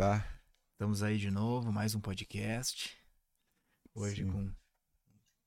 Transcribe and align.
tá? 0.00 0.26
Estamos 0.72 1.02
aí 1.02 1.18
de 1.18 1.30
novo, 1.30 1.70
mais 1.70 1.94
um 1.94 2.00
podcast. 2.00 2.96
Hoje 3.94 4.24
Sim. 4.24 4.30
com 4.30 4.38
um 4.38 4.54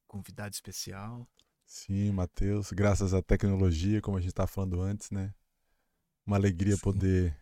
convidado 0.08 0.54
especial. 0.54 1.28
Sim, 1.66 2.12
Matheus. 2.12 2.72
Graças 2.72 3.16
à 3.16 3.22
tecnologia, 3.24 4.00
como 4.00 4.16
a 4.16 4.22
gente 4.22 4.30
estava 4.30 4.46
falando 4.46 4.80
antes, 4.80 5.10
né? 5.10 5.34
Uma 6.24 6.36
alegria 6.36 6.76
Sim. 6.76 6.84
poder 6.84 7.36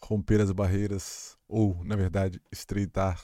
romper 0.00 0.40
as 0.40 0.50
barreiras, 0.50 1.36
ou, 1.46 1.84
na 1.84 1.96
verdade, 1.96 2.40
estreitar 2.50 3.22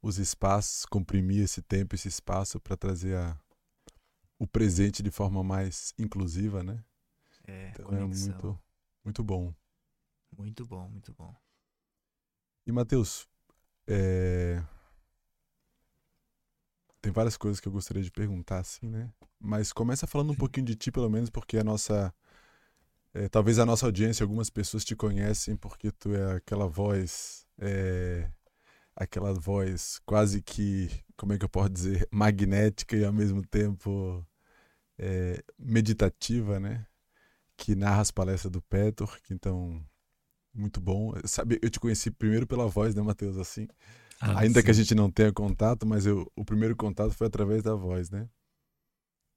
os 0.00 0.16
espaços, 0.16 0.86
comprimir 0.86 1.44
esse 1.44 1.60
tempo, 1.60 1.94
esse 1.94 2.08
espaço 2.08 2.58
para 2.58 2.74
trazer 2.74 3.18
a, 3.18 3.38
o 4.38 4.46
presente 4.46 5.02
de 5.02 5.10
forma 5.10 5.44
mais 5.44 5.92
inclusiva, 5.98 6.62
né? 6.62 6.82
É, 7.46 7.68
então 7.68 7.84
é 7.84 7.98
conexão. 7.98 8.30
é 8.30 8.32
muito, 8.32 8.62
muito 9.04 9.24
bom. 9.24 9.54
Muito 10.34 10.64
bom, 10.66 10.88
muito 10.88 11.12
bom. 11.12 11.36
E, 12.70 12.72
Matheus, 12.72 13.28
é... 13.88 14.62
tem 17.02 17.10
várias 17.10 17.36
coisas 17.36 17.58
que 17.58 17.66
eu 17.66 17.72
gostaria 17.72 18.02
de 18.02 18.12
perguntar, 18.12 18.60
assim, 18.60 18.88
né? 18.88 19.12
Mas 19.40 19.72
começa 19.72 20.06
falando 20.06 20.30
um 20.30 20.36
pouquinho 20.36 20.66
de 20.66 20.76
ti, 20.76 20.92
pelo 20.92 21.10
menos, 21.10 21.30
porque 21.30 21.58
a 21.58 21.64
nossa. 21.64 22.14
É, 23.12 23.28
talvez 23.28 23.58
a 23.58 23.66
nossa 23.66 23.86
audiência, 23.86 24.22
algumas 24.22 24.50
pessoas 24.50 24.84
te 24.84 24.94
conhecem 24.94 25.56
porque 25.56 25.90
tu 25.90 26.14
é 26.14 26.36
aquela 26.36 26.68
voz. 26.68 27.44
É, 27.58 28.30
aquela 28.94 29.32
voz 29.34 30.00
quase 30.06 30.40
que, 30.42 30.90
como 31.16 31.32
é 31.32 31.38
que 31.38 31.44
eu 31.44 31.48
posso 31.48 31.70
dizer, 31.70 32.08
magnética 32.10 32.96
e 32.96 33.04
ao 33.04 33.12
mesmo 33.12 33.44
tempo 33.44 34.24
é, 34.98 35.42
meditativa, 35.58 36.60
né? 36.60 36.86
Que 37.56 37.74
narra 37.74 38.02
as 38.02 38.12
palestras 38.12 38.52
do 38.52 38.62
Petor, 38.62 39.20
que 39.22 39.34
então 39.34 39.84
muito 40.52 40.80
bom. 40.80 41.12
Sabe, 41.24 41.58
eu 41.62 41.70
te 41.70 41.80
conheci 41.80 42.10
primeiro 42.10 42.46
pela 42.46 42.66
voz, 42.66 42.94
né, 42.94 43.02
Matheus? 43.02 43.36
Assim, 43.36 43.66
ah, 44.20 44.40
ainda 44.40 44.60
sim. 44.60 44.64
que 44.64 44.70
a 44.70 44.74
gente 44.74 44.94
não 44.94 45.10
tenha 45.10 45.32
contato, 45.32 45.86
mas 45.86 46.06
eu, 46.06 46.30
o 46.36 46.44
primeiro 46.44 46.76
contato 46.76 47.12
foi 47.12 47.26
através 47.26 47.62
da 47.62 47.74
voz, 47.74 48.10
né? 48.10 48.28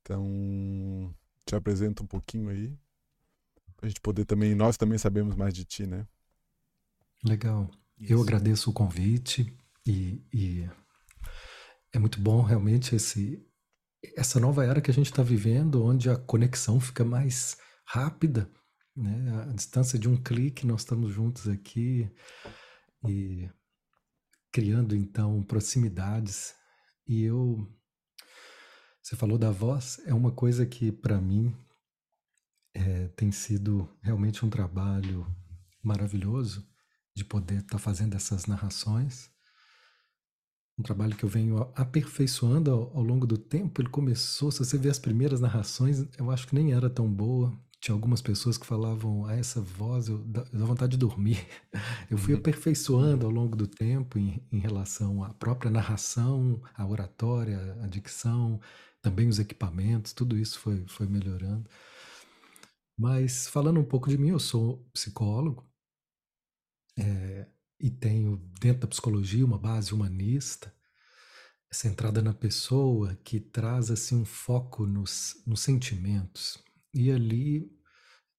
Então, 0.02 1.16
te 1.46 1.56
apresento 1.56 2.04
um 2.04 2.08
pouquinho 2.08 2.50
aí, 2.50 2.78
pra 3.78 3.88
gente 3.88 4.02
poder 4.02 4.26
também, 4.26 4.54
nós 4.54 4.76
também 4.76 4.98
sabemos 4.98 5.36
mais 5.36 5.54
de 5.54 5.64
ti, 5.64 5.86
né? 5.86 6.06
Legal. 7.24 7.70
Isso. 7.98 8.12
Eu 8.12 8.22
agradeço 8.22 8.70
o 8.70 8.74
convite 8.74 9.56
e, 9.86 10.22
e 10.34 10.70
é 11.94 12.00
muito 12.00 12.20
bom 12.20 12.42
realmente 12.42 12.96
esse 12.96 13.42
essa 14.18 14.38
nova 14.38 14.66
era 14.66 14.82
que 14.82 14.92
a 14.92 14.94
gente 14.94 15.06
está 15.06 15.24
vivendo, 15.24 15.82
onde 15.86 16.10
a 16.10 16.18
conexão 16.18 16.78
fica 16.78 17.06
mais 17.06 17.56
rápida 17.86 18.52
né? 18.96 19.46
A 19.50 19.54
distância 19.54 19.98
de 19.98 20.08
um 20.08 20.16
clique, 20.16 20.66
nós 20.66 20.82
estamos 20.82 21.12
juntos 21.12 21.48
aqui 21.48 22.10
e 23.08 23.50
criando 24.52 24.96
então 24.96 25.42
proximidades. 25.44 26.54
E 27.08 27.24
eu. 27.24 27.68
Você 29.02 29.16
falou 29.18 29.38
da 29.38 29.52
voz, 29.52 30.00
é 30.06 30.14
uma 30.14 30.32
coisa 30.32 30.66
que 30.66 30.90
para 30.90 31.20
mim 31.20 31.54
é, 32.74 33.10
tem 33.10 33.32
sido 33.34 33.90
realmente 34.02 34.46
um 34.46 34.50
trabalho 34.50 35.28
maravilhoso 35.84 36.66
de 37.14 37.26
poder 37.26 37.60
estar 37.60 37.74
tá 37.74 37.78
fazendo 37.78 38.16
essas 38.16 38.46
narrações. 38.46 39.30
Um 40.78 40.84
trabalho 40.84 41.18
que 41.18 41.26
eu 41.26 41.30
venho 41.30 41.72
aperfeiçoando 41.76 42.72
ao, 42.72 42.98
ao, 42.98 43.04
longo 43.04 43.28
do 43.28 43.38
tempo. 43.38 43.82
Ele 43.82 43.90
começou, 43.90 44.52
se 44.52 44.60
você 44.60 44.78
ver 44.78 44.90
as 44.90 44.98
primeiras 44.98 45.42
narrações, 45.42 46.06
eu 46.18 46.32
acho 46.32 46.48
que 46.48 46.56
nem 46.56 46.72
era 46.72 46.90
tão 46.90 47.12
boa 47.14 47.54
tinha 47.84 47.94
algumas 47.94 48.22
pessoas 48.22 48.58
que 48.58 48.66
falavam, 48.66 49.26
ah, 49.26 49.36
essa 49.36 49.60
voz, 49.60 50.08
eu 50.08 50.18
dá, 50.20 50.48
eu 50.54 50.60
dá 50.60 50.66
vontade 50.66 50.94
de 50.94 50.98
dormir. 50.98 51.46
Eu 52.10 52.18
fui 52.18 52.34
uhum. 52.34 52.40
aperfeiçoando 52.40 53.26
ao 53.26 53.32
longo 53.32 53.58
do 53.58 53.68
tempo 53.68 54.18
em, 54.18 54.42
em, 54.50 54.60
relação 54.60 55.22
à 55.22 55.34
própria 55.34 55.70
narração, 55.70 56.64
a 56.76 56.88
oratória, 56.88 57.78
a 57.84 57.88
dicção, 57.88 58.62
também 59.02 59.28
os 59.28 59.38
equipamentos, 59.38 60.14
tudo 60.14 60.38
isso 60.38 60.60
foi, 60.60 60.86
foi 60.88 61.08
melhorando. 61.08 61.70
Mas 62.98 63.50
falando 63.50 63.82
um 63.82 63.86
pouco 63.86 64.08
de 64.08 64.18
mim, 64.18 64.30
eu 64.30 64.40
sou 64.40 64.78
psicólogo 64.94 65.70
é, 66.98 67.48
e 67.82 67.90
tenho 67.90 68.38
dentro 68.62 68.82
da 68.82 68.88
psicologia 68.88 69.46
uma 69.46 69.58
base 69.58 69.94
humanista, 69.94 70.74
centrada 71.70 72.22
na 72.22 72.34
pessoa, 72.34 73.14
que 73.26 73.42
traz 73.42 73.92
assim 73.92 74.16
um 74.16 74.26
foco 74.26 74.86
nos, 74.86 75.44
nos 75.46 75.60
sentimentos 75.60 76.64
e 76.94 77.12
ali 77.12 77.72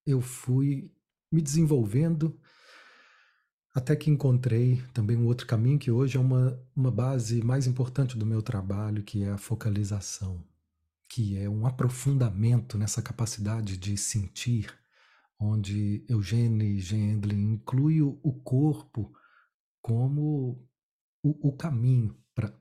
eu 0.07 0.21
fui 0.21 0.93
me 1.31 1.43
desenvolvendo 1.43 2.39
até 3.75 3.97
que 3.97 4.09
encontrei 4.09 4.81
também 4.93 5.17
um 5.17 5.27
outro 5.27 5.47
caminho 5.47 5.81
que 5.81 5.91
hoje 5.91 6.17
é 6.17 6.21
uma, 6.21 6.57
uma 6.77 6.93
base 6.93 7.43
mais 7.43 7.67
importante 7.67 8.17
do 8.17 8.25
meu 8.25 8.41
trabalho, 8.41 9.03
que 9.03 9.25
é 9.25 9.31
a 9.31 9.39
focalização, 9.39 10.45
que 11.09 11.37
é 11.37 11.49
um 11.49 11.67
aprofundamento 11.67 12.79
nessa 12.79 13.03
capacidade 13.03 13.77
de 13.77 13.97
sentir, 13.97 14.73
onde 15.41 16.05
Eugene 16.09 16.79
Gendlin 16.79 17.55
inclui 17.55 18.01
o 18.01 18.33
corpo 18.45 19.13
como 19.83 20.65
o, 21.21 21.49
o 21.49 21.53
caminho 21.57 22.17
para 22.33 22.55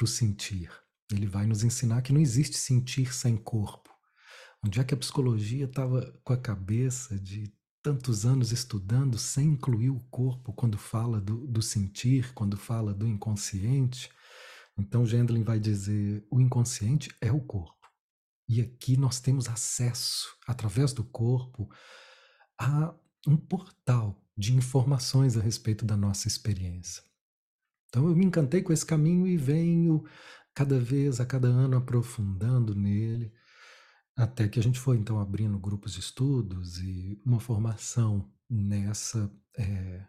o 0.00 0.06
sentir. 0.06 0.70
Ele 1.10 1.26
vai 1.26 1.44
nos 1.44 1.64
ensinar 1.64 2.02
que 2.02 2.12
não 2.12 2.20
existe 2.20 2.56
sentir 2.56 3.12
sem 3.12 3.36
corpo 3.36 3.81
Onde 4.64 4.80
é 4.80 4.84
que 4.84 4.94
a 4.94 4.96
psicologia 4.96 5.64
estava 5.64 6.02
com 6.22 6.32
a 6.32 6.36
cabeça 6.36 7.18
de 7.18 7.52
tantos 7.82 8.24
anos 8.24 8.52
estudando 8.52 9.18
sem 9.18 9.48
incluir 9.48 9.90
o 9.90 9.98
corpo 10.08 10.52
quando 10.52 10.78
fala 10.78 11.20
do, 11.20 11.48
do 11.48 11.60
sentir, 11.60 12.32
quando 12.32 12.56
fala 12.56 12.94
do 12.94 13.06
inconsciente? 13.06 14.08
Então, 14.78 15.04
Gendlin 15.04 15.42
vai 15.42 15.58
dizer: 15.58 16.24
o 16.30 16.40
inconsciente 16.40 17.10
é 17.20 17.32
o 17.32 17.40
corpo. 17.40 17.88
E 18.48 18.60
aqui 18.60 18.96
nós 18.96 19.18
temos 19.18 19.48
acesso, 19.48 20.28
através 20.46 20.92
do 20.92 21.02
corpo, 21.02 21.68
a 22.56 22.94
um 23.26 23.36
portal 23.36 24.16
de 24.36 24.54
informações 24.54 25.36
a 25.36 25.40
respeito 25.40 25.84
da 25.84 25.96
nossa 25.96 26.28
experiência. 26.28 27.02
Então, 27.88 28.08
eu 28.08 28.14
me 28.14 28.24
encantei 28.24 28.62
com 28.62 28.72
esse 28.72 28.86
caminho 28.86 29.26
e 29.26 29.36
venho 29.36 30.04
cada 30.54 30.78
vez, 30.78 31.18
a 31.18 31.26
cada 31.26 31.48
ano, 31.48 31.76
aprofundando 31.76 32.74
nele 32.74 33.32
até 34.16 34.48
que 34.48 34.58
a 34.58 34.62
gente 34.62 34.78
foi 34.78 34.98
então 34.98 35.20
abrindo 35.20 35.58
grupos 35.58 35.92
de 35.92 36.00
estudos 36.00 36.78
e 36.78 37.20
uma 37.24 37.40
formação 37.40 38.30
nessa, 38.48 39.30
é, 39.56 40.04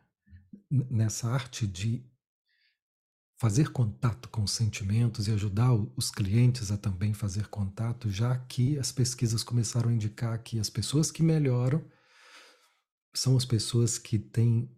nessa 0.69 1.30
arte 1.30 1.66
de 1.66 2.06
fazer 3.38 3.72
contato 3.72 4.30
com 4.30 4.44
os 4.44 4.52
sentimentos 4.52 5.28
e 5.28 5.31
ajudar 5.31 5.74
os 5.96 6.12
clientes 6.12 6.72
a 6.72 6.78
também 6.78 7.13
fazer 7.13 7.47
contato, 7.47 8.09
já 8.09 8.38
que 8.38 8.78
as 8.78 8.92
pesquisas 8.92 9.44
começaram 9.44 9.90
a 9.90 9.94
indicar 9.94 10.42
que 10.42 10.59
as 10.59 10.69
pessoas 10.69 11.12
que 11.12 11.24
melhoram 11.24 11.84
são 13.13 13.36
as 13.36 13.46
pessoas 13.46 13.97
que 13.97 14.18
têm 14.18 14.69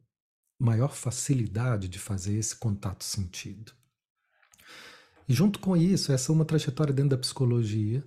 maior 0.60 0.94
facilidade 0.94 1.88
de 1.88 2.00
fazer 2.00 2.38
esse 2.38 2.56
contato 2.56 3.04
sentido. 3.04 3.72
E 5.28 5.34
junto 5.34 5.60
com 5.60 5.76
isso, 5.76 6.12
essa 6.12 6.32
é 6.32 6.34
uma 6.34 6.46
trajetória 6.46 6.94
dentro 6.94 7.12
da 7.12 7.18
psicologia 7.18 8.04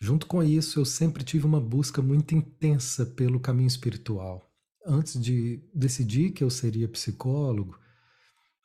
Junto 0.00 0.26
com 0.26 0.42
isso, 0.42 0.78
eu 0.78 0.84
sempre 0.84 1.24
tive 1.24 1.44
uma 1.44 1.60
busca 1.60 2.00
muito 2.00 2.34
intensa 2.34 3.04
pelo 3.04 3.40
caminho 3.40 3.66
espiritual. 3.66 4.48
Antes 4.86 5.20
de 5.20 5.62
decidir 5.74 6.30
que 6.30 6.42
eu 6.42 6.50
seria 6.50 6.88
psicólogo, 6.88 7.78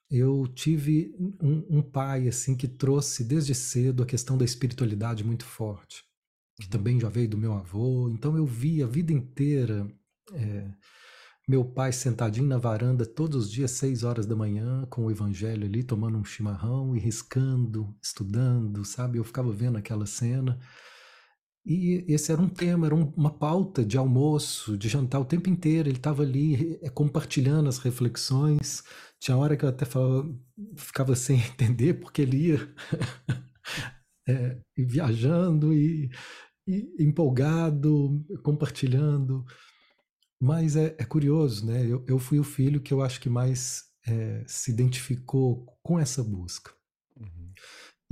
eu 0.10 0.48
tive 0.48 1.16
um, 1.42 1.78
um 1.78 1.82
pai 1.82 2.28
assim 2.28 2.56
que 2.56 2.68
trouxe 2.68 3.24
desde 3.24 3.56
cedo 3.56 4.04
a 4.04 4.06
questão 4.06 4.38
da 4.38 4.46
espiritualidade 4.46 5.24
muito 5.24 5.44
forte, 5.44 6.04
que 6.62 6.70
também 6.70 7.00
já 7.00 7.10
veio 7.10 7.30
do 7.30 7.38
meu 7.38 7.54
avô. 7.54 8.10
Então 8.10 8.38
eu 8.38 8.46
vi 8.46 8.84
a 8.84 8.88
vida 8.88 9.12
inteira 9.12 9.92
é, 10.32 10.72
meu 11.48 11.66
pai 11.66 11.92
sentadinho 11.92 12.48
na 12.48 12.58
varanda 12.58 13.06
todos 13.06 13.46
os 13.46 13.52
dias, 13.52 13.72
seis 13.72 14.04
horas 14.04 14.26
da 14.26 14.36
manhã, 14.36 14.86
com 14.90 15.06
o 15.06 15.12
evangelho 15.12 15.66
ali, 15.66 15.84
tomando 15.84 16.18
um 16.18 16.24
chimarrão 16.24 16.96
e 16.96 17.00
riscando, 17.00 17.94
estudando, 18.02 18.86
sabe? 18.86 19.18
Eu 19.18 19.26
ficava 19.26 19.52
vendo 19.52 19.78
aquela 19.78 20.06
cena. 20.06 20.58
E 21.66 22.04
esse 22.10 22.32
era 22.32 22.42
um 22.42 22.50
tema, 22.50 22.88
era 22.88 22.96
uma 22.96 23.32
pauta 23.32 23.86
de 23.86 23.98
almoço, 23.98 24.78
de 24.78 24.90
jantar 24.90 25.20
o 25.20 25.26
tempo 25.26 25.50
inteiro. 25.50 25.88
Ele 25.88 25.98
estava 25.98 26.24
ali 26.24 26.78
é, 26.82 26.90
compartilhando 26.90 27.70
as 27.70 27.78
reflexões. 27.78 28.84
Tinha 29.20 29.38
hora 29.38 29.56
que 29.56 29.64
eu 29.64 29.70
até 29.70 29.86
falava, 29.86 30.30
ficava 30.76 31.16
sem 31.16 31.38
entender, 31.54 31.96
porque 31.96 32.22
ele 32.22 32.50
ia 32.50 32.76
é, 34.28 34.60
viajando 34.78 35.74
e, 35.74 36.10
e, 36.68 36.96
empolgado, 37.00 38.26
compartilhando. 38.44 39.46
Mas 40.42 40.76
é, 40.76 40.96
é 41.00 41.06
curioso, 41.06 41.66
né? 41.66 41.86
Eu, 41.86 42.04
eu, 42.06 42.20
fui 42.20 42.40
o 42.40 42.44
filho 42.44 42.82
que 42.82 42.94
eu 42.94 43.02
acho 43.02 43.22
que 43.22 43.30
mais 43.30 43.84
é, 44.06 44.44
se 44.46 44.70
identificou 44.72 45.66
com 45.82 45.98
essa 45.98 46.22
busca. 46.22 46.72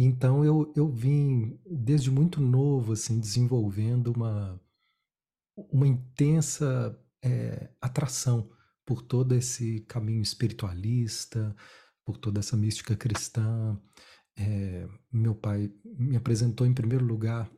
Então 0.03 0.43
eu, 0.43 0.73
eu 0.75 0.89
vim 0.89 1.59
desde 1.63 2.09
muito 2.09 2.41
novo 2.41 2.93
assim 2.93 3.19
desenvolvendo 3.19 4.07
uma 4.07 4.59
uma 5.55 5.87
intensa 5.87 6.99
é, 7.23 7.69
atração 7.79 8.49
por 8.83 9.01
todo 9.03 9.35
esse 9.35 9.81
caminho 9.81 10.23
espiritualista, 10.23 11.55
por 12.03 12.17
toda 12.17 12.39
essa 12.39 12.57
mística 12.57 12.95
cristã. 12.95 13.79
É, 14.35 14.87
meu 15.11 15.35
pai 15.35 15.71
me 15.85 16.15
apresentou 16.15 16.65
em 16.65 16.73
primeiro 16.73 17.05
lugar 17.05 17.51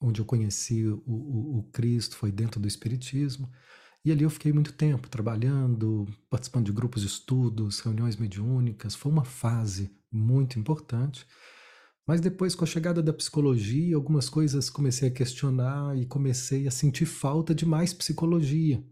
onde 0.00 0.20
eu 0.20 0.24
conheci 0.24 0.86
o, 0.86 1.02
o, 1.06 1.58
o, 1.58 1.62
Cristo, 1.64 2.16
foi 2.16 2.32
dentro 2.32 2.58
do 2.60 2.68
Espiritismo. 2.68 3.50
E 4.04 4.10
ali 4.12 4.22
eu 4.22 4.30
fiquei 4.30 4.52
muito 4.52 4.72
tempo 4.72 5.08
trabalhando, 5.08 6.06
participando 6.30 6.66
de 6.66 6.72
grupos 6.72 7.02
de 7.02 7.08
estudos, 7.08 7.80
reuniões 7.80 8.16
mediúnicas. 8.16 8.94
Foi 8.94 9.12
uma 9.12 9.24
fase 9.24 9.94
muito 10.10 10.58
importante. 10.58 11.26
Mas 12.06 12.20
depois, 12.20 12.54
com 12.54 12.64
a 12.64 12.66
chegada 12.66 13.02
da 13.02 13.12
psicologia, 13.12 13.96
algumas 13.96 14.28
coisas 14.28 14.68
comecei 14.68 15.08
a 15.08 15.12
questionar 15.12 15.96
e 15.96 16.04
comecei 16.04 16.68
a 16.68 16.70
sentir 16.70 17.06
falta 17.06 17.54
de 17.54 17.64
mais 17.64 17.94
psicologia. 17.94 18.84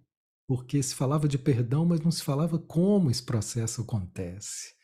Porque 0.48 0.82
se 0.82 0.94
falava 0.94 1.28
de 1.28 1.38
perdão, 1.38 1.84
mas 1.84 2.00
não 2.00 2.10
se 2.10 2.22
falava 2.22 2.58
como 2.58 3.10
esse 3.10 3.22
processo 3.22 3.82
acontece. 3.82 4.74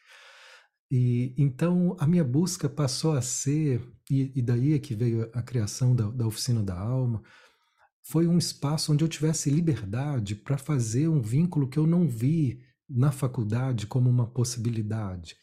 E 0.91 1.35
então 1.39 1.97
a 1.99 2.07
minha 2.07 2.25
busca 2.25 2.69
passou 2.69 3.13
a 3.13 3.23
ser, 3.23 3.83
e, 4.11 4.33
e 4.35 4.43
daí 4.43 4.75
é 4.75 4.79
que 4.79 4.95
veio 4.95 5.31
a 5.33 5.43
criação 5.43 5.95
da, 5.95 6.11
da 6.11 6.27
oficina 6.27 6.63
da 6.63 6.79
alma, 6.79 7.23
foi 8.03 8.27
um 8.27 8.39
espaço 8.39 8.93
onde 8.93 9.05
eu 9.05 9.09
tivesse 9.09 9.51
liberdade 9.51 10.35
para 10.35 10.57
fazer 10.57 11.09
um 11.09 11.21
vínculo 11.21 11.69
que 11.69 11.79
eu 11.79 11.87
não 11.87 12.09
vi 12.09 12.63
na 12.89 13.13
faculdade 13.13 13.87
como 13.87 14.09
uma 14.09 14.27
possibilidade 14.27 15.37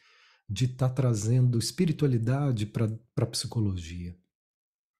de 0.47 0.65
estar 0.65 0.89
tá 0.89 0.95
trazendo 0.95 1.57
espiritualidade 1.57 2.65
para 2.65 2.89
a 3.17 3.25
psicologia. 3.25 4.15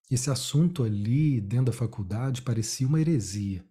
Esse 0.10 0.30
assunto 0.30 0.84
ali, 0.84 1.42
dentro 1.42 1.68
da 1.68 1.72
faculdade, 1.72 2.42
parecia 2.42 2.88
uma 2.88 3.00
heresia. 3.00 3.66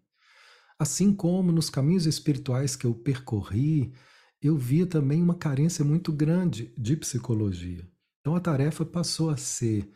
Assim 0.78 1.14
como 1.14 1.52
nos 1.52 1.70
caminhos 1.70 2.06
espirituais 2.06 2.74
que 2.74 2.84
eu 2.84 2.94
percorri, 2.94 3.92
eu 4.42 4.56
via 4.56 4.86
também 4.86 5.22
uma 5.22 5.34
carência 5.34 5.84
muito 5.84 6.12
grande 6.12 6.72
de 6.76 6.96
psicologia. 6.96 7.88
Então 8.20 8.34
a 8.34 8.40
tarefa 8.40 8.84
passou 8.84 9.30
a 9.30 9.36
ser 9.36 9.88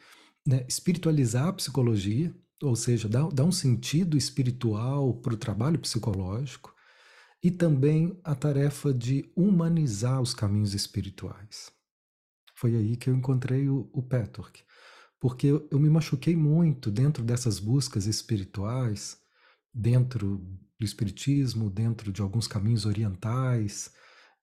né, 0.47 0.65
espiritualizar 0.69 1.49
a 1.49 1.53
psicologia, 1.53 2.35
ou 2.63 2.75
seja, 2.77 3.09
dar, 3.09 3.29
dar 3.29 3.45
um 3.45 3.53
sentido 3.53 4.17
espiritual 4.17 5.15
para 5.15 5.35
o 5.35 5.37
trabalho 5.37 5.79
psicológico, 5.79 6.75
e 7.43 7.51
também 7.51 8.19
a 8.25 8.35
tarefa 8.35 8.93
de 8.93 9.31
humanizar 9.37 10.21
os 10.21 10.35
caminhos 10.35 10.75
espirituais. 10.75 11.71
Foi 12.55 12.75
aí 12.75 12.97
que 12.97 13.09
eu 13.09 13.15
encontrei 13.15 13.69
o, 13.69 13.89
o 13.93 14.03
Petork, 14.03 14.63
porque 15.21 15.47
eu, 15.47 15.69
eu 15.71 15.79
me 15.79 15.89
machuquei 15.89 16.35
muito 16.35 16.91
dentro 16.91 17.23
dessas 17.23 17.59
buscas 17.59 18.07
espirituais, 18.07 19.17
dentro 19.73 20.39
do 20.79 20.85
espiritismo, 20.85 21.71
dentro 21.71 22.13
de 22.13 22.21
alguns 22.21 22.49
caminhos 22.49 22.85
orientais, 22.85 23.93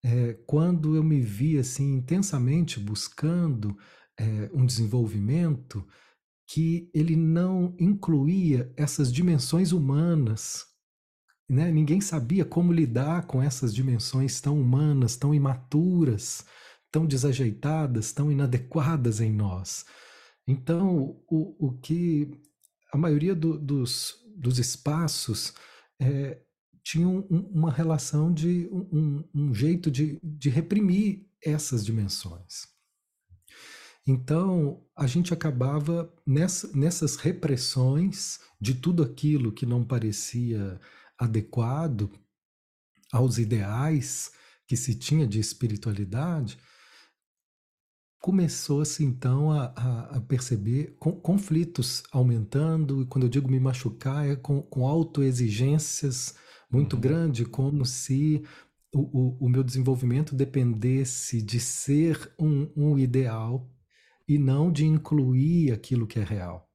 é, 0.04 0.34
quando 0.46 0.96
eu 0.96 1.04
me 1.04 1.20
vi 1.20 1.58
assim 1.58 1.96
intensamente 1.96 2.80
buscando 2.80 3.76
é, 4.18 4.50
um 4.54 4.66
desenvolvimento 4.66 5.86
que 6.48 6.90
ele 6.94 7.16
não 7.16 7.76
incluía 7.80 8.72
essas 8.78 9.12
dimensões 9.12 9.72
humanas 9.72 10.66
né? 11.48 11.72
Ninguém 11.72 12.02
sabia 12.02 12.44
como 12.44 12.74
lidar 12.74 13.26
com 13.28 13.42
essas 13.42 13.74
dimensões 13.74 14.42
tão 14.42 14.60
humanas, 14.60 15.16
tão 15.16 15.34
imaturas, 15.34 16.46
tão 16.92 17.06
desajeitadas, 17.06 18.12
tão 18.12 18.32
inadequadas 18.32 19.20
em 19.20 19.32
nós. 19.32 19.86
Então, 20.48 21.22
o, 21.28 21.68
o 21.68 21.78
que 21.80 22.32
a 22.92 22.98
maioria 22.98 23.36
do, 23.36 23.58
dos, 23.58 24.16
dos 24.36 24.60
espaços 24.60 25.54
é, 26.00 26.40
tinha 26.84 27.08
um, 27.08 27.22
uma 27.52 27.72
relação 27.72 28.34
de 28.34 28.70
um, 28.72 29.24
um 29.34 29.54
jeito 29.54 29.90
de, 29.90 30.20
de 30.24 30.50
reprimir 30.50 31.28
essas 31.44 31.84
dimensões. 31.84 32.68
Então, 34.08 34.84
a 34.96 35.08
gente 35.08 35.34
acabava 35.34 36.14
nessa, 36.26 36.72
nessas 36.78 37.16
repressões 37.16 38.40
de 38.62 38.76
tudo 38.76 39.02
aquilo 39.02 39.52
que 39.52 39.66
não 39.66 39.84
parecia 39.84 40.80
adequado 41.18 42.12
aos 43.12 43.38
ideais 43.38 44.32
que 44.68 44.76
se 44.76 44.96
tinha 44.96 45.28
de 45.28 45.40
espiritualidade, 45.40 46.58
começou-se 48.20 49.04
então 49.04 49.52
a, 49.52 49.66
a, 49.76 50.18
a 50.18 50.22
perceber 50.22 50.98
conflitos 50.98 52.02
aumentando, 52.12 53.04
e 53.04 53.06
quando 53.06 53.26
eu 53.26 53.30
digo 53.30 53.48
me 53.48 53.60
machucar, 53.60 54.28
é 54.28 54.36
com, 54.36 54.64
com 54.64 54.88
autoexigências 54.88 56.36
muito 56.72 56.96
uhum. 56.96 57.02
grande, 57.02 57.46
como 57.46 57.86
se 57.86 58.44
o, 58.92 59.02
o, 59.02 59.46
o, 59.46 59.50
meu 59.50 59.64
desenvolvimento 59.64 60.34
dependesse 60.34 61.42
de 61.42 61.60
ser 61.60 62.34
um, 62.40 62.72
um 62.76 62.98
ideal 62.98 63.70
e 64.28 64.40
não 64.40 64.72
de 64.72 64.86
incluir 64.86 65.72
aquilo 65.72 66.08
que 66.08 66.18
é 66.18 66.24
real. 66.24 66.68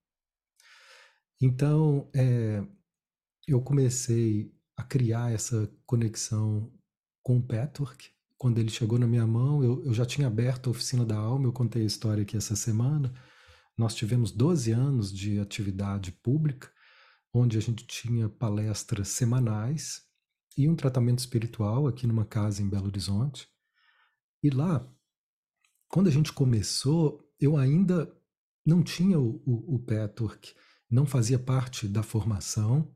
Então, 1.40 2.08
é, 2.14 2.62
eu 3.52 3.60
comecei 3.60 4.52
a 4.76 4.82
criar 4.82 5.32
essa 5.32 5.70
conexão 5.86 6.72
com 7.22 7.38
o 7.38 7.42
Petwork. 7.42 8.10
Quando 8.38 8.58
ele 8.58 8.70
chegou 8.70 8.98
na 8.98 9.06
minha 9.06 9.26
mão, 9.26 9.62
eu, 9.62 9.84
eu 9.84 9.92
já 9.92 10.06
tinha 10.06 10.26
aberto 10.26 10.68
a 10.68 10.70
oficina 10.70 11.04
da 11.04 11.16
alma, 11.16 11.46
eu 11.46 11.52
contei 11.52 11.82
a 11.82 11.86
história 11.86 12.22
aqui 12.22 12.36
essa 12.36 12.56
semana. 12.56 13.12
Nós 13.76 13.94
tivemos 13.94 14.30
12 14.30 14.72
anos 14.72 15.12
de 15.12 15.38
atividade 15.38 16.12
pública, 16.12 16.70
onde 17.32 17.58
a 17.58 17.60
gente 17.60 17.86
tinha 17.86 18.28
palestras 18.28 19.08
semanais 19.08 20.02
e 20.56 20.68
um 20.68 20.74
tratamento 20.74 21.18
espiritual 21.18 21.86
aqui 21.86 22.06
numa 22.06 22.24
casa 22.24 22.62
em 22.62 22.68
Belo 22.68 22.86
Horizonte. 22.86 23.48
E 24.42 24.50
lá, 24.50 24.88
quando 25.88 26.08
a 26.08 26.10
gente 26.10 26.32
começou, 26.32 27.22
eu 27.38 27.56
ainda 27.56 28.10
não 28.64 28.82
tinha 28.82 29.18
o, 29.18 29.42
o, 29.44 29.76
o 29.76 29.78
Petwork, 29.78 30.54
não 30.90 31.06
fazia 31.06 31.38
parte 31.38 31.86
da 31.86 32.02
formação, 32.02 32.94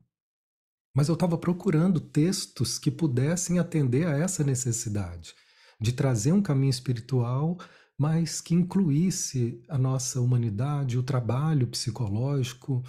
mas 0.95 1.09
eu 1.09 1.15
estava 1.15 1.37
procurando 1.37 2.01
textos 2.01 2.79
que 2.79 2.91
pudessem 2.91 3.59
atender 3.59 4.07
a 4.07 4.17
essa 4.17 4.45
necessidade 4.45 5.35
de 5.81 5.93
trazer 5.93 6.33
um 6.33 6.41
caminho 6.41 6.71
espiritual, 6.71 7.59
mas 7.99 8.41
que 8.41 8.55
incluísse 8.55 9.63
a 9.69 9.77
nossa 9.77 10.21
humanidade, 10.21 10.97
o 10.97 11.03
trabalho 11.03 11.67
psicológico, 11.67 12.83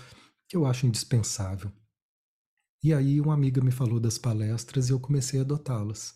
que 0.48 0.56
eu 0.56 0.66
acho 0.66 0.86
indispensável. 0.86 1.72
E 2.84 2.94
aí 2.94 3.20
uma 3.20 3.34
amiga 3.34 3.62
me 3.62 3.72
falou 3.72 4.00
das 4.00 4.18
palestras 4.18 4.90
e 4.90 4.94
eu 4.94 5.00
comecei 5.00 5.40
a 5.40 5.44
adotá-las. 5.44 6.16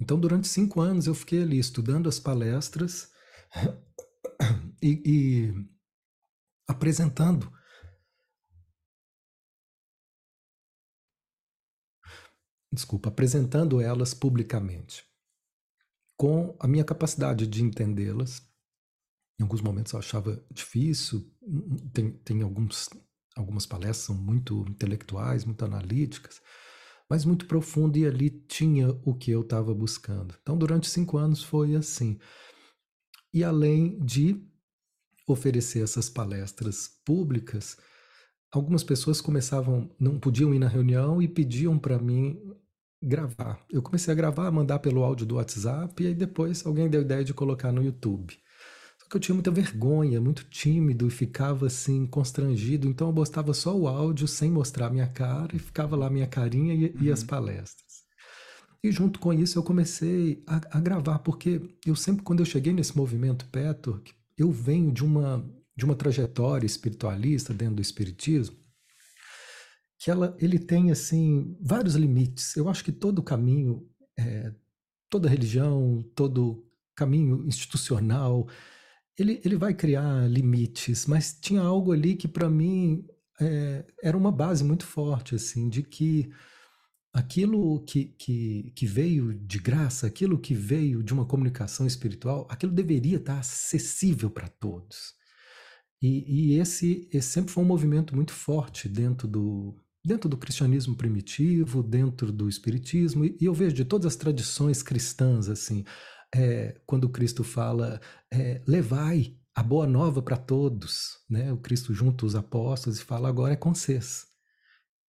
Então, 0.00 0.18
durante 0.18 0.48
cinco 0.48 0.80
anos, 0.80 1.06
eu 1.06 1.14
fiquei 1.14 1.42
ali 1.42 1.58
estudando 1.58 2.08
as 2.08 2.18
palestras 2.18 3.10
e, 4.82 5.02
e 5.04 5.68
apresentando 6.66 7.52
desculpa, 12.72 13.08
apresentando 13.08 13.80
elas 13.80 14.14
publicamente, 14.14 15.04
com 16.16 16.56
a 16.58 16.66
minha 16.66 16.84
capacidade 16.84 17.46
de 17.46 17.62
entendê-las. 17.62 18.42
Em 19.40 19.44
alguns 19.44 19.60
momentos 19.60 19.92
eu 19.92 19.98
achava 19.98 20.44
difícil, 20.50 21.32
tem, 21.92 22.10
tem 22.10 22.42
alguns, 22.42 22.90
algumas 23.36 23.66
palestras 23.66 24.06
são 24.06 24.16
muito 24.16 24.64
intelectuais, 24.68 25.44
muito 25.44 25.64
analíticas, 25.64 26.40
mas 27.08 27.24
muito 27.24 27.46
profundo 27.46 27.96
e 27.96 28.06
ali 28.06 28.30
tinha 28.30 28.90
o 29.04 29.14
que 29.14 29.30
eu 29.30 29.40
estava 29.40 29.72
buscando. 29.72 30.34
Então, 30.42 30.58
durante 30.58 30.88
cinco 30.88 31.16
anos 31.16 31.42
foi 31.42 31.74
assim. 31.74 32.18
E 33.32 33.42
além 33.42 33.98
de 34.00 34.44
oferecer 35.26 35.82
essas 35.82 36.08
palestras 36.08 36.88
públicas, 37.04 37.76
algumas 38.50 38.82
pessoas 38.82 39.20
começavam, 39.20 39.94
não 39.98 40.18
podiam 40.18 40.54
ir 40.54 40.58
na 40.58 40.68
reunião 40.68 41.20
e 41.22 41.28
pediam 41.28 41.78
para 41.78 41.98
mim 41.98 42.40
gravar. 43.02 43.64
Eu 43.70 43.82
comecei 43.82 44.12
a 44.12 44.16
gravar, 44.16 44.50
mandar 44.50 44.78
pelo 44.78 45.02
áudio 45.02 45.26
do 45.26 45.36
WhatsApp 45.36 46.02
e 46.02 46.08
aí 46.08 46.14
depois 46.14 46.66
alguém 46.66 46.88
deu 46.88 47.00
a 47.00 47.04
ideia 47.04 47.24
de 47.24 47.34
colocar 47.34 47.72
no 47.72 47.82
YouTube. 47.82 48.36
Só 48.98 49.08
que 49.08 49.16
eu 49.16 49.20
tinha 49.20 49.34
muita 49.34 49.50
vergonha, 49.50 50.20
muito 50.20 50.44
tímido 50.44 51.06
e 51.06 51.10
ficava 51.10 51.66
assim 51.66 52.06
constrangido, 52.06 52.88
então 52.88 53.08
eu 53.08 53.14
postava 53.14 53.54
só 53.54 53.76
o 53.76 53.88
áudio 53.88 54.26
sem 54.26 54.50
mostrar 54.50 54.86
a 54.86 54.90
minha 54.90 55.06
cara 55.06 55.54
e 55.54 55.58
ficava 55.58 55.96
lá 55.96 56.10
minha 56.10 56.26
carinha 56.26 56.74
e, 56.74 56.86
uhum. 56.86 57.02
e 57.02 57.12
as 57.12 57.22
palestras. 57.22 57.88
E 58.82 58.92
junto 58.92 59.18
com 59.18 59.32
isso 59.32 59.58
eu 59.58 59.62
comecei 59.62 60.42
a, 60.46 60.78
a, 60.78 60.80
gravar, 60.80 61.18
porque 61.20 61.60
eu 61.84 61.96
sempre, 61.96 62.22
quando 62.22 62.40
eu 62.40 62.46
cheguei 62.46 62.72
nesse 62.72 62.96
movimento 62.96 63.46
Petor, 63.46 64.00
eu 64.36 64.50
venho 64.52 64.92
de 64.92 65.04
uma 65.04 65.44
de 65.78 65.84
uma 65.84 65.94
trajetória 65.94 66.66
espiritualista 66.66 67.54
dentro 67.54 67.76
do 67.76 67.82
espiritismo, 67.82 68.56
que 69.98 70.10
ela, 70.10 70.36
ele 70.40 70.58
tem 70.58 70.90
assim 70.90 71.56
vários 71.60 71.96
limites. 71.96 72.56
Eu 72.56 72.68
acho 72.68 72.84
que 72.84 72.92
todo 72.92 73.22
caminho, 73.22 73.86
é, 74.18 74.52
toda 75.10 75.28
religião, 75.28 76.02
todo 76.14 76.64
caminho 76.94 77.44
institucional, 77.46 78.48
ele, 79.18 79.40
ele 79.44 79.56
vai 79.56 79.74
criar 79.74 80.28
limites, 80.30 81.06
mas 81.06 81.36
tinha 81.40 81.60
algo 81.60 81.92
ali 81.92 82.14
que 82.14 82.28
para 82.28 82.48
mim 82.48 83.04
é, 83.40 83.84
era 84.02 84.16
uma 84.16 84.30
base 84.30 84.62
muito 84.64 84.86
forte, 84.86 85.34
assim, 85.34 85.68
de 85.68 85.82
que 85.82 86.30
aquilo 87.12 87.82
que, 87.84 88.06
que, 88.18 88.72
que 88.76 88.86
veio 88.86 89.34
de 89.34 89.58
graça, 89.58 90.06
aquilo 90.06 90.38
que 90.38 90.54
veio 90.54 91.02
de 91.02 91.12
uma 91.12 91.26
comunicação 91.26 91.86
espiritual, 91.86 92.46
aquilo 92.48 92.72
deveria 92.72 93.16
estar 93.16 93.38
acessível 93.40 94.30
para 94.30 94.48
todos. 94.48 95.14
E, 96.00 96.52
e 96.54 96.58
esse, 96.60 97.08
esse 97.12 97.28
sempre 97.28 97.52
foi 97.52 97.64
um 97.64 97.66
movimento 97.66 98.14
muito 98.14 98.32
forte 98.32 98.88
dentro 98.88 99.26
do, 99.26 99.76
dentro 100.08 100.28
do 100.28 100.38
cristianismo 100.38 100.96
primitivo, 100.96 101.82
dentro 101.82 102.32
do 102.32 102.48
espiritismo, 102.48 103.26
e, 103.26 103.36
eu 103.40 103.52
vejo 103.52 103.74
de 103.74 103.84
todas 103.84 104.06
as 104.06 104.16
tradições 104.16 104.82
cristãs, 104.82 105.48
assim, 105.48 105.84
é, 106.34 106.80
quando 106.86 107.10
Cristo 107.10 107.44
fala, 107.44 108.00
é, 108.32 108.62
levai 108.66 109.36
a 109.54 109.62
boa 109.62 109.86
nova 109.86 110.22
para 110.22 110.36
todos, 110.36 111.18
né? 111.28 111.52
O 111.52 111.58
Cristo 111.58 111.92
junta 111.92 112.24
os 112.24 112.34
apóstolos 112.34 112.98
e 112.98 113.04
fala, 113.04 113.28
agora 113.28 113.52
é 113.52 113.56
com 113.56 113.74
vocês. 113.74 114.26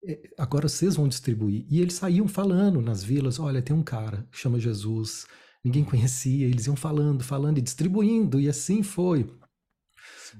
É, 0.05 0.29
agora 0.37 0.67
vocês 0.67 0.95
vão 0.95 1.07
distribuir. 1.07 1.65
E 1.69 1.79
eles 1.81 1.93
saíam 1.93 2.27
falando 2.27 2.81
nas 2.81 3.01
vilas, 3.03 3.39
olha, 3.39 3.61
tem 3.61 3.75
um 3.75 3.83
cara 3.83 4.27
que 4.31 4.37
chama 4.37 4.59
Jesus, 4.59 5.25
ninguém 5.63 5.83
conhecia, 5.83 6.45
eles 6.45 6.67
iam 6.67 6.75
falando, 6.75 7.23
falando 7.23 7.57
e 7.57 7.61
distribuindo, 7.61 8.39
e 8.39 8.49
assim 8.49 8.83
foi 8.83 9.29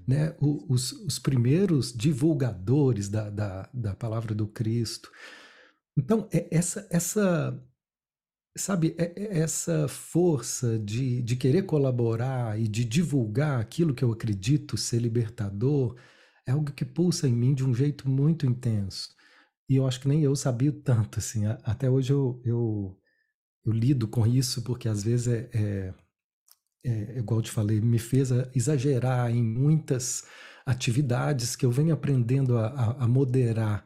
né, 0.08 0.36
os, 0.40 0.92
os 0.92 1.20
primeiros 1.20 1.94
divulgadores 1.94 3.10
da, 3.10 3.30
da, 3.30 3.70
da 3.74 3.96
palavra 3.96 4.34
do 4.34 4.48
Cristo. 4.48 5.12
Então, 5.98 6.28
é 6.32 6.48
essa, 6.52 6.88
essa 6.90 7.62
sabe, 8.58 8.96
é, 8.98 9.14
é 9.16 9.40
essa 9.40 9.88
força 9.88 10.78
de, 10.80 11.22
de 11.22 11.36
querer 11.36 11.64
colaborar 11.64 12.60
e 12.60 12.68
de 12.68 12.84
divulgar 12.86 13.60
aquilo 13.60 13.94
que 13.94 14.04
eu 14.04 14.12
acredito 14.12 14.78
ser 14.78 15.00
libertador 15.00 15.96
é 16.46 16.52
algo 16.52 16.72
que 16.72 16.86
pulsa 16.86 17.28
em 17.28 17.34
mim 17.34 17.54
de 17.54 17.64
um 17.64 17.74
jeito 17.74 18.10
muito 18.10 18.46
intenso. 18.46 19.10
E 19.70 19.76
eu 19.76 19.88
acho 19.88 20.00
que 20.00 20.08
nem 20.08 20.24
eu 20.24 20.36
sabia 20.36 20.72
tanto, 20.72 21.20
assim. 21.20 21.46
Até 21.64 21.90
hoje 21.90 22.12
eu, 22.12 22.42
eu, 22.44 23.00
eu 23.66 23.72
lido 23.72 24.08
com 24.08 24.26
isso, 24.26 24.64
porque 24.64 24.90
às 24.90 25.04
vezes 25.04 25.28
é, 25.28 25.50
é 25.54 25.94
é, 26.84 27.20
igual 27.20 27.40
eu 27.40 27.44
te 27.44 27.52
falei, 27.52 27.82
me 27.82 28.00
fez 28.00 28.32
exagerar 28.56 29.30
em 29.32 29.44
muitas 29.44 30.24
atividades 30.66 31.56
que 31.56 31.66
eu 31.66 31.72
venho 31.72 31.94
aprendendo 31.94 32.58
a, 32.58 32.68
a, 32.68 33.04
a 33.04 33.08
moderar. 33.08 33.86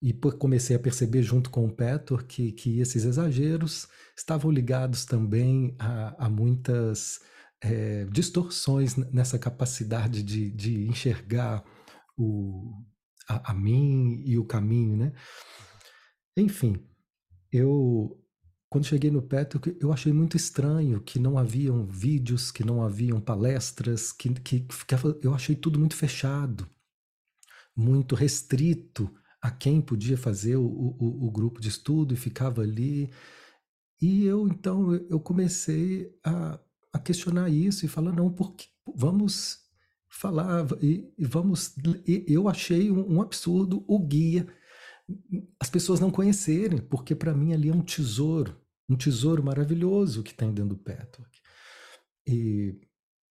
E 0.00 0.12
comecei 0.12 0.74
a 0.74 0.80
perceber 0.80 1.22
junto 1.22 1.48
com 1.48 1.64
o 1.64 1.72
Petor 1.72 2.24
que, 2.24 2.50
que 2.52 2.80
esses 2.80 3.04
exageros 3.04 3.86
estavam 4.16 4.50
ligados 4.50 5.04
também 5.04 5.76
a, 5.78 6.26
a 6.26 6.28
muitas 6.28 7.20
é, 7.62 8.04
distorções 8.06 8.96
nessa 8.96 9.38
capacidade 9.38 10.22
de, 10.24 10.50
de 10.50 10.88
enxergar 10.88 11.64
o, 12.16 12.72
a, 13.28 13.52
a 13.52 13.54
mim 13.54 14.22
e 14.26 14.36
o 14.38 14.44
caminho, 14.44 14.96
né? 14.96 15.12
Enfim, 16.36 16.84
eu 17.52 18.21
quando 18.72 18.86
cheguei 18.86 19.10
no 19.10 19.20
Petro, 19.20 19.60
eu 19.78 19.92
achei 19.92 20.14
muito 20.14 20.34
estranho 20.34 20.98
que 21.02 21.18
não 21.18 21.36
haviam 21.36 21.86
vídeos, 21.86 22.50
que 22.50 22.64
não 22.64 22.82
haviam 22.82 23.20
palestras, 23.20 24.12
que, 24.12 24.32
que 24.32 24.66
ficava, 24.70 25.14
eu 25.22 25.34
achei 25.34 25.54
tudo 25.54 25.78
muito 25.78 25.94
fechado, 25.94 26.66
muito 27.76 28.14
restrito 28.14 29.14
a 29.42 29.50
quem 29.50 29.78
podia 29.78 30.16
fazer 30.16 30.56
o, 30.56 30.64
o, 30.64 31.26
o 31.26 31.30
grupo 31.30 31.60
de 31.60 31.68
estudo 31.68 32.14
e 32.14 32.16
ficava 32.16 32.62
ali. 32.62 33.12
E 34.00 34.24
eu, 34.24 34.48
então, 34.48 34.94
eu 34.94 35.20
comecei 35.20 36.10
a, 36.24 36.58
a 36.94 36.98
questionar 36.98 37.50
isso 37.50 37.84
e 37.84 37.90
falar, 37.90 38.12
não, 38.12 38.32
porque 38.32 38.68
vamos 38.96 39.58
falar 40.08 40.66
e, 40.82 41.12
e 41.18 41.26
vamos... 41.26 41.74
E 42.06 42.24
eu 42.26 42.48
achei 42.48 42.90
um, 42.90 43.16
um 43.16 43.20
absurdo 43.20 43.84
o 43.86 43.98
guia 43.98 44.46
as 45.60 45.68
pessoas 45.68 46.00
não 46.00 46.10
conhecerem, 46.10 46.78
porque 46.78 47.14
para 47.14 47.34
mim 47.34 47.52
ali 47.52 47.68
é 47.68 47.74
um 47.74 47.82
tesouro 47.82 48.61
um 48.92 48.96
tesouro 48.96 49.42
maravilhoso 49.42 50.22
que 50.22 50.34
tem 50.34 50.52
dentro 50.52 50.76
do 50.76 50.82
Petwork. 50.82 51.40
E 52.26 52.78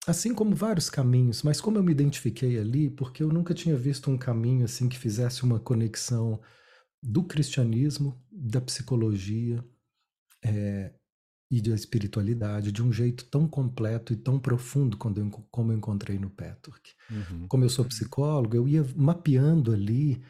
assim 0.07 0.33
como 0.33 0.55
vários 0.55 0.89
caminhos, 0.89 1.43
mas 1.43 1.61
como 1.61 1.77
eu 1.77 1.83
me 1.83 1.91
identifiquei 1.91 2.59
ali, 2.59 2.89
porque 2.89 3.21
eu 3.23 3.29
nunca 3.29 3.53
tinha 3.53 3.77
visto 3.77 4.09
um 4.09 4.17
caminho 4.17 4.65
assim 4.65 4.89
que 4.89 4.97
fizesse 4.97 5.43
uma 5.43 5.59
conexão 5.59 6.41
do 7.03 7.23
cristianismo, 7.23 8.19
da 8.31 8.59
psicologia 8.61 9.63
é, 10.43 10.93
e 11.49 11.61
da 11.61 11.75
espiritualidade 11.75 12.71
de 12.71 12.81
um 12.81 12.91
jeito 12.91 13.25
tão 13.25 13.47
completo 13.47 14.13
e 14.13 14.15
tão 14.15 14.39
profundo 14.39 14.97
quando 14.97 15.19
eu, 15.19 15.29
como 15.51 15.71
eu 15.71 15.77
encontrei 15.77 16.17
no 16.17 16.29
Petwork. 16.29 16.91
Uhum. 17.09 17.47
Como 17.47 17.63
eu 17.63 17.69
sou 17.69 17.85
psicólogo, 17.85 18.55
eu 18.55 18.67
ia 18.67 18.85
mapeando 18.95 19.71
ali 19.71 20.23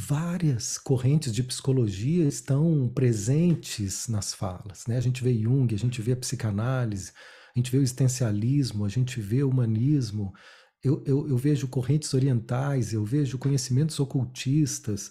várias 0.00 0.78
correntes 0.78 1.32
de 1.32 1.42
psicologia 1.42 2.26
estão 2.26 2.88
presentes 2.88 4.08
nas 4.08 4.32
falas. 4.32 4.86
Né? 4.86 4.96
A 4.96 5.00
gente 5.00 5.22
vê 5.22 5.34
Jung, 5.34 5.74
a 5.74 5.78
gente 5.78 6.00
vê 6.00 6.12
a 6.12 6.16
psicanálise, 6.16 7.12
a 7.54 7.58
gente 7.58 7.70
vê 7.70 7.78
o 7.78 7.82
existencialismo, 7.82 8.84
a 8.84 8.88
gente 8.88 9.20
vê 9.20 9.42
o 9.42 9.50
humanismo, 9.50 10.32
eu, 10.82 11.02
eu, 11.06 11.28
eu 11.28 11.36
vejo 11.36 11.68
correntes 11.68 12.14
orientais, 12.14 12.92
eu 12.92 13.04
vejo 13.04 13.38
conhecimentos 13.38 14.00
ocultistas. 14.00 15.10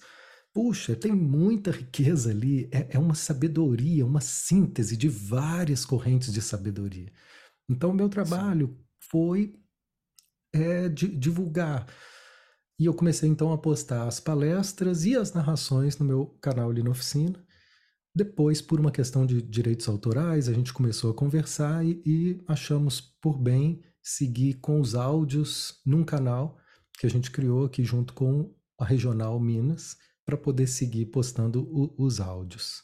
Puxa, 0.51 0.95
tem 0.95 1.11
muita 1.11 1.69
riqueza 1.69 2.31
ali, 2.31 2.67
é, 2.71 2.95
é 2.95 2.99
uma 2.99 3.13
sabedoria, 3.13 4.05
uma 4.05 4.21
síntese 4.21 4.97
de 4.97 5.07
várias 5.07 5.85
correntes 5.85 6.33
de 6.33 6.41
sabedoria. 6.41 7.11
Então, 7.69 7.91
o 7.91 7.95
meu 7.95 8.09
trabalho 8.09 8.67
Sim. 8.67 8.85
foi 9.11 9.53
é, 10.51 10.89
de, 10.89 11.07
divulgar 11.07 11.85
e 12.79 12.85
eu 12.85 12.93
comecei 12.93 13.27
então 13.27 13.51
a 13.51 13.57
postar 13.57 14.07
as 14.07 14.21
palestras 14.21 15.03
e 15.03 15.15
as 15.15 15.33
narrações 15.33 15.97
no 15.97 16.05
meu 16.05 16.27
canal 16.41 16.69
ali 16.69 16.81
na 16.81 16.91
oficina. 16.91 17.43
Depois, 18.15 18.61
por 18.61 18.79
uma 18.79 18.91
questão 18.91 19.25
de 19.25 19.41
direitos 19.41 19.87
autorais, 19.87 20.47
a 20.47 20.53
gente 20.53 20.73
começou 20.73 21.11
a 21.11 21.13
conversar 21.13 21.85
e, 21.85 22.01
e 22.05 22.41
achamos 22.47 23.01
por 23.01 23.37
bem 23.37 23.83
seguir 24.01 24.55
com 24.55 24.79
os 24.79 24.95
áudios 24.95 25.81
num 25.85 26.05
canal 26.05 26.57
que 26.97 27.05
a 27.05 27.09
gente 27.09 27.29
criou 27.29 27.65
aqui 27.65 27.83
junto 27.83 28.13
com 28.13 28.53
a 28.79 28.85
Regional 28.85 29.37
Minas 29.39 29.97
para 30.25 30.37
poder 30.37 30.67
seguir 30.67 31.07
postando 31.07 31.63
o, 31.63 31.93
os 31.97 32.21
áudios. 32.21 32.81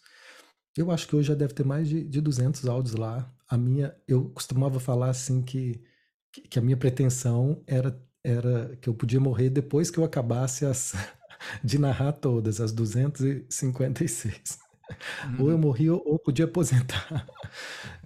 Eu 0.75 0.91
acho 0.91 1.07
que 1.07 1.15
hoje 1.15 1.29
já 1.29 1.35
deve 1.35 1.53
ter 1.53 1.65
mais 1.65 1.87
de, 1.87 2.03
de 2.03 2.19
200 2.19 2.65
áudios 2.67 2.95
lá. 2.95 3.33
A 3.47 3.57
minha, 3.57 3.95
eu 4.07 4.29
costumava 4.31 4.79
falar 4.79 5.09
assim 5.09 5.41
que, 5.41 5.81
que 6.49 6.59
a 6.59 6.61
minha 6.61 6.75
pretensão 6.75 7.63
era 7.65 7.97
era 8.25 8.75
que 8.81 8.89
eu 8.89 8.93
podia 8.93 9.19
morrer 9.19 9.49
depois 9.49 9.91
que 9.91 9.99
eu 9.99 10.03
acabasse 10.03 10.65
as, 10.65 10.93
de 11.63 11.77
narrar 11.77 12.13
todas, 12.13 12.59
as 12.59 12.71
256. 12.71 14.59
Uhum. 15.25 15.43
Ou 15.43 15.51
eu 15.51 15.57
morri 15.57 15.89
ou, 15.89 16.01
ou 16.05 16.19
podia 16.19 16.45
aposentar. 16.45 17.27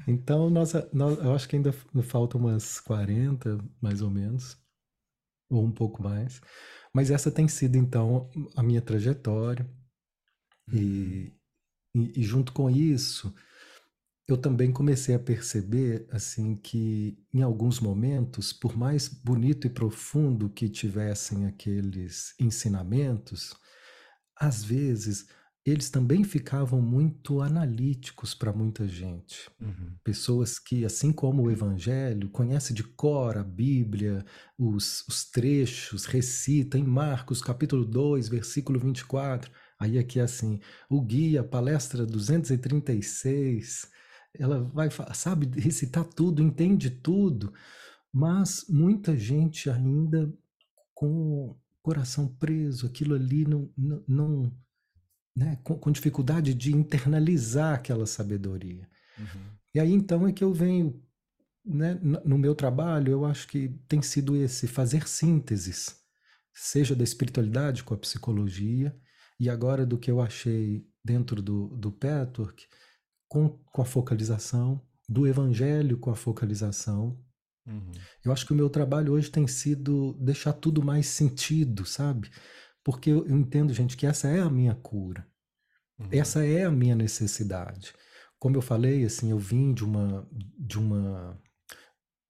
Então, 0.07 0.49
nós, 0.49 0.73
nós, 0.91 1.19
eu 1.19 1.35
acho 1.35 1.47
que 1.47 1.55
ainda 1.55 1.71
faltam 2.01 2.41
umas 2.41 2.79
40, 2.79 3.59
mais 3.79 4.01
ou 4.01 4.09
menos, 4.09 4.57
ou 5.51 5.63
um 5.63 5.71
pouco 5.71 6.01
mais. 6.01 6.41
Mas 6.91 7.11
essa 7.11 7.29
tem 7.29 7.47
sido, 7.47 7.75
então, 7.75 8.27
a 8.55 8.63
minha 8.63 8.81
trajetória. 8.81 9.69
Uhum. 10.67 10.79
E, 10.79 11.33
e, 11.93 12.21
e 12.21 12.23
junto 12.23 12.51
com 12.53 12.71
isso, 12.71 13.31
eu 14.31 14.38
também 14.38 14.71
comecei 14.71 15.15
a 15.15 15.19
perceber 15.19 16.07
assim 16.12 16.55
que 16.55 17.17
em 17.33 17.41
alguns 17.41 17.79
momentos, 17.79 18.53
por 18.53 18.77
mais 18.77 19.07
bonito 19.07 19.65
e 19.65 19.69
profundo 19.69 20.50
que 20.50 20.69
tivessem 20.69 21.45
aqueles 21.45 22.33
ensinamentos, 22.39 23.55
às 24.38 24.63
vezes 24.63 25.27
eles 25.65 25.89
também 25.89 26.24
ficavam 26.24 26.81
muito 26.81 27.41
analíticos 27.41 28.33
para 28.33 28.53
muita 28.53 28.88
gente. 28.88 29.50
Uhum. 29.59 29.95
Pessoas 30.03 30.57
que, 30.57 30.86
assim 30.86 31.12
como 31.12 31.43
o 31.43 31.51
Evangelho, 31.51 32.29
conhecem 32.29 32.75
de 32.75 32.83
cor 32.83 33.38
a 33.38 33.43
Bíblia, 33.43 34.25
os, 34.57 35.05
os 35.07 35.29
trechos, 35.29 36.05
recita 36.05 36.77
em 36.77 36.83
Marcos 36.83 37.41
capítulo 37.41 37.86
2, 37.86 38.29
versículo 38.29 38.79
24. 38.79 39.51
Aí 39.79 39.98
aqui 39.98 40.19
é 40.19 40.24
assim, 40.24 40.59
o 40.89 41.01
guia, 41.01 41.43
palestra 41.43 42.05
236, 42.05 43.89
ela 44.33 44.63
vai, 44.63 44.89
sabe, 45.13 45.59
recitar 45.59 46.03
tudo, 46.03 46.41
entende 46.41 46.89
tudo, 46.89 47.53
mas 48.13 48.65
muita 48.69 49.17
gente 49.17 49.69
ainda 49.69 50.31
com 50.93 51.07
o 51.07 51.62
coração 51.81 52.27
preso, 52.27 52.86
aquilo 52.86 53.15
ali 53.15 53.45
não, 53.45 53.71
não, 53.77 54.03
não 54.07 54.57
né, 55.36 55.57
com, 55.63 55.77
com, 55.77 55.91
dificuldade 55.91 56.53
de 56.53 56.75
internalizar 56.75 57.75
aquela 57.75 58.05
sabedoria. 58.05 58.88
Uhum. 59.17 59.41
E 59.74 59.79
aí 59.79 59.93
então 59.93 60.27
é 60.27 60.33
que 60.33 60.43
eu 60.43 60.53
venho, 60.53 61.01
né, 61.65 62.00
no 62.25 62.38
meu 62.38 62.53
trabalho, 62.53 63.12
eu 63.12 63.25
acho 63.25 63.48
que 63.48 63.69
tem 63.88 64.01
sido 64.01 64.36
esse, 64.36 64.67
fazer 64.67 65.07
sínteses, 65.07 65.95
seja 66.53 66.95
da 66.95 67.03
espiritualidade 67.03 67.83
com 67.83 67.93
a 67.93 67.98
psicologia, 67.98 68.95
e 69.39 69.50
agora 69.50 69.86
do 69.86 69.98
que 69.98 70.12
eu 70.12 70.19
achei 70.19 70.86
dentro 71.03 71.41
do, 71.41 71.69
do 71.77 71.91
Petwork, 71.91 72.67
com, 73.29 73.50
com 73.71 73.81
a 73.81 73.86
focalização, 73.86 74.81
do 75.07 75.25
evangelho 75.25 75.98
com 75.98 76.12
a 76.12 76.15
focalização. 76.15 77.17
Uhum. 77.65 77.91
Eu 78.25 78.31
acho 78.31 78.45
que 78.45 78.53
o 78.53 78.55
meu 78.55 78.69
trabalho 78.69 79.13
hoje 79.13 79.31
tem 79.31 79.48
sido 79.48 80.13
deixar 80.19 80.53
tudo 80.53 80.83
mais 80.83 81.07
sentido, 81.07 81.86
sabe? 81.86 82.29
Porque 82.83 83.09
eu, 83.09 83.25
eu 83.25 83.38
entendo, 83.38 83.74
gente, 83.74 83.95
que 83.95 84.05
essa 84.05 84.27
é 84.27 84.39
a 84.39 84.50
minha 84.50 84.75
cura. 84.75 85.25
Uhum. 85.98 86.07
Essa 86.12 86.45
é 86.45 86.65
a 86.65 86.71
minha 86.71 86.95
necessidade. 86.95 87.93
Como 88.39 88.55
eu 88.55 88.62
falei, 88.62 89.03
assim, 89.03 89.31
eu 89.31 89.39
vim 89.39 89.74
de 89.74 89.83
uma 89.83 90.27
de 90.57 90.77
uma 90.77 91.39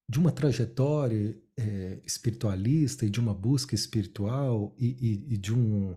de 0.09 0.17
uma 0.17 0.31
trajetória 0.31 1.39
é, 1.55 2.01
espiritualista 2.03 3.05
e 3.05 3.11
de 3.11 3.19
uma 3.19 3.33
busca 3.33 3.75
espiritual 3.75 4.73
e, 4.77 4.87
e, 4.87 5.33
e 5.35 5.37
de 5.37 5.53
um 5.53 5.95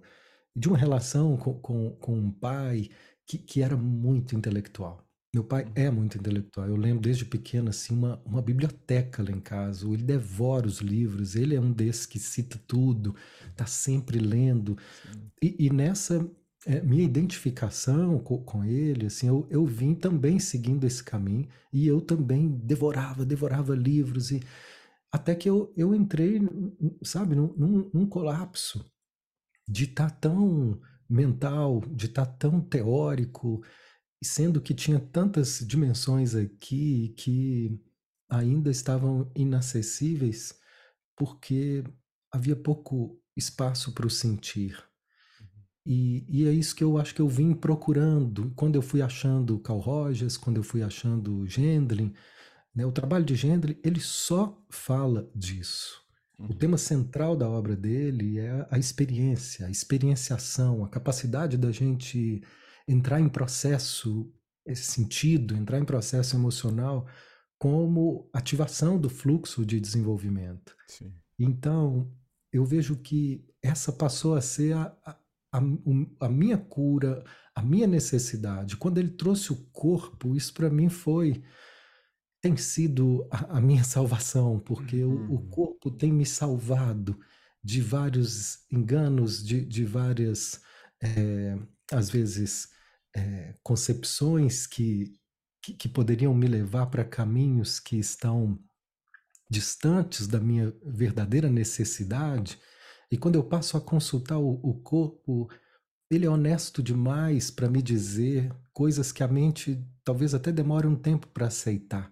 de 0.55 0.69
uma 0.69 0.77
relação 0.77 1.37
com, 1.39 1.55
com, 1.61 1.97
com 1.97 2.19
um 2.19 2.31
pai 2.31 2.91
que, 3.33 3.39
que 3.39 3.63
era 3.63 3.77
muito 3.77 4.37
intelectual. 4.37 5.03
Meu 5.35 5.43
pai 5.43 5.67
é 5.75 5.91
muito 5.91 6.19
intelectual. 6.19 6.69
Eu 6.69 6.77
lembro 6.77 7.01
desde 7.01 7.25
pequeno 7.25 7.71
assim 7.71 7.95
uma, 7.95 8.21
uma 8.27 8.43
biblioteca 8.43 9.23
lá 9.23 9.31
em 9.31 9.41
casa. 9.41 9.87
Ele 9.89 10.03
devora 10.03 10.67
os 10.67 10.81
livros. 10.81 11.35
Ele 11.35 11.55
é 11.55 11.61
um 11.61 11.73
desses 11.73 12.05
que 12.05 12.19
cita 12.19 12.61
tudo, 12.67 13.15
está 13.49 13.65
sempre 13.65 14.19
lendo. 14.19 14.77
E, 15.43 15.67
e, 15.67 15.71
nessa 15.71 16.29
é, 16.67 16.83
minha 16.83 17.03
identificação 17.03 18.19
com, 18.19 18.39
com, 18.45 18.63
ele, 18.63 19.07
assim, 19.07 19.29
eu, 19.29 19.47
eu 19.49 19.65
vim 19.65 19.95
também 19.95 20.39
seguindo 20.39 20.85
esse 20.85 21.03
caminho 21.03 21.49
e 21.73 21.87
eu 21.87 22.01
também 22.01 22.49
devorava, 22.49 23.25
devorava 23.25 23.75
livros 23.75 24.31
e 24.31 24.41
até 25.11 25.35
que 25.35 25.49
eu, 25.49 25.73
eu 25.77 25.95
entrei, 25.95 26.41
sabe, 27.03 27.35
num, 27.35 27.53
num, 27.57 27.91
num 27.93 28.07
colapso 28.07 28.85
de 29.69 29.85
estar 29.85 30.11
tá 30.11 30.17
tão 30.17 30.81
mental, 31.13 31.81
de 31.91 32.07
estar 32.07 32.27
tá 32.27 32.33
tão 32.33 32.61
teórico 32.61 33.63
sendo 34.23 34.61
que 34.61 34.73
tinha 34.73 35.01
tantas 35.01 35.59
dimensões 35.67 36.35
aqui 36.35 37.15
que 37.19 37.81
ainda 38.31 38.71
estavam 38.71 39.31
inacessíveis 39.35 40.55
porque 41.17 41.85
havia 42.33 42.57
pouco 42.57 43.21
espaço 43.37 43.93
para 43.93 44.07
o 44.07 44.11
sentir. 44.11 44.83
Uhum. 45.41 45.47
E, 45.87 46.27
e, 46.29 46.49
é 46.49 46.53
isso 46.53 46.75
que 46.75 46.85
eu 46.85 46.97
acho 46.97 47.15
que 47.15 47.21
eu 47.21 47.29
vim 47.29 47.53
procurando. 47.53 48.53
Quando 48.57 48.77
eu 48.77 48.83
fui 48.83 49.03
achando 49.03 49.59
Carl 49.59 49.81
Rogers, 49.81 50.37
quando 50.37 50.57
eu 50.57 50.63
fui 50.63 50.83
achando 50.83 51.47
Gendlin, 51.47 52.15
né, 52.75 52.87
o 52.87 52.93
trabalho 52.93 53.25
de 53.25 53.35
Gendlin, 53.35 53.77
ele 53.85 54.01
só 54.01 54.65
fala 54.71 55.31
disso. 55.35 56.02
Uhum. 56.39 56.47
O 56.47 56.55
tema 56.55 56.77
central 56.77 57.37
da 57.37 57.49
obra 57.49 57.77
dele 57.77 58.39
é 58.39 58.67
a 58.71 58.79
experiência, 58.79 59.67
a 59.67 59.71
experienciação, 59.71 60.85
a 60.85 60.89
capacidade 60.89 61.57
da 61.57 61.71
gente 61.71 62.43
entrar 62.87 63.21
em 63.21 63.29
processo, 63.29 64.33
esse 64.67 64.85
sentido, 64.85 65.57
entrar 65.57 65.79
em 65.79 65.85
processo 65.85 66.37
emocional 66.37 67.07
como 67.59 68.29
ativação 68.33 68.99
do 68.99 69.09
fluxo 69.09 69.65
de 69.65 69.79
desenvolvimento. 69.79 70.75
Sim. 70.89 71.13
Então, 71.39 72.13
eu 72.53 72.65
vejo 72.65 72.97
que 72.97 73.45
essa 73.63 73.93
passou 73.93 74.35
a 74.35 74.41
ser 74.41 74.75
a, 74.75 74.97
a, 75.53 75.61
a, 76.21 76.29
minha 76.29 76.59
cura, 76.59 77.25
a 77.55 77.63
minha 77.63 77.87
necessidade. 77.87 78.77
Quando 78.77 78.99
ele 78.99 79.11
trouxe 79.11 79.53
o 79.53 79.57
corpo, 79.73 80.35
isso 80.35 80.53
para 80.53 80.69
mim 80.69 80.89
foi 80.89 81.43
tem 82.43 82.57
sido 82.57 83.27
a, 83.31 83.59
a 83.59 83.61
minha 83.61 83.85
salvação, 83.85 84.59
porque 84.59 85.03
uhum. 85.05 85.15
o, 85.15 85.17
o, 85.17 85.35
uhum. 85.37 85.49
corpo 85.49 85.91
tem 85.91 86.13
me 86.13 86.27
salvado 86.27 87.19
de 87.63 87.81
vários 87.81 88.67
enganos, 88.71 89.43
de, 89.43 89.65
de 89.65 89.85
várias, 89.85 90.61
é, 91.01 91.57
às 91.93 92.11
vezes, 92.11 92.69
é, 93.15 93.55
concepções 93.63 94.67
que, 94.67 95.15
que, 95.63 95.73
que 95.73 95.89
poderiam 95.89 96.35
me 96.35 96.49
levar 96.49 96.87
para 96.87 97.05
caminhos 97.05 97.79
que 97.79 97.97
estão 97.97 98.59
distantes 99.49 100.27
da 100.27 100.41
minha 100.41 100.75
verdadeira 100.85 101.49
necessidade. 101.49 102.59
E 103.09 103.17
quando 103.17 103.37
eu 103.37 103.45
passo 103.45 103.77
a 103.77 103.81
consultar 103.81 104.39
o, 104.39 104.59
o 104.63 104.75
corpo, 104.83 105.49
ele 106.11 106.27
é 106.27 106.31
honesto 106.31 106.83
demais 106.83 107.53
para 107.53 107.71
me 107.71 107.81
dizer 107.81 108.53
coisas 108.73 109.13
que 109.13 109.23
a 109.23 109.29
mente 109.29 109.81
talvez 110.03 110.35
até 110.35 110.51
demore 110.51 110.89
um 110.89 110.97
tempo 110.97 111.29
para 111.29 111.47
aceitar. 111.47 112.11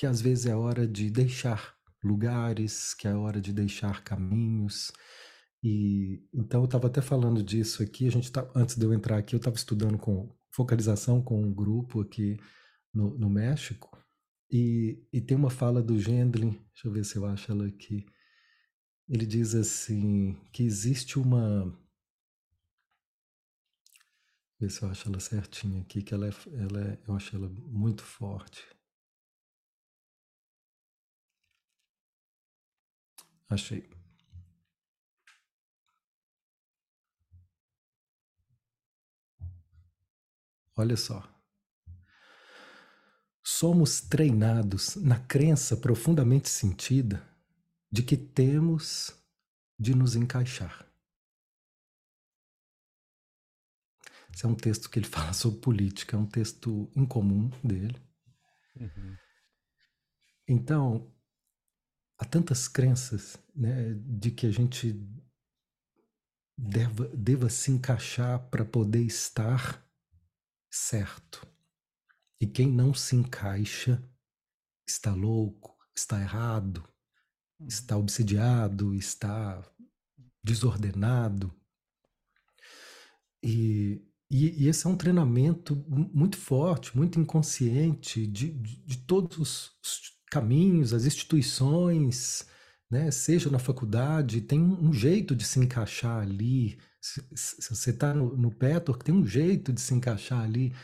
Que 0.00 0.06
às 0.06 0.18
vezes 0.22 0.46
é 0.46 0.56
hora 0.56 0.88
de 0.88 1.10
deixar 1.10 1.76
lugares, 2.02 2.94
que 2.94 3.06
é 3.06 3.14
hora 3.14 3.38
de 3.38 3.52
deixar 3.52 4.02
caminhos, 4.02 4.90
e 5.62 6.26
então 6.32 6.62
eu 6.62 6.64
estava 6.64 6.86
até 6.86 7.02
falando 7.02 7.42
disso 7.42 7.82
aqui. 7.82 8.06
A 8.06 8.10
gente 8.10 8.32
tá, 8.32 8.50
antes 8.56 8.76
de 8.76 8.82
eu 8.82 8.94
entrar 8.94 9.18
aqui, 9.18 9.34
eu 9.34 9.36
estava 9.36 9.56
estudando 9.56 9.98
com 9.98 10.34
focalização 10.50 11.22
com 11.22 11.42
um 11.42 11.52
grupo 11.52 12.00
aqui 12.00 12.38
no, 12.94 13.10
no 13.18 13.28
México. 13.28 13.94
E, 14.50 15.06
e 15.12 15.20
tem 15.20 15.36
uma 15.36 15.50
fala 15.50 15.82
do 15.82 15.98
Gendlin, 15.98 16.52
deixa 16.72 16.88
eu 16.88 16.92
ver 16.92 17.04
se 17.04 17.16
eu 17.16 17.26
acho 17.26 17.52
ela 17.52 17.66
aqui. 17.66 18.06
Ele 19.06 19.26
diz 19.26 19.54
assim 19.54 20.34
que 20.50 20.62
existe 20.62 21.18
uma 21.18 21.78
ver 24.58 24.70
se 24.70 24.80
eu 24.82 24.88
acho 24.88 25.10
ela 25.10 25.20
certinha 25.20 25.82
aqui, 25.82 26.02
que 26.02 26.14
ela 26.14 26.26
é, 26.26 26.32
ela 26.54 26.80
é, 26.88 26.98
eu 27.06 27.14
acho 27.14 27.36
ela 27.36 27.50
muito 27.50 28.02
forte. 28.02 28.79
Achei. 33.50 33.90
Olha 40.76 40.96
só. 40.96 41.28
Somos 43.42 44.00
treinados 44.00 44.94
na 44.94 45.18
crença 45.18 45.76
profundamente 45.76 46.48
sentida 46.48 47.28
de 47.90 48.04
que 48.04 48.16
temos 48.16 49.12
de 49.76 49.96
nos 49.96 50.14
encaixar. 50.14 50.86
Esse 54.32 54.46
é 54.46 54.48
um 54.48 54.54
texto 54.54 54.88
que 54.88 55.00
ele 55.00 55.06
fala 55.10 55.32
sobre 55.32 55.60
política, 55.60 56.16
é 56.16 56.20
um 56.20 56.26
texto 56.26 56.88
incomum 56.94 57.50
dele. 57.64 58.00
Uhum. 58.76 59.16
Então, 60.46 61.12
há 62.20 62.24
tantas 62.26 62.68
crenças 62.68 63.38
né, 63.56 63.94
de 63.94 64.30
que 64.30 64.46
a 64.46 64.50
gente 64.50 64.94
deva, 66.56 67.08
deva 67.08 67.48
se 67.48 67.70
encaixar 67.70 68.38
para 68.50 68.64
poder 68.64 69.02
estar 69.02 69.82
certo. 70.70 71.46
E 72.38 72.46
quem 72.46 72.70
não 72.70 72.92
se 72.92 73.16
encaixa 73.16 74.02
está 74.86 75.14
louco, 75.14 75.74
está 75.96 76.20
errado, 76.20 76.86
uhum. 77.58 77.66
está 77.66 77.96
obsidiado, 77.96 78.94
está 78.94 79.62
desordenado. 80.44 81.54
E, 83.42 84.06
e, 84.30 84.64
e, 84.64 84.68
esse 84.68 84.86
é 84.86 84.90
um 84.90 84.96
treinamento 84.96 85.74
muito 85.88 86.36
forte, 86.36 86.94
muito 86.94 87.18
inconsciente 87.18 88.26
de, 88.26 88.52
de, 88.52 88.76
de 88.84 88.98
todos 89.06 89.78
os 89.82 90.19
caminhos, 90.30 90.94
as 90.94 91.04
instituições, 91.04 92.46
né? 92.90 93.10
seja 93.10 93.50
na 93.50 93.58
faculdade, 93.58 94.40
tem 94.40 94.60
um, 94.60 94.92
jeito 94.92 95.34
de 95.34 95.44
se 95.44 95.58
encaixar 95.58 96.22
ali, 96.22 96.78
se, 97.00 97.22
se 97.34 97.74
você 97.74 97.90
está 97.90 98.12
no, 98.14 98.36
no 98.36 98.50
Petor, 98.50 99.02
tem 99.02 99.14
um 99.14 99.26
jeito 99.26 99.72
de 99.72 99.80
se 99.80 99.94
encaixar 99.94 100.42
ali. 100.42 100.74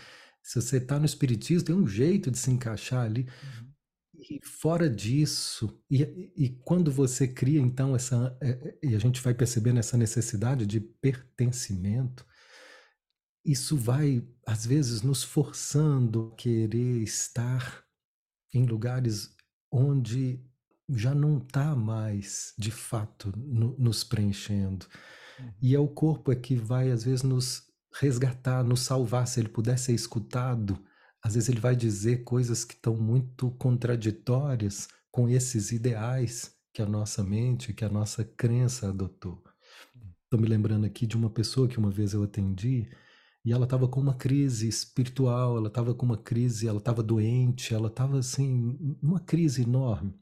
Se 0.43 0.61
você 0.61 0.79
está 0.79 0.99
no 0.99 1.05
Espiritismo, 1.05 1.67
tem 1.67 1.75
um 1.75 1.87
jeito 1.87 2.31
de 2.31 2.39
se 2.39 2.51
encaixar 2.51 3.05
ali. 3.05 3.23
Uhum. 3.23 3.73
E 4.15 4.41
fora 4.45 4.89
disso, 4.89 5.79
e, 5.91 6.33
e, 6.37 6.49
quando 6.65 6.91
você 6.91 7.29
cria 7.29 7.61
então 7.61 7.95
essa. 7.95 8.37
É, 8.41 8.51
é, 8.51 8.79
e 8.83 8.95
a 8.95 8.99
gente 8.99 9.21
vai 9.21 9.35
percebendo 9.35 9.79
essa 9.79 9.97
necessidade 9.97 10.65
de 10.67 10.81
pertencimento, 10.81 12.25
isso 13.45 13.77
vai, 13.77 14.27
às 14.47 14.65
vezes, 14.65 15.03
nos 15.03 15.23
forçando 15.23 16.33
a 16.33 16.37
querer 16.37 17.03
estar 17.03 17.85
em 18.53 18.65
lugares 18.65 19.36
onde 19.71 20.41
já 20.89 21.15
não 21.15 21.39
está 21.39 21.75
mais, 21.75 22.55
de 22.57 22.71
fato, 22.71 23.33
no, 23.37 23.77
nos 23.79 24.05
preenchendo. 24.05 24.87
E 25.61 25.75
é 25.75 25.79
o 25.79 25.89
corpo 25.89 26.33
é 26.33 26.37
que 26.37 26.55
vai, 26.55 26.91
às 26.91 27.05
vezes, 27.05 27.23
nos 27.23 27.65
resgatar, 28.01 28.63
nos 28.63 28.81
salvar. 28.81 29.27
Se 29.27 29.41
ele 29.41 29.49
puder 29.49 29.79
ser 29.79 29.93
escutado, 29.93 30.79
às 31.23 31.35
vezes 31.35 31.49
ele 31.49 31.61
vai 31.61 31.75
dizer 31.75 32.25
coisas 32.25 32.65
que 32.65 32.75
estão 32.75 32.97
muito 32.97 33.51
contraditórias 33.53 34.89
com 35.11 35.29
esses 35.29 35.73
ideais 35.73 36.55
que 36.73 36.83
a 36.83 36.87
nossa 36.87 37.25
mente, 37.25 37.73
que 37.73 37.85
a 37.85 37.89
nossa 37.89 38.25
crença 38.25 38.89
adotou. 38.89 39.43
Estou 40.25 40.41
me 40.41 40.47
lembrando 40.47 40.85
aqui 40.85 41.07
de 41.07 41.17
uma 41.17 41.31
pessoa 41.31 41.69
que 41.69 41.79
uma 41.79 41.91
vez 41.91 42.13
eu 42.13 42.23
atendi 42.23 42.89
e 43.47 43.53
ela 43.53 43.63
estava 43.63 43.87
com 43.87 44.01
uma 44.01 44.15
crise 44.15 44.67
espiritual, 44.67 45.57
ela 45.57 45.69
estava 45.69 45.95
com 45.95 46.05
uma 46.05 46.19
crise, 46.19 46.67
ela 46.67 46.79
estava 46.79 47.01
doente, 47.01 47.73
ela 47.73 47.87
estava 47.87 48.19
assim, 48.19 48.77
numa 49.01 49.21
crise 49.21 49.63
enorme. 49.63 50.19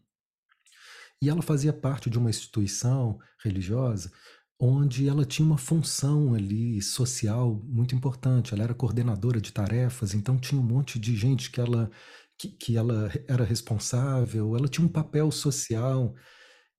E 1.22 1.30
ela 1.30 1.40
fazia 1.40 1.72
parte 1.72 2.10
de 2.10 2.18
uma 2.18 2.28
instituição 2.28 3.18
religiosa 3.42 4.12
onde 4.60 5.08
ela 5.08 5.24
tinha 5.24 5.46
uma 5.46 5.56
função 5.56 6.34
ali 6.34 6.82
social 6.82 7.62
muito 7.64 7.94
importante. 7.94 8.52
Ela 8.52 8.64
era 8.64 8.74
coordenadora 8.74 9.40
de 9.40 9.52
tarefas, 9.52 10.12
então 10.12 10.38
tinha 10.38 10.60
um 10.60 10.64
monte 10.64 10.98
de 10.98 11.16
gente 11.16 11.50
que 11.50 11.60
ela 11.60 11.90
que, 12.36 12.48
que 12.48 12.76
ela 12.76 13.10
era 13.26 13.42
responsável. 13.42 14.54
Ela 14.54 14.68
tinha 14.68 14.86
um 14.86 14.92
papel 14.92 15.30
social 15.30 16.14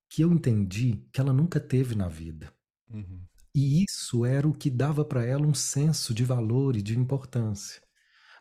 que 0.08 0.22
eu 0.22 0.32
entendi 0.32 1.04
que 1.12 1.20
ela 1.20 1.34
nunca 1.34 1.60
teve 1.60 1.96
na 1.96 2.08
vida. 2.08 2.54
Uhum. 2.88 3.24
E 3.56 3.86
isso 3.86 4.26
era 4.26 4.46
o 4.46 4.54
que 4.54 4.70
dava 4.70 5.06
para 5.06 5.24
ela 5.24 5.48
um 5.48 5.54
senso 5.54 6.14
de 6.14 6.26
valor 6.26 6.76
e 6.76 6.82
de 6.82 7.00
importância. 7.00 7.82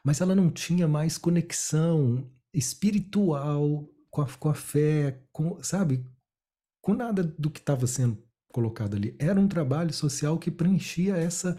Mas 0.02 0.20
ela 0.20 0.34
não 0.34 0.50
tinha 0.50 0.88
mais 0.88 1.16
conexão 1.16 2.28
espiritual 2.52 3.88
com 4.10 4.22
a, 4.22 4.26
com 4.26 4.48
a 4.48 4.54
fé, 4.54 5.22
com, 5.32 5.62
sabe? 5.62 6.04
Com 6.82 6.94
nada 6.94 7.22
do 7.22 7.48
que 7.48 7.60
estava 7.60 7.86
sendo 7.86 8.20
colocado 8.52 8.96
ali. 8.96 9.16
Era 9.16 9.38
um 9.38 9.46
trabalho 9.46 9.92
social 9.92 10.36
que 10.36 10.50
preenchia 10.50 11.16
essa, 11.16 11.56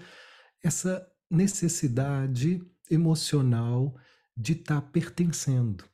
essa 0.61 1.07
necessidade 1.31 2.61
emocional 2.91 3.95
de 4.35 4.51
estar 4.51 4.81
tá 4.81 4.87
pertencendo. 4.89 5.85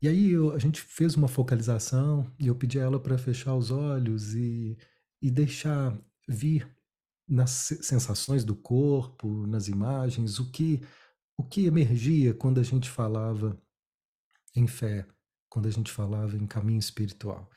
E 0.00 0.08
aí 0.08 0.30
eu, 0.30 0.54
a 0.54 0.58
gente 0.58 0.80
fez 0.80 1.14
uma 1.14 1.28
focalização 1.28 2.34
e 2.38 2.46
eu 2.46 2.54
pedi 2.54 2.80
a 2.80 2.84
ela 2.84 2.98
para 2.98 3.18
fechar 3.18 3.54
os 3.54 3.70
olhos 3.70 4.34
e, 4.34 4.78
e 5.20 5.30
deixar 5.30 5.94
vir 6.30 6.70
nas 7.28 7.50
sensações 7.50 8.44
do 8.44 8.54
corpo, 8.54 9.46
nas 9.46 9.68
imagens, 9.68 10.38
o 10.38 10.50
que 10.50 10.80
o 11.36 11.42
que 11.42 11.64
emergia 11.64 12.34
quando 12.34 12.60
a 12.60 12.62
gente 12.62 12.88
falava 12.90 13.58
em 14.54 14.66
fé, 14.66 15.06
quando 15.48 15.66
a 15.66 15.70
gente 15.70 15.90
falava 15.90 16.36
em 16.36 16.46
caminho 16.46 16.78
espiritual. 16.78 17.48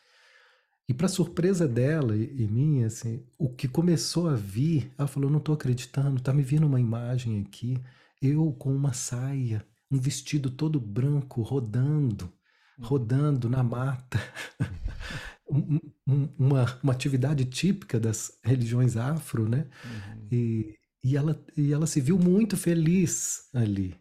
E 0.88 0.94
para 0.94 1.10
surpresa 1.10 1.68
dela 1.68 2.16
e, 2.16 2.44
e, 2.44 2.48
minha, 2.48 2.88
assim, 2.88 3.26
o 3.38 3.50
que 3.50 3.68
começou 3.68 4.30
a 4.30 4.36
vir, 4.36 4.94
ela 4.98 5.08
falou: 5.08 5.30
"Não 5.30 5.40
estou 5.40 5.54
acreditando, 5.54 6.22
tá 6.22 6.34
me 6.34 6.44
vindo 6.44 6.66
uma 6.66 6.80
imagem 6.80 7.42
aqui, 7.42 7.78
eu 8.22 8.54
com 8.54 8.74
uma 8.74 8.94
saia, 8.94 9.66
um 9.92 10.00
vestido 10.00 10.50
todo 10.50 10.80
branco 10.80 11.42
rodando, 11.42 12.32
hum. 12.80 12.86
rodando 12.86 13.50
na 13.50 13.64
mata." 13.64 14.20
uma, 15.48 16.80
uma 16.82 16.94
atividade 16.94 17.46
típica 17.46 18.00
das 18.00 18.40
religiões 18.44 18.98
afro, 18.98 19.48
né? 19.48 19.70
Uhum. 19.84 20.28
E, 20.32 20.76
e, 21.04 21.18
ela, 21.18 21.46
e 21.56 21.74
ela 21.74 21.86
se 21.88 22.02
viu 22.02 22.18
muito 22.18 22.56
feliz 22.56 23.50
ali. 23.54 23.96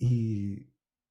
E, 0.00 0.66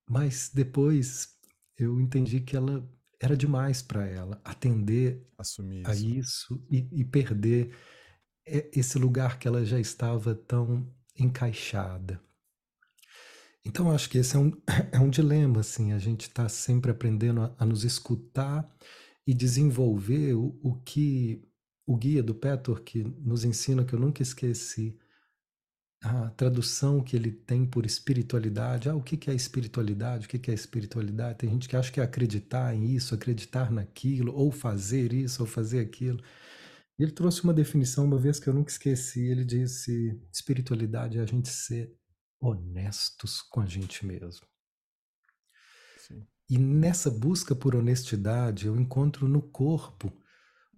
mas 0.09 0.51
depois 0.53 1.29
eu 1.77 1.99
entendi 1.99 2.41
que 2.41 2.55
ela 2.55 2.87
era 3.19 3.37
demais 3.37 3.81
para 3.81 4.05
ela 4.05 4.41
atender 4.43 5.25
Assumir 5.37 5.87
a 5.87 5.95
isso 5.95 6.61
e, 6.69 6.87
e 6.91 7.05
perder 7.05 7.73
esse 8.45 8.97
lugar 8.97 9.39
que 9.39 9.47
ela 9.47 9.65
já 9.65 9.79
estava 9.79 10.35
tão 10.35 10.93
encaixada. 11.17 12.21
Então, 13.65 13.89
acho 13.91 14.09
que 14.09 14.17
esse 14.17 14.35
é 14.35 14.39
um, 14.39 14.51
é 14.91 14.99
um 14.99 15.09
dilema, 15.09 15.61
assim, 15.61 15.93
a 15.93 15.99
gente 15.99 16.23
está 16.23 16.49
sempre 16.49 16.91
aprendendo 16.91 17.41
a, 17.41 17.55
a, 17.57 17.65
nos 17.65 17.83
escutar 17.83 18.69
e 19.25 19.33
desenvolver 19.33 20.33
o, 20.33 20.59
o 20.61 20.75
que 20.81 21.41
o 21.85 21.97
guia 21.97 22.23
do 22.23 22.33
Petor 22.35 22.81
que 22.81 23.03
nos 23.03 23.43
ensina 23.43 23.83
que 23.83 23.93
eu 23.93 23.99
nunca 23.99 24.21
esqueci 24.21 24.97
a 26.03 26.29
tradução 26.31 27.01
que 27.01 27.15
ele 27.15 27.31
tem 27.31 27.65
por 27.65 27.85
espiritualidade. 27.85 28.89
Ah, 28.89 28.95
o 28.95 29.01
que 29.01 29.29
é 29.29 29.33
espiritualidade? 29.33 30.25
O 30.25 30.29
que 30.29 30.51
é 30.51 30.53
espiritualidade? 30.53 31.39
Tem 31.39 31.49
gente 31.49 31.69
que 31.69 31.77
acha 31.77 31.91
que 31.91 31.99
é 31.99 32.03
acreditar 32.03 32.75
em 32.75 32.93
isso, 32.93 33.15
acreditar 33.15 33.71
naquilo, 33.71 34.35
ou 34.35 34.51
fazer 34.51 35.13
isso, 35.13 35.41
ou 35.41 35.47
fazer 35.47 35.79
aquilo. 35.79 36.21
Ele 36.99 37.11
trouxe 37.11 37.43
uma 37.43 37.53
definição, 37.53 38.05
uma 38.05 38.17
vez 38.17 38.37
que 38.37 38.47
eu 38.49 38.53
nunca 38.53 38.69
esqueci. 38.69 39.21
Ele 39.21 39.45
disse: 39.45 40.21
espiritualidade 40.31 41.17
é 41.17 41.21
a 41.21 41.25
gente 41.25 41.47
ser 41.47 41.95
honestos 42.39 43.41
com 43.41 43.61
a 43.61 43.65
gente 43.65 44.05
mesmo. 44.05 44.45
E 46.53 46.57
nessa 46.59 47.09
busca 47.09 47.55
por 47.55 47.75
honestidade, 47.75 48.67
eu 48.67 48.79
encontro 48.79 49.27
no 49.27 49.41
corpo 49.41 50.13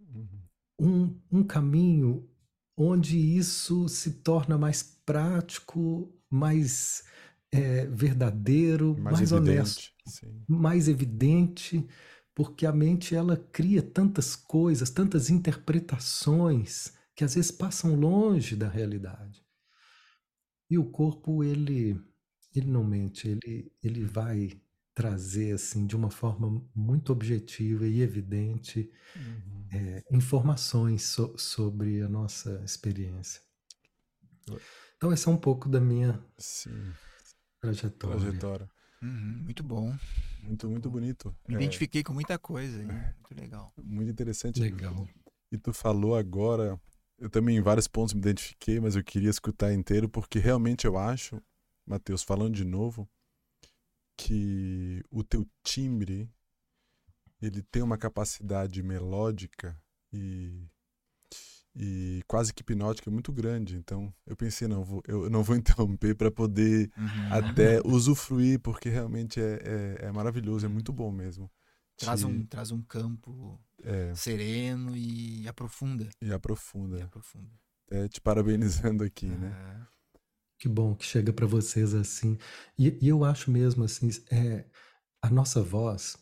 uhum. 0.10 0.40
um, 0.80 1.40
um 1.40 1.44
caminho 1.44 2.30
onde 2.78 3.18
isso 3.18 3.90
se 3.90 4.22
torna 4.22 4.58
mais 4.58 4.82
prático, 4.82 6.18
mais 6.30 7.04
é, 7.52 7.88
verdadeiro, 7.88 8.96
mais, 8.98 9.18
mais 9.18 9.32
honesto, 9.34 9.92
sim. 10.08 10.46
mais 10.48 10.88
evidente, 10.88 11.86
porque 12.34 12.66
a 12.66 12.72
mente 12.72 13.14
ela 13.14 13.36
cria 13.36 13.82
tantas 13.82 14.34
coisas, 14.34 14.90
tantas 14.90 15.30
interpretações 15.30 16.94
que 17.14 17.26
às 17.26 17.36
vezes 17.36 17.52
passam 17.52 17.96
longe 18.00 18.56
da 18.56 18.70
realidade. 18.70 19.46
E 20.70 20.78
o 20.78 20.86
corpo 20.86 21.44
ele 21.44 22.02
ele 22.56 22.72
não 22.72 22.86
mente, 22.86 23.28
ele 23.28 23.70
ele 23.84 24.06
vai 24.06 24.58
trazer 24.96 25.54
assim 25.54 25.86
de 25.86 25.96
uma 25.96 26.10
forma 26.10 26.66
muito 26.74 27.12
objetiva 27.12 27.86
e 27.86 28.02
evidente 28.02 28.90
uhum. 29.14 29.68
é, 29.72 30.04
informações 30.10 31.04
so, 31.04 31.36
sobre 31.38 32.02
a 32.02 32.08
nossa 32.08 32.62
experiência. 32.64 33.42
Então 34.96 35.12
esse 35.12 35.28
é 35.28 35.32
um 35.32 35.38
pouco 35.38 35.68
da 35.68 35.82
minha 35.82 36.24
Sim. 36.38 36.94
trajetória. 37.60 38.18
trajetória. 38.18 38.70
Uhum, 39.04 39.44
muito 39.44 39.64
bom. 39.64 39.94
Muito, 40.42 40.70
muito 40.70 40.90
bonito. 40.90 41.36
Me 41.48 41.56
é... 41.56 41.58
identifiquei 41.58 42.02
com 42.02 42.14
muita 42.14 42.40
coisa, 42.40 42.82
hein? 42.82 42.88
muito 42.88 43.42
legal. 43.42 43.74
Muito 43.78 44.10
interessante. 44.10 44.62
Legal. 44.62 45.06
E 45.52 45.58
tu 45.58 45.74
falou 45.74 46.16
agora, 46.16 46.80
eu 47.20 47.30
também 47.30 47.58
em 47.58 47.62
vários 47.62 47.88
pontos 47.88 48.14
me 48.14 48.22
identifiquei, 48.22 48.80
mas 48.80 48.96
eu 48.96 49.04
queria 49.04 49.30
escutar 49.30 49.74
inteiro 49.74 50.08
porque 50.08 50.40
realmente 50.40 50.86
eu 50.86 50.98
acho, 50.98 51.42
Mateus, 51.86 52.24
falando 52.24 52.54
de 52.56 52.64
novo, 52.64 53.10
que 54.18 55.04
o 55.12 55.24
teu 55.24 55.46
timbre 55.64 56.30
ele 57.42 57.62
tem 57.62 57.82
uma 57.82 57.98
capacidade 57.98 58.82
melódica 58.82 59.78
e, 60.12 60.68
e 61.76 62.24
quase 62.28 62.54
que 62.54 62.62
hipnótica 62.62 63.12
muito 63.12 63.32
grande. 63.32 63.76
Então 63.76 64.14
eu 64.26 64.36
pensei, 64.36 64.68
não, 64.68 64.84
vou, 64.84 65.02
eu 65.08 65.30
não 65.30 65.44
vou 65.44 65.56
interromper 65.58 66.16
para 66.16 66.32
poder 66.32 66.92
uhum. 66.98 67.34
até 67.34 67.82
usufruir, 67.86 68.60
porque 68.60 68.90
realmente 68.90 69.40
é, 69.40 69.60
é, 69.64 70.06
é, 70.06 70.12
maravilhoso, 70.12 70.66
é 70.66 70.70
muito 70.70 70.92
bom 70.92 71.12
mesmo. 71.12 71.52
Traz, 71.98 72.22
Te... 72.22 72.26
um, 72.26 72.46
traz 72.46 72.72
um 72.72 72.82
campo 72.82 73.60
é. 73.84 74.14
sereno 74.16 74.96
e 74.96 75.48
aprofunda. 75.48 76.10
E 76.22 76.32
aprofunda. 76.32 77.00
E 77.00 77.02
aprofunda. 77.02 77.52
É, 77.90 78.08
te 78.08 78.20
parabenizando 78.20 79.04
aqui, 79.04 79.28
uhum. 79.28 79.38
né? 79.38 79.88
Que 80.66 80.70
bom 80.70 80.96
que 80.96 81.06
chega 81.06 81.32
para 81.32 81.46
vocês 81.46 81.94
assim. 81.94 82.40
E, 82.76 82.98
e, 83.00 83.08
eu 83.08 83.24
acho 83.24 83.52
mesmo 83.52 83.84
assim, 83.84 84.10
é, 84.32 84.66
a 85.22 85.30
nossa 85.30 85.62
voz. 85.62 86.18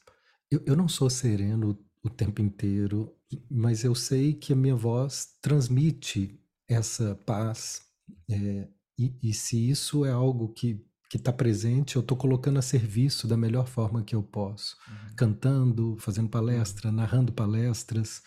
Eu, 0.52 0.62
eu 0.66 0.76
não 0.76 0.90
sou 0.90 1.10
sereno 1.10 1.80
o 2.04 2.10
tempo 2.10 2.42
inteiro, 2.42 3.16
mas 3.50 3.86
eu 3.86 3.96
sei 3.96 4.34
que 4.34 4.52
a 4.52 4.56
minha 4.56 4.76
voz 4.76 5.38
transmite 5.42 6.38
essa 6.68 7.16
paz. 7.26 7.84
É, 8.30 8.68
e, 9.00 9.16
e, 9.24 9.34
se 9.34 9.70
isso 9.70 10.04
é 10.04 10.12
algo 10.12 10.50
que 10.50 10.86
que 11.10 11.16
está 11.16 11.32
presente, 11.32 11.96
eu 11.96 12.02
estou 12.02 12.18
colocando 12.18 12.60
a 12.60 12.62
serviço 12.62 13.28
da 13.28 13.38
melhor 13.38 13.68
forma 13.68 14.04
que 14.04 14.16
eu 14.16 14.24
posso, 14.24 14.76
uhum. 14.88 15.16
cantando, 15.16 15.96
fazendo 16.00 16.28
palestra, 16.28 16.90
uhum. 16.90 16.96
narrando 16.96 17.32
palestras. 17.32 18.22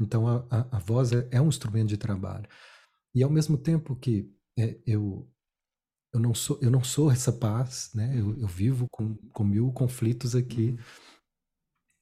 Então 0.00 0.26
a, 0.26 0.44
a, 0.50 0.76
a 0.76 0.78
voz 0.80 1.12
é, 1.12 1.28
é 1.30 1.40
um 1.40 1.48
instrumento 1.48 1.90
de 1.90 1.96
trabalho. 1.96 2.48
E 3.14 3.22
ao 3.22 3.30
mesmo 3.30 3.56
tempo 3.56 3.94
que 3.94 4.34
é, 4.58 4.78
eu 4.86 5.28
eu 6.16 6.20
não 6.20 6.34
sou 6.34 6.58
eu 6.62 6.70
não 6.70 6.82
sou 6.82 7.10
essa 7.10 7.30
paz, 7.30 7.90
né? 7.94 8.12
Eu, 8.18 8.38
eu 8.40 8.48
vivo 8.48 8.86
com, 8.90 9.14
com 9.32 9.44
mil 9.44 9.70
conflitos 9.72 10.34
aqui, 10.34 10.70
uhum. 10.70 10.78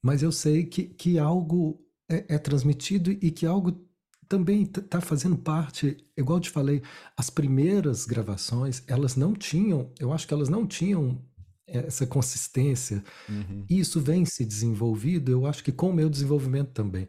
mas 0.03 0.23
eu 0.23 0.31
sei 0.31 0.65
que, 0.65 0.85
que 0.85 1.19
algo 1.19 1.79
é, 2.09 2.35
é 2.35 2.37
transmitido 2.37 3.11
e 3.11 3.29
que 3.29 3.45
algo 3.45 3.85
também 4.27 4.63
está 4.63 4.99
fazendo 5.01 5.37
parte, 5.37 5.97
igual 6.17 6.37
eu 6.37 6.41
te 6.41 6.49
falei, 6.49 6.81
as 7.15 7.29
primeiras 7.29 8.05
gravações, 8.05 8.83
elas 8.87 9.15
não 9.15 9.33
tinham, 9.33 9.91
eu 9.99 10.11
acho 10.11 10.27
que 10.27 10.33
elas 10.33 10.49
não 10.49 10.65
tinham 10.65 11.21
essa 11.67 12.07
consistência. 12.07 13.03
Uhum. 13.29 13.65
E 13.69 13.79
isso 13.79 14.01
vem 14.01 14.25
se 14.25 14.43
desenvolvido, 14.43 15.31
eu 15.31 15.45
acho 15.45 15.63
que 15.63 15.71
com 15.71 15.91
o 15.91 15.93
meu 15.93 16.09
desenvolvimento 16.09 16.71
também. 16.71 17.07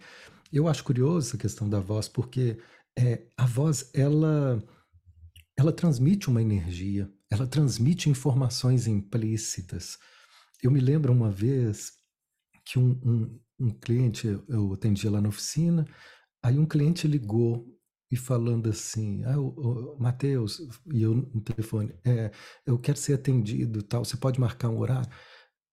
Eu 0.52 0.68
acho 0.68 0.84
curioso 0.84 1.28
essa 1.28 1.38
questão 1.38 1.68
da 1.68 1.80
voz, 1.80 2.06
porque 2.06 2.58
é, 2.98 3.22
a 3.36 3.46
voz, 3.46 3.90
ela 3.94 4.62
ela 5.56 5.72
transmite 5.72 6.28
uma 6.28 6.42
energia, 6.42 7.10
ela 7.30 7.46
transmite 7.46 8.10
informações 8.10 8.86
implícitas. 8.86 9.98
Eu 10.62 10.70
me 10.70 10.80
lembro 10.80 11.12
uma 11.12 11.30
vez 11.30 11.92
que 12.64 12.78
um, 12.78 12.90
um, 13.04 13.40
um 13.58 13.70
cliente, 13.70 14.26
eu 14.48 14.72
atendia 14.74 15.10
lá 15.10 15.20
na 15.20 15.28
oficina, 15.28 15.86
aí 16.42 16.58
um 16.58 16.66
cliente 16.66 17.08
ligou 17.08 17.66
e 18.10 18.16
falando 18.16 18.68
assim, 18.68 19.24
ah, 19.24 19.36
Matheus, 19.98 20.60
e 20.92 21.02
eu 21.02 21.14
no 21.14 21.40
telefone, 21.40 21.92
é, 22.04 22.30
eu 22.64 22.78
quero 22.78 22.98
ser 22.98 23.14
atendido, 23.14 23.82
tal, 23.82 24.04
você 24.04 24.16
pode 24.16 24.38
marcar 24.38 24.68
um 24.68 24.78
horário? 24.78 25.10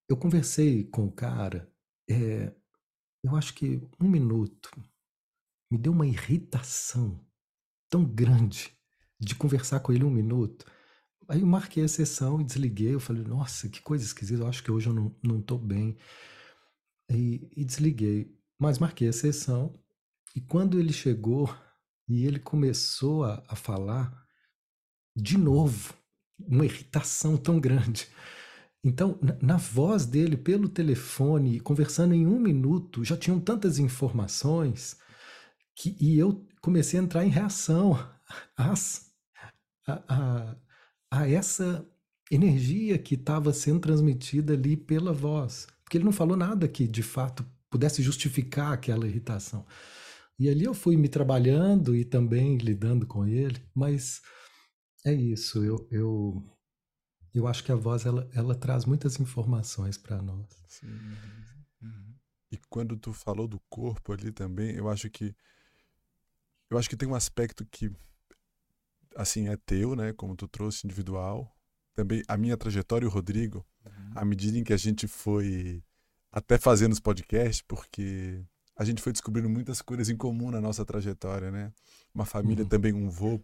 Eu 0.08 0.16
conversei 0.16 0.84
com 0.84 1.06
o 1.06 1.12
cara, 1.12 1.70
é, 2.08 2.52
eu 3.22 3.36
acho 3.36 3.54
que 3.54 3.80
um 4.00 4.08
minuto, 4.08 4.70
me 5.70 5.78
deu 5.78 5.92
uma 5.92 6.06
irritação 6.06 7.24
tão 7.88 8.04
grande 8.04 8.76
de 9.24 9.34
conversar 9.34 9.80
com 9.80 9.92
ele 9.92 10.04
um 10.04 10.10
minuto. 10.10 10.66
Aí 11.28 11.40
eu 11.40 11.46
marquei 11.46 11.84
a 11.84 11.88
sessão 11.88 12.40
e 12.40 12.44
desliguei. 12.44 12.94
Eu 12.94 13.00
falei, 13.00 13.22
nossa, 13.24 13.68
que 13.68 13.80
coisa 13.80 14.04
esquisita, 14.04 14.42
eu 14.42 14.48
acho 14.48 14.62
que 14.62 14.70
hoje 14.70 14.88
eu 14.88 14.94
não, 14.94 15.14
não 15.22 15.58
bem. 15.58 15.96
E, 17.10 17.48
e 17.56 17.64
desliguei. 17.64 18.34
Mas 18.58 18.78
marquei 18.78 19.08
a 19.08 19.12
sessão. 19.12 19.74
E 20.36 20.40
quando 20.40 20.78
ele 20.78 20.92
chegou, 20.92 21.54
e 22.08 22.26
ele 22.26 22.38
começou 22.38 23.24
a, 23.24 23.42
a 23.48 23.56
falar 23.56 24.24
de 25.16 25.38
novo, 25.38 25.94
uma 26.38 26.64
irritação 26.64 27.36
tão 27.36 27.60
grande. 27.60 28.08
Então, 28.82 29.18
na, 29.22 29.36
na, 29.40 29.56
voz 29.56 30.04
dele, 30.04 30.36
pelo 30.36 30.68
telefone, 30.68 31.60
conversando 31.60 32.14
em 32.14 32.26
um 32.26 32.38
minuto, 32.38 33.04
já 33.04 33.16
tinham 33.16 33.40
tantas 33.40 33.78
informações 33.78 34.96
que 35.74 35.96
e 36.00 36.18
eu 36.18 36.46
comecei 36.60 37.00
a 37.00 37.02
entrar 37.02 37.24
em 37.24 37.30
reação 37.30 37.98
às, 38.56 39.03
a, 39.86 40.56
a, 41.10 41.28
essa 41.28 41.86
energia 42.30 42.98
que 42.98 43.14
estava 43.14 43.52
sendo 43.52 43.80
transmitida 43.80 44.54
ali 44.54 44.76
pela 44.76 45.12
voz. 45.12 45.66
Porque 45.82 45.98
ele 45.98 46.04
não 46.04 46.12
falou 46.12 46.36
nada 46.36 46.66
que, 46.66 46.86
de 46.88 47.02
fato, 47.02 47.44
pudesse 47.70 48.02
justificar 48.02 48.72
aquela 48.72 49.06
irritação. 49.06 49.66
E 50.38 50.48
ali 50.48 50.64
eu 50.64 50.74
fui 50.74 50.96
me 50.96 51.08
trabalhando 51.08 51.94
e 51.94 52.04
também 52.04 52.56
lidando 52.56 53.06
com 53.06 53.26
ele, 53.26 53.62
mas 53.74 54.20
é 55.04 55.12
isso, 55.12 55.62
eu, 55.62 55.86
eu 55.90 56.42
eu 57.32 57.48
acho 57.48 57.64
que 57.64 57.72
a 57.72 57.74
voz 57.74 58.06
ela, 58.06 58.30
ela 58.32 58.54
traz 58.54 58.84
muitas 58.84 59.18
informações 59.18 59.98
para 59.98 60.22
nós. 60.22 60.46
Sim. 60.68 60.88
E 62.50 62.56
quando 62.70 62.96
tu 62.96 63.12
falou 63.12 63.48
do 63.48 63.58
corpo 63.68 64.12
ali 64.12 64.30
também, 64.30 64.76
eu 64.76 64.88
acho 64.88 65.10
que 65.10 65.34
eu 66.70 66.78
acho 66.78 66.88
que 66.88 66.96
tem 66.96 67.08
um 67.08 67.14
aspecto 67.14 67.66
que 67.66 67.90
assim 69.16 69.48
é 69.48 69.56
teu, 69.56 69.94
né, 69.94 70.12
como 70.12 70.36
tu 70.36 70.48
trouxe 70.48 70.86
individual. 70.86 71.50
Também 71.94 72.22
a 72.26 72.36
minha 72.36 72.56
trajetória 72.56 73.04
e 73.04 73.08
o 73.08 73.10
Rodrigo, 73.10 73.64
uhum. 73.84 74.12
à 74.16 74.24
medida 74.24 74.58
em 74.58 74.64
que 74.64 74.72
a 74.72 74.76
gente 74.76 75.06
foi 75.06 75.82
até 76.32 76.58
fazendo 76.58 76.92
os 76.92 77.00
podcasts, 77.00 77.62
porque 77.62 78.44
a 78.76 78.84
gente 78.84 79.00
foi 79.00 79.12
descobrindo 79.12 79.48
muitas 79.48 79.80
coisas 79.80 80.08
em 80.08 80.16
comum 80.16 80.50
na 80.50 80.60
nossa 80.60 80.84
trajetória, 80.84 81.50
né? 81.52 81.72
Uma 82.12 82.24
família 82.24 82.64
uhum. 82.64 82.68
também, 82.68 82.92
um 82.92 83.08
vô 83.08 83.40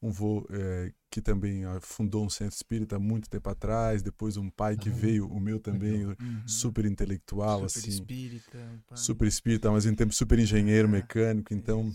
um 0.00 0.10
vô 0.10 0.46
é, 0.50 0.92
que 1.10 1.20
também 1.20 1.62
fundou 1.80 2.24
um 2.24 2.30
centro 2.30 2.54
espírita 2.54 2.98
muito 2.98 3.28
tempo 3.28 3.48
atrás, 3.50 4.02
depois 4.02 4.36
um 4.36 4.48
pai 4.48 4.76
que 4.76 4.88
veio, 4.90 5.26
o 5.26 5.40
meu 5.40 5.58
também, 5.58 6.06
uhum. 6.06 6.16
super 6.46 6.84
intelectual, 6.84 7.68
super 7.68 7.80
assim. 7.80 7.90
Espírita, 7.90 8.82
super 8.94 9.26
espírita, 9.26 9.70
mas 9.70 9.86
em 9.86 9.94
tempo 9.94 10.14
super 10.14 10.38
engenheiro, 10.38 10.88
é, 10.88 10.90
mecânico, 10.90 11.52
então. 11.52 11.92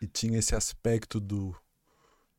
E 0.00 0.06
tinha 0.06 0.38
esse 0.38 0.54
aspecto 0.54 1.20
do, 1.20 1.54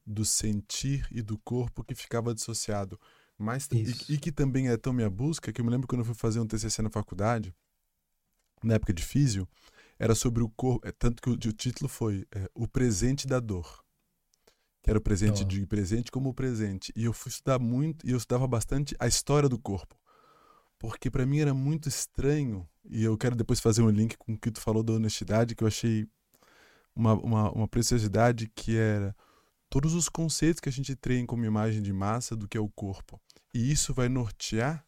do 0.06 0.26
sentir 0.26 1.08
e 1.12 1.22
do 1.22 1.38
corpo 1.40 1.84
que 1.84 1.96
ficava 1.96 2.34
dissociado. 2.34 3.00
Mas, 3.38 3.68
e, 3.72 4.14
e, 4.14 4.18
que 4.18 4.32
também 4.32 4.70
é 4.70 4.78
tão 4.78 4.94
minha 4.94 5.10
busca, 5.10 5.52
que 5.52 5.60
eu 5.60 5.66
me 5.66 5.72
lembro 5.72 5.88
quando 5.88 6.02
eu 6.02 6.06
fui 6.06 6.14
fazer 6.14 6.40
um 6.40 6.46
TCC 6.46 6.82
na 6.82 6.90
faculdade, 6.90 7.54
na 8.64 8.76
época 8.76 8.94
de 8.94 9.04
físio, 9.04 9.48
era 9.98 10.14
sobre 10.14 10.44
o 10.44 10.50
corpo, 10.50 10.88
é, 10.88 10.92
tanto 10.92 11.22
que 11.22 11.30
o, 11.30 11.34
o 11.34 11.54
título 11.54 11.90
foi 11.90 12.28
é, 12.32 12.48
O 12.54 12.68
Presente 12.68 13.28
da 13.28 13.40
Dor 13.40 13.84
que 14.82 14.90
era 14.90 14.98
o 14.98 15.02
presente 15.02 15.44
oh. 15.44 15.46
de 15.46 15.66
presente 15.66 16.12
como 16.12 16.34
presente. 16.34 16.92
E 16.96 17.04
eu 17.06 17.14
fui 17.14 17.30
estudar 17.30 17.60
muito, 17.60 18.06
e 18.06 18.12
eu 18.12 18.18
estudava 18.18 18.48
bastante 18.48 18.96
a 19.00 19.08
história 19.08 19.48
do 19.48 19.60
corpo. 19.60 19.96
Porque 20.80 21.12
para 21.12 21.26
mim 21.26 21.40
era 21.40 21.54
muito 21.54 21.88
estranho, 21.88 22.68
e 22.90 23.04
eu 23.04 23.18
quero 23.18 23.36
depois 23.36 23.60
fazer 23.60 23.84
um 23.84 23.90
link 23.90 24.18
com 24.18 24.34
o 24.34 24.38
que 24.38 24.50
tu 24.50 24.60
falou 24.60 24.82
da 24.82 24.94
honestidade, 24.94 25.56
que 25.56 25.64
eu 25.64 25.68
achei 25.68 26.08
uma, 26.96 27.14
uma, 27.14 27.52
uma 27.52 27.68
preciosidade 27.68 28.52
que 28.56 28.76
era 28.76 29.16
todos 29.72 29.94
os 29.94 30.10
conceitos 30.10 30.60
que 30.60 30.68
a 30.68 30.72
gente 30.72 30.98
treina 30.98 31.26
como 31.26 31.46
imagem 31.46 31.82
de 31.82 31.94
massa 31.94 32.36
do 32.36 32.46
que 32.46 32.58
é 32.58 32.60
o 32.60 32.68
corpo. 32.68 33.18
E 33.54 33.72
isso 33.72 33.94
vai 33.94 34.10
nortear 34.10 34.86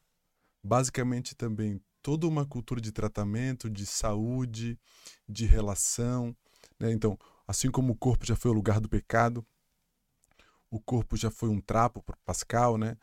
basicamente 0.62 1.34
também 1.34 1.82
toda 2.02 2.28
uma 2.28 2.46
cultura 2.46 2.82
de 2.82 2.91
tratamento, 2.91 3.69
de 3.69 3.86
saúde, 3.86 4.78
de 5.28 5.46
relação. 5.46 6.36
Né? 6.78 6.91
Então, 6.91 7.17
assim 7.48 7.72
como 7.72 7.93
o 7.93 7.96
corpo 7.96 8.26
já 8.26 8.36
foi 8.36 8.52
o 8.52 8.54
lugar 8.54 8.82
do 8.82 8.89
pecado, 8.89 9.46
o 10.69 10.82
corpo 10.82 11.15
já 11.15 11.32
foi 11.32 11.48
um 11.48 11.62
trapo 11.62 12.04
para 12.04 12.17
Pascal, 12.26 12.78
né? 12.78 12.98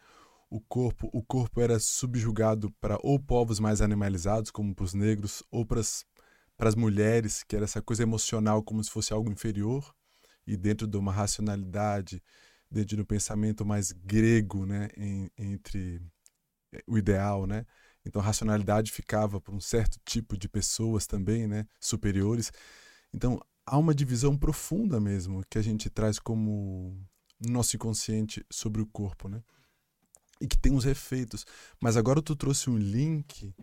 O 0.50 0.60
corpo, 0.60 1.08
o 1.14 1.22
corpo 1.22 1.62
era 1.62 1.78
subjugado 1.78 2.70
para 2.72 2.98
ou 3.02 3.18
povos 3.18 3.58
mais 3.58 3.80
animalizados, 3.80 4.50
como 4.50 4.74
para 4.74 4.84
os 4.84 4.92
negros, 4.92 5.42
ou 5.50 5.64
para 5.64 5.80
as 5.80 6.74
mulheres, 6.74 7.42
que 7.42 7.56
era 7.56 7.64
essa 7.64 7.80
coisa 7.80 8.02
emocional 8.02 8.62
como 8.62 8.82
se 8.84 8.90
fosse 8.90 9.12
algo 9.12 9.30
inferior, 9.30 9.94
e 10.46 10.56
dentro 10.56 10.86
de 10.86 10.96
uma 10.96 11.12
racionalidade, 11.12 12.22
dentro 12.70 12.96
de 12.96 13.02
um 13.02 13.04
pensamento 13.04 13.64
mais 13.64 13.92
grego, 13.92 14.66
né, 14.66 14.88
em, 14.96 15.30
entre 15.36 16.00
eh, 16.72 16.82
o 16.86 16.98
ideal, 16.98 17.46
né? 17.46 17.66
Então, 18.04 18.22
a 18.22 18.24
racionalidade 18.24 18.90
ficava 18.92 19.40
para 19.40 19.54
um 19.54 19.60
certo 19.60 19.98
tipo 20.04 20.36
de 20.38 20.48
pessoas 20.48 21.06
também, 21.06 21.46
né, 21.46 21.66
superiores. 21.78 22.50
Então, 23.12 23.40
há 23.66 23.76
uma 23.78 23.94
divisão 23.94 24.36
profunda 24.36 25.00
mesmo 25.00 25.44
que 25.50 25.58
a 25.58 25.62
gente 25.62 25.90
traz 25.90 26.18
como 26.18 26.96
no 27.40 27.52
nosso 27.52 27.76
inconsciente 27.76 28.44
sobre 28.50 28.82
o 28.82 28.86
corpo, 28.86 29.28
né? 29.28 29.42
E 30.40 30.46
que 30.48 30.58
tem 30.58 30.72
uns 30.72 30.86
efeitos. 30.86 31.44
Mas 31.80 31.96
agora 31.96 32.22
tu 32.22 32.34
trouxe 32.34 32.70
um 32.70 32.76
link 32.76 33.54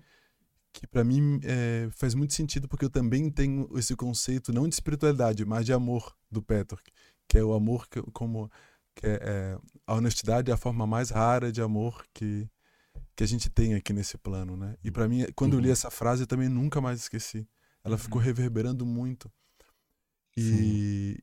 que 0.74 0.86
para 0.86 1.04
mim 1.04 1.40
é, 1.44 1.90
faz 1.92 2.14
muito 2.14 2.34
sentido 2.34 2.68
porque 2.68 2.86
eu 2.86 2.90
também 2.90 3.30
tenho 3.30 3.68
esse 3.78 3.96
conceito 3.96 4.54
não 4.54 4.68
de 4.68 4.76
espiritualidade, 4.76 5.46
mas 5.46 5.66
de 5.66 5.74
amor 5.74 6.16
do 6.30 6.42
Peter, 6.42 6.78
que 7.28 7.38
é 7.38 7.44
o 7.44 7.54
amor 7.54 7.88
que, 7.88 8.02
como 8.12 8.52
que 8.96 9.06
é, 9.06 9.20
é, 9.22 9.60
a 9.86 9.96
honestidade 9.96 10.52
é 10.52 10.54
a 10.54 10.58
forma 10.58 10.86
mais 10.86 11.10
rara 11.10 11.52
de 11.52 11.62
amor 11.62 12.06
que 12.14 12.50
que 13.18 13.24
a 13.24 13.28
gente 13.28 13.50
tem 13.50 13.74
aqui 13.74 13.92
nesse 13.94 14.16
plano, 14.16 14.56
né? 14.56 14.78
E 14.84 14.92
para 14.92 15.08
mim, 15.08 15.26
quando 15.36 15.54
eu 15.54 15.60
li 15.60 15.68
uhum. 15.68 15.74
essa 15.74 15.90
frase, 15.90 16.22
eu 16.24 16.28
também 16.28 16.48
nunca 16.48 16.80
mais 16.80 17.00
esqueci. 17.00 17.48
Ela 17.84 17.96
uhum. 17.96 18.00
ficou 18.00 18.22
reverberando 18.22 18.86
muito. 18.86 19.32
E, 20.38 21.18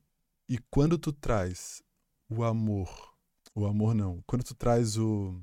e 0.49 0.57
quando 0.69 0.97
tu 0.97 1.13
traz 1.13 1.81
o 2.29 2.43
amor. 2.43 3.15
O 3.55 3.65
amor 3.65 3.95
não. 3.95 4.21
Quando 4.27 4.43
tu 4.43 4.53
traz 4.53 4.97
o, 4.97 5.41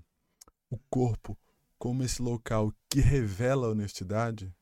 o 0.69 0.79
corpo 0.91 1.39
como 1.83 2.05
esse 2.05 2.23
local 2.23 2.73
que 2.89 3.01
revela 3.01 3.67
a 3.67 3.71
honestidade, 3.71 4.55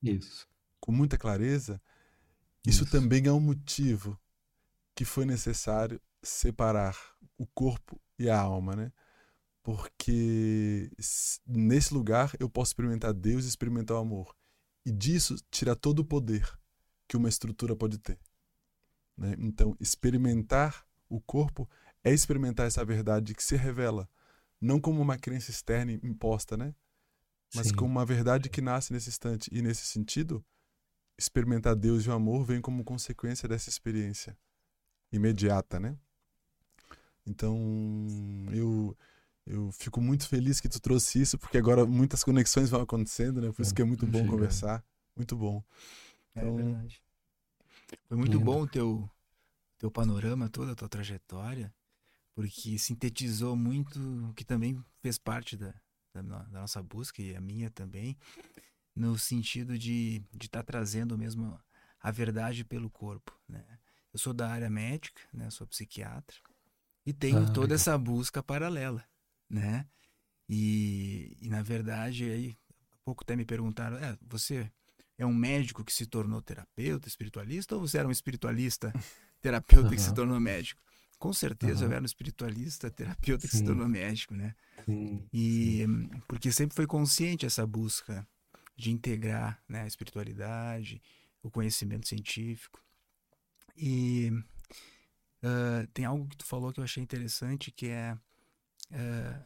isso. 0.00 0.46
com 0.78 0.92
muita 0.92 1.18
clareza, 1.18 1.82
isso, 2.64 2.84
isso 2.84 2.92
também 2.92 3.26
é 3.26 3.32
um 3.32 3.40
motivo 3.40 4.16
que 4.94 5.04
foi 5.04 5.24
necessário 5.24 6.00
separar 6.22 6.96
o 7.36 7.44
corpo 7.48 8.00
e 8.16 8.30
a 8.30 8.40
alma, 8.40 8.76
né? 8.76 8.92
Porque 9.60 10.88
nesse 11.44 11.92
lugar 11.92 12.30
eu 12.38 12.48
posso 12.48 12.70
experimentar 12.70 13.12
Deus 13.12 13.44
e 13.44 13.48
experimentar 13.48 13.96
o 13.96 14.00
amor. 14.00 14.36
E 14.86 14.92
disso 14.92 15.34
tira 15.50 15.74
todo 15.74 15.98
o 15.98 16.04
poder 16.04 16.48
que 17.08 17.16
uma 17.16 17.28
estrutura 17.28 17.74
pode 17.74 17.98
ter. 17.98 18.20
Né? 19.16 19.34
Então, 19.40 19.76
experimentar 19.80 20.86
o 21.08 21.20
corpo 21.20 21.68
é 22.04 22.12
experimentar 22.12 22.68
essa 22.68 22.84
verdade 22.84 23.34
que 23.34 23.42
se 23.42 23.56
revela, 23.56 24.08
não 24.60 24.80
como 24.80 25.00
uma 25.00 25.16
crença 25.16 25.50
externa 25.50 25.92
imposta, 25.92 26.56
né? 26.56 26.74
Mas 27.54 27.68
Sim. 27.68 27.74
como 27.74 27.90
uma 27.90 28.04
verdade 28.04 28.48
que 28.48 28.60
nasce 28.60 28.92
nesse 28.92 29.08
instante. 29.08 29.48
E 29.52 29.62
nesse 29.62 29.86
sentido, 29.86 30.44
experimentar 31.18 31.74
Deus 31.74 32.04
e 32.04 32.10
o 32.10 32.12
amor 32.12 32.44
vem 32.44 32.60
como 32.60 32.84
consequência 32.84 33.48
dessa 33.48 33.68
experiência 33.68 34.36
imediata, 35.10 35.80
né? 35.80 35.96
Então, 37.26 37.56
eu 38.52 38.96
eu 39.46 39.72
fico 39.72 39.98
muito 39.98 40.28
feliz 40.28 40.60
que 40.60 40.68
tu 40.68 40.78
trouxe 40.78 41.22
isso, 41.22 41.38
porque 41.38 41.56
agora 41.56 41.86
muitas 41.86 42.22
conexões 42.22 42.68
vão 42.68 42.82
acontecendo, 42.82 43.40
né? 43.40 43.50
Por 43.50 43.62
isso 43.62 43.74
que 43.74 43.80
é 43.80 43.84
muito 43.84 44.06
bom 44.06 44.26
conversar. 44.26 44.84
Muito 45.16 45.34
bom. 45.34 45.64
É 46.34 46.40
então... 46.40 46.58
É 46.58 46.62
verdade. 46.62 47.02
Foi 48.06 48.16
muito 48.18 48.38
bom 48.38 48.62
o 48.62 48.68
teu, 48.68 49.10
teu 49.78 49.90
panorama, 49.90 50.50
toda 50.50 50.72
a 50.72 50.74
tua 50.74 50.88
trajetória, 50.88 51.72
porque 52.38 52.78
sintetizou 52.78 53.56
muito 53.56 53.98
o 54.28 54.32
que 54.32 54.44
também 54.44 54.80
fez 55.02 55.18
parte 55.18 55.56
da, 55.56 55.74
da, 56.14 56.22
da, 56.22 56.60
nossa 56.60 56.80
busca 56.80 57.20
e 57.20 57.34
a 57.34 57.40
minha 57.40 57.68
também, 57.68 58.16
no 58.94 59.18
sentido 59.18 59.76
de 59.76 60.22
estar 60.26 60.38
de 60.38 60.48
tá 60.48 60.62
trazendo 60.62 61.18
mesmo 61.18 61.60
a 62.00 62.12
verdade 62.12 62.64
pelo 62.64 62.88
corpo, 62.88 63.36
né? 63.48 63.64
Eu 64.12 64.20
sou 64.20 64.32
da 64.32 64.48
área 64.48 64.70
médica, 64.70 65.20
né? 65.32 65.50
Sou 65.50 65.66
psiquiatra 65.66 66.36
e 67.04 67.12
tenho 67.12 67.42
ah, 67.42 67.50
toda 67.50 67.74
essa 67.74 67.98
busca 67.98 68.40
paralela, 68.40 69.04
né? 69.50 69.84
E, 70.48 71.36
e 71.42 71.48
na 71.48 71.60
verdade 71.60 72.30
aí 72.30 72.56
há 72.92 72.98
pouco 73.04 73.24
até 73.24 73.34
me 73.34 73.44
perguntaram, 73.44 73.96
é, 73.96 74.16
você 74.22 74.70
é 75.18 75.26
um 75.26 75.34
médico 75.34 75.84
que 75.84 75.92
se 75.92 76.06
tornou 76.06 76.40
terapeuta, 76.40 77.08
espiritualista 77.08 77.74
ou 77.74 77.80
você 77.80 77.98
era 77.98 78.06
um 78.06 78.12
espiritualista 78.12 78.92
terapeuta 79.42 79.88
uhum. 79.88 79.94
que 79.96 80.00
se 80.00 80.14
tornou 80.14 80.38
médico. 80.38 80.80
Com 81.18 81.32
certeza 81.32 81.80
uhum. 81.84 81.90
eu 81.90 81.92
era 81.94 82.02
um 82.02 82.06
espiritualista, 82.06 82.90
terapeuta 82.90 83.42
Sim. 83.42 83.48
que 83.48 83.56
se 83.56 83.64
tornou 83.64 83.88
médico, 83.88 84.34
né? 84.34 84.54
Sim. 84.84 85.26
E 85.32 85.84
porque 86.28 86.52
sempre 86.52 86.76
foi 86.76 86.86
consciente 86.86 87.44
essa 87.44 87.66
busca 87.66 88.26
de 88.76 88.92
integrar 88.92 89.60
né, 89.68 89.82
a 89.82 89.86
espiritualidade, 89.86 91.02
o 91.42 91.50
conhecimento 91.50 92.06
científico. 92.06 92.80
E 93.76 94.30
uh, 95.42 95.86
tem 95.92 96.04
algo 96.04 96.28
que 96.28 96.36
tu 96.36 96.44
falou 96.44 96.72
que 96.72 96.78
eu 96.78 96.84
achei 96.84 97.02
interessante, 97.02 97.72
que 97.72 97.88
é 97.88 98.14
uh, 98.92 99.44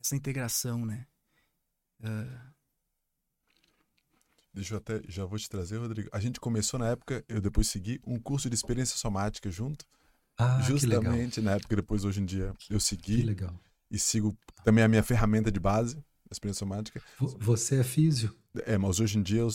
essa 0.00 0.16
integração, 0.16 0.84
né? 0.84 1.06
Uh, 2.00 2.56
Deixa 4.56 4.72
eu 4.72 4.78
até, 4.78 5.02
já 5.06 5.26
vou 5.26 5.38
te 5.38 5.50
trazer, 5.50 5.76
Rodrigo. 5.76 6.08
A 6.10 6.18
gente 6.18 6.40
começou 6.40 6.80
na 6.80 6.88
época, 6.88 7.22
eu 7.28 7.42
depois 7.42 7.68
segui 7.68 8.00
um 8.06 8.18
curso 8.18 8.48
de 8.48 8.54
experiência 8.54 8.96
somática 8.96 9.50
junto. 9.50 9.86
Ah, 10.38 10.74
justamente 10.80 11.40
na 11.40 11.52
época, 11.52 11.76
depois 11.76 12.04
hoje 12.04 12.20
em 12.20 12.24
dia 12.26 12.54
eu 12.68 12.80
Que 13.10 13.20
segui 13.20 13.22
legal. 13.22 13.54
e 13.90 13.98
sigo 13.98 14.36
também 14.64 14.84
a 14.84 14.88
minha 14.88 15.02
ferramenta 15.02 15.52
de 15.52 15.60
base, 15.60 15.98
a 16.30 16.32
experiência 16.32 16.60
somática. 16.60 17.02
Vo- 17.18 17.36
Você 17.38 17.80
é 17.80 17.84
físio? 17.84 18.34
É, 18.64 18.78
mas 18.78 19.00
hoje 19.00 19.18
em 19.18 19.22
dia 19.22 19.40
eu 19.42 19.50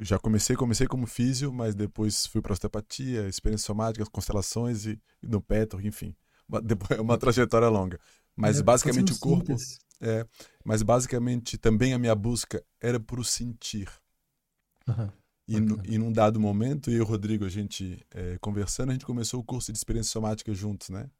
já 0.00 0.16
comecei, 0.18 0.54
comecei 0.54 0.86
como 0.86 1.06
físio, 1.06 1.52
mas 1.52 1.74
depois 1.74 2.24
fui 2.26 2.40
para 2.40 2.52
osteopatia, 2.52 3.26
experiência 3.28 3.66
somática, 3.66 4.04
constelações 4.12 4.86
e, 4.86 5.00
e 5.22 5.26
no 5.26 5.40
petro, 5.40 5.84
enfim. 5.84 6.14
Depois 6.62 6.98
é 6.98 7.02
uma 7.02 7.18
trajetória 7.18 7.68
longa. 7.68 7.98
Mas 8.36 8.60
É, 8.60 8.62
basicamente 8.62 9.12
o 9.12 9.18
corpo, 9.18 9.56
síntese. 9.56 9.78
é, 10.00 10.24
mas 10.64 10.82
basicamente 10.82 11.58
também 11.58 11.92
a 11.92 11.98
minha 11.98 12.14
busca 12.14 12.62
era 12.80 13.00
por 13.00 13.24
sentir. 13.24 13.88
Aham. 14.88 15.12
E, 15.48 15.60
no, 15.60 15.80
e 15.86 15.98
num 15.98 16.12
dado 16.12 16.38
momento, 16.38 16.90
eu 16.90 16.98
e 16.98 17.00
o 17.00 17.04
Rodrigo, 17.04 17.44
a 17.44 17.48
gente 17.48 18.04
é, 18.12 18.38
conversando, 18.38 18.90
a 18.90 18.92
gente 18.92 19.06
começou 19.06 19.40
o 19.40 19.44
curso 19.44 19.72
de 19.72 19.78
experiência 19.78 20.12
somática 20.12 20.52
juntos, 20.54 20.90
né? 20.90 21.10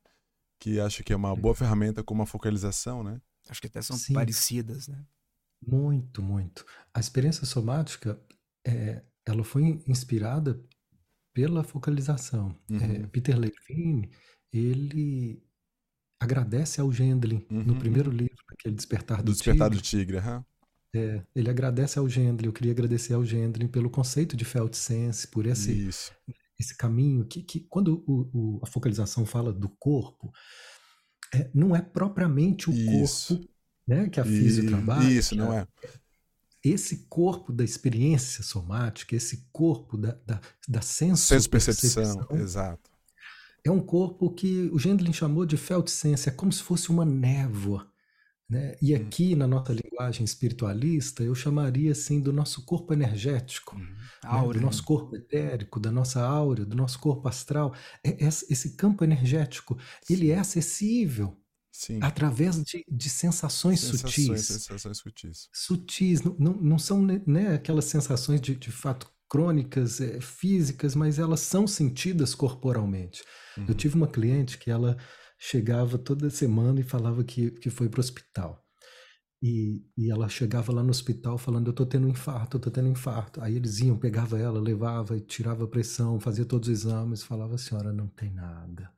Que 0.60 0.80
acho 0.80 1.04
que 1.04 1.12
é 1.12 1.16
uma 1.16 1.36
boa 1.36 1.54
ferramenta 1.54 2.02
com 2.04 2.14
uma 2.14 2.26
focalização, 2.26 3.04
né? 3.04 3.20
Acho 3.48 3.60
que 3.60 3.68
até 3.68 3.82
são 3.82 3.96
Sim. 3.96 4.14
parecidas, 4.14 4.88
né? 4.88 5.04
Muito, 5.66 6.22
muito. 6.22 6.64
A 6.94 7.00
experiência 7.00 7.44
somática, 7.46 8.20
é, 8.66 9.02
ela 9.26 9.42
foi 9.44 9.82
inspirada 9.86 10.62
pela 11.34 11.64
focalização. 11.64 12.56
Uhum. 12.70 12.78
É, 12.82 13.06
Peter 13.08 13.38
Levine, 13.38 14.10
ele 14.52 15.42
agradece 16.20 16.80
ao 16.80 16.92
Gendlin 16.92 17.46
no 17.64 17.74
Uhum, 17.74 17.78
primeiro 17.78 18.10
livro, 18.10 18.36
aquele 18.50 18.74
Despertar 18.76 19.22
do, 19.22 19.26
Do 19.26 19.32
despertar 19.32 19.68
Tigre. 19.68 19.78
do 19.78 19.82
tigre, 19.82 20.16
aham. 20.18 20.44
É, 20.94 21.22
ele 21.35 21.51
agradece 21.51 21.98
ao 21.98 22.09
Gendlin. 22.09 22.46
Eu 22.46 22.53
queria 22.53 22.72
agradecer 22.72 23.12
ao 23.14 23.24
Gendlin 23.24 23.68
pelo 23.68 23.90
conceito 23.90 24.37
de 24.37 24.44
felt 24.44 24.74
sense, 24.74 25.29
por 25.29 25.46
esse, 25.46 25.70
Isso. 25.70 26.12
esse 26.59 26.74
caminho 26.77 27.27
que, 27.27 27.42
que 27.42 27.61
quando 27.68 28.03
o- 28.07 28.31
o- 28.33 28.61
a 28.62 28.66
focalização 28.66 29.27
fala 29.27 29.53
do 29.53 29.68
corpo, 29.68 30.33
é, 31.35 31.51
não 31.55 31.77
é 31.77 31.83
propriamente 31.83 32.70
o 32.70 32.72
Isso. 32.72 33.37
corpo 33.37 33.53
né, 33.87 34.09
que 34.09 34.20
a 34.20 34.24
físio 34.24 34.64
E- 34.64 34.66
trabalha. 34.68 35.11
Isso, 35.11 35.35
não 35.35 35.51
a- 35.53 35.61
é? 35.61 35.66
esse 36.64 37.07
corpo 37.09 37.53
da 37.53 37.62
experiência 37.64 38.42
somática, 38.42 39.14
esse 39.14 39.46
corpo 39.53 39.96
da, 39.96 40.12
da, 40.27 40.40
da 40.68 40.81
senso 40.83 41.22
Senso 41.27 41.48
percepção, 41.48 42.27
exato. 42.33 42.90
é 43.64 43.70
um 43.70 43.81
corpo 43.81 44.31
que 44.31 44.68
o 44.72 44.79
Gendlin 44.79 45.12
chamou 45.12 45.46
de 45.46 45.57
felt 45.57 45.88
sense, 45.88 46.29
é 46.29 46.33
como 46.33 46.51
se 46.53 46.62
fosse 46.62 46.90
uma 46.90 47.05
névoa. 47.05 47.90
Né? 48.50 48.74
E 48.80 48.94
Hum. 48.94 48.96
aqui 48.96 49.34
na 49.37 49.46
nossa 49.46 49.72
linguagem 49.74 50.24
espiritualista, 50.24 51.22
eu 51.22 51.34
chamaria 51.34 51.92
assim 51.92 52.18
do 52.20 52.32
nosso 52.32 52.64
corpo 52.64 52.94
energético, 52.94 53.76
Uhum. 53.76 53.82
né? 54.46 54.52
Do 54.54 54.61
nosso 54.61 54.82
corpo 54.84 55.14
etérico, 55.16 55.78
da 55.78 55.92
nossa 55.92 56.22
aura, 56.22 56.64
do 56.64 56.74
nosso 56.76 56.98
corpo 56.98 57.28
astral. 57.28 57.74
É- 58.02 58.16
esse 58.26 58.74
campo 58.76 59.04
energético, 59.04 59.76
ele 60.08 60.30
é 60.30 60.38
acessível 60.38 61.37
Sim. 61.70 61.98
através 62.02 62.62
de, 62.64 62.84
de 62.90 63.11
sensações, 63.11 63.80
Sensações, 63.80 64.14
sutis. 64.40 64.46
sensações 64.46 64.96
sutis. 64.98 65.48
sutis, 65.52 66.22
não, 66.22 66.34
não, 66.38 66.52
não 66.54 66.78
são 66.78 67.02
né, 67.02 67.20
né, 67.26 67.54
aquelas 67.54 67.84
sensações 67.84 68.40
de, 68.40 68.54
de 68.56 68.70
fato 68.72 69.11
crônicas, 69.28 70.00
eh, 70.00 70.20
físicas, 70.22 70.94
mas 70.94 71.18
elas 71.18 71.40
são 71.40 71.66
sentidas 71.66 72.34
corporalmente. 72.34 73.22
Uhum. 73.58 73.66
Eu 73.68 73.74
tive 73.74 73.94
uma 73.94 74.08
cliente 74.08 74.56
que 74.56 74.70
ela 74.70 74.96
chegava 75.38 75.96
toda 75.96 76.29
semana 76.31 76.81
e 76.81 76.83
falava 76.83 77.22
que, 77.24 77.51
que 77.53 77.70
foi 77.70 77.88
para 77.88 77.98
o 77.98 78.01
hospital. 78.01 78.64
E, 79.40 79.85
e 79.96 80.11
ela 80.11 80.29
chegava 80.29 80.72
lá 80.72 80.83
no 80.83 80.90
hospital 80.90 81.38
falando, 81.38 81.68
eu 81.68 81.72
tô 81.72 81.87
tendo 81.87 82.09
um 82.09 82.11
infarto, 82.11 82.57
eu 82.57 82.61
tô 82.61 82.70
tendo 82.70 82.88
um 82.88 82.92
infarto. 82.92 83.40
Aí 83.40 83.55
eles 83.55 83.79
iam, 83.79 83.96
pegava 83.96 84.38
ela, 84.38 84.61
levava 84.61 85.18
tirava 85.20 85.64
a 85.64 85.68
pressão, 85.68 86.18
fazia 86.18 86.44
todos 86.44 86.68
os 86.68 86.85
exames, 86.85 87.22
falava, 87.22 87.57
senhora, 87.57 87.92
não 87.92 88.09
tem 88.09 88.33
nada. 88.33 88.92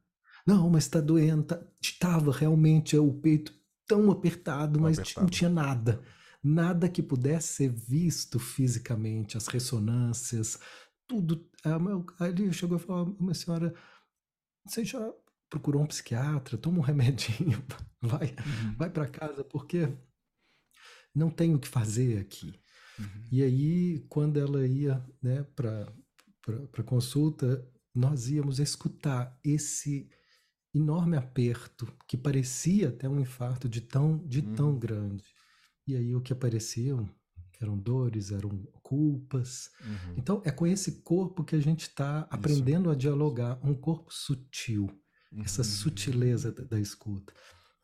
Não, 0.46 0.70
mas 0.70 0.84
está 0.84 1.00
doendo, 1.00 1.42
tá, 1.44 1.62
estava 1.82 2.32
realmente 2.32 2.96
é, 2.96 3.00
o 3.00 3.12
peito 3.12 3.52
tão 3.86 4.10
apertado, 4.10 4.80
mas 4.80 4.98
Apertado. 4.98 5.24
não 5.24 5.30
tinha 5.30 5.50
nada. 5.50 6.02
Nada 6.42 6.88
que 6.88 7.02
pudesse 7.02 7.48
ser 7.54 7.68
visto 7.70 8.38
fisicamente, 8.38 9.36
as 9.36 9.46
ressonâncias, 9.46 10.58
tudo. 11.06 11.46
Aí 12.18 12.30
ele 12.30 12.50
chegou 12.52 12.78
e 12.78 12.80
falou, 12.80 13.08
"Ah, 13.12 13.16
mas 13.22 13.38
senhora, 13.38 13.74
você 14.64 14.84
já 14.84 15.12
procurou 15.50 15.82
um 15.82 15.86
psiquiatra? 15.86 16.56
Toma 16.56 16.78
um 16.78 16.82
remedinho, 16.82 17.62
vai, 18.00 18.28
Uhum. 18.28 18.76
vai 18.78 18.88
para 18.88 19.06
casa, 19.08 19.44
porque 19.44 19.88
não 21.14 21.28
tem 21.30 21.54
o 21.54 21.58
que 21.58 21.68
fazer 21.68 22.18
aqui. 22.18 22.54
Uhum. 22.98 23.24
E 23.32 23.42
aí, 23.42 24.06
quando 24.08 24.38
ela 24.38 24.66
ia 24.66 25.04
né, 25.22 25.42
para 25.54 26.82
consulta, 26.84 27.66
nós 27.94 28.28
íamos 28.28 28.58
escutar 28.60 29.38
esse 29.44 30.08
enorme 30.72 31.16
aperto 31.16 31.92
que 32.06 32.16
parecia 32.16 32.90
até 32.90 33.08
um 33.08 33.18
infarto 33.20 33.68
de 33.68 33.80
tão, 33.80 34.18
de 34.18 34.40
Uhum. 34.40 34.54
tão 34.54 34.78
grande. 34.78 35.24
E 35.86 35.96
aí 35.96 36.14
o 36.14 36.20
que 36.20 36.32
apareciam 36.32 37.08
eram 37.60 37.76
dores, 37.76 38.30
eram 38.30 38.50
culpas. 38.82 39.70
Uhum. 39.84 40.14
Então 40.16 40.42
é 40.44 40.50
com 40.50 40.66
esse 40.66 41.02
corpo 41.02 41.42
que 41.44 41.56
a 41.56 41.60
gente 41.60 41.82
está 41.82 42.20
aprendendo 42.30 42.88
a 42.90 42.94
dialogar, 42.94 43.58
um 43.62 43.74
corpo 43.74 44.12
sutil, 44.12 44.88
essa 45.38 45.62
Uhum. 45.62 45.64
sutileza 45.68 46.52
da, 46.52 46.64
da 46.64 46.80
escuta. 46.80 47.32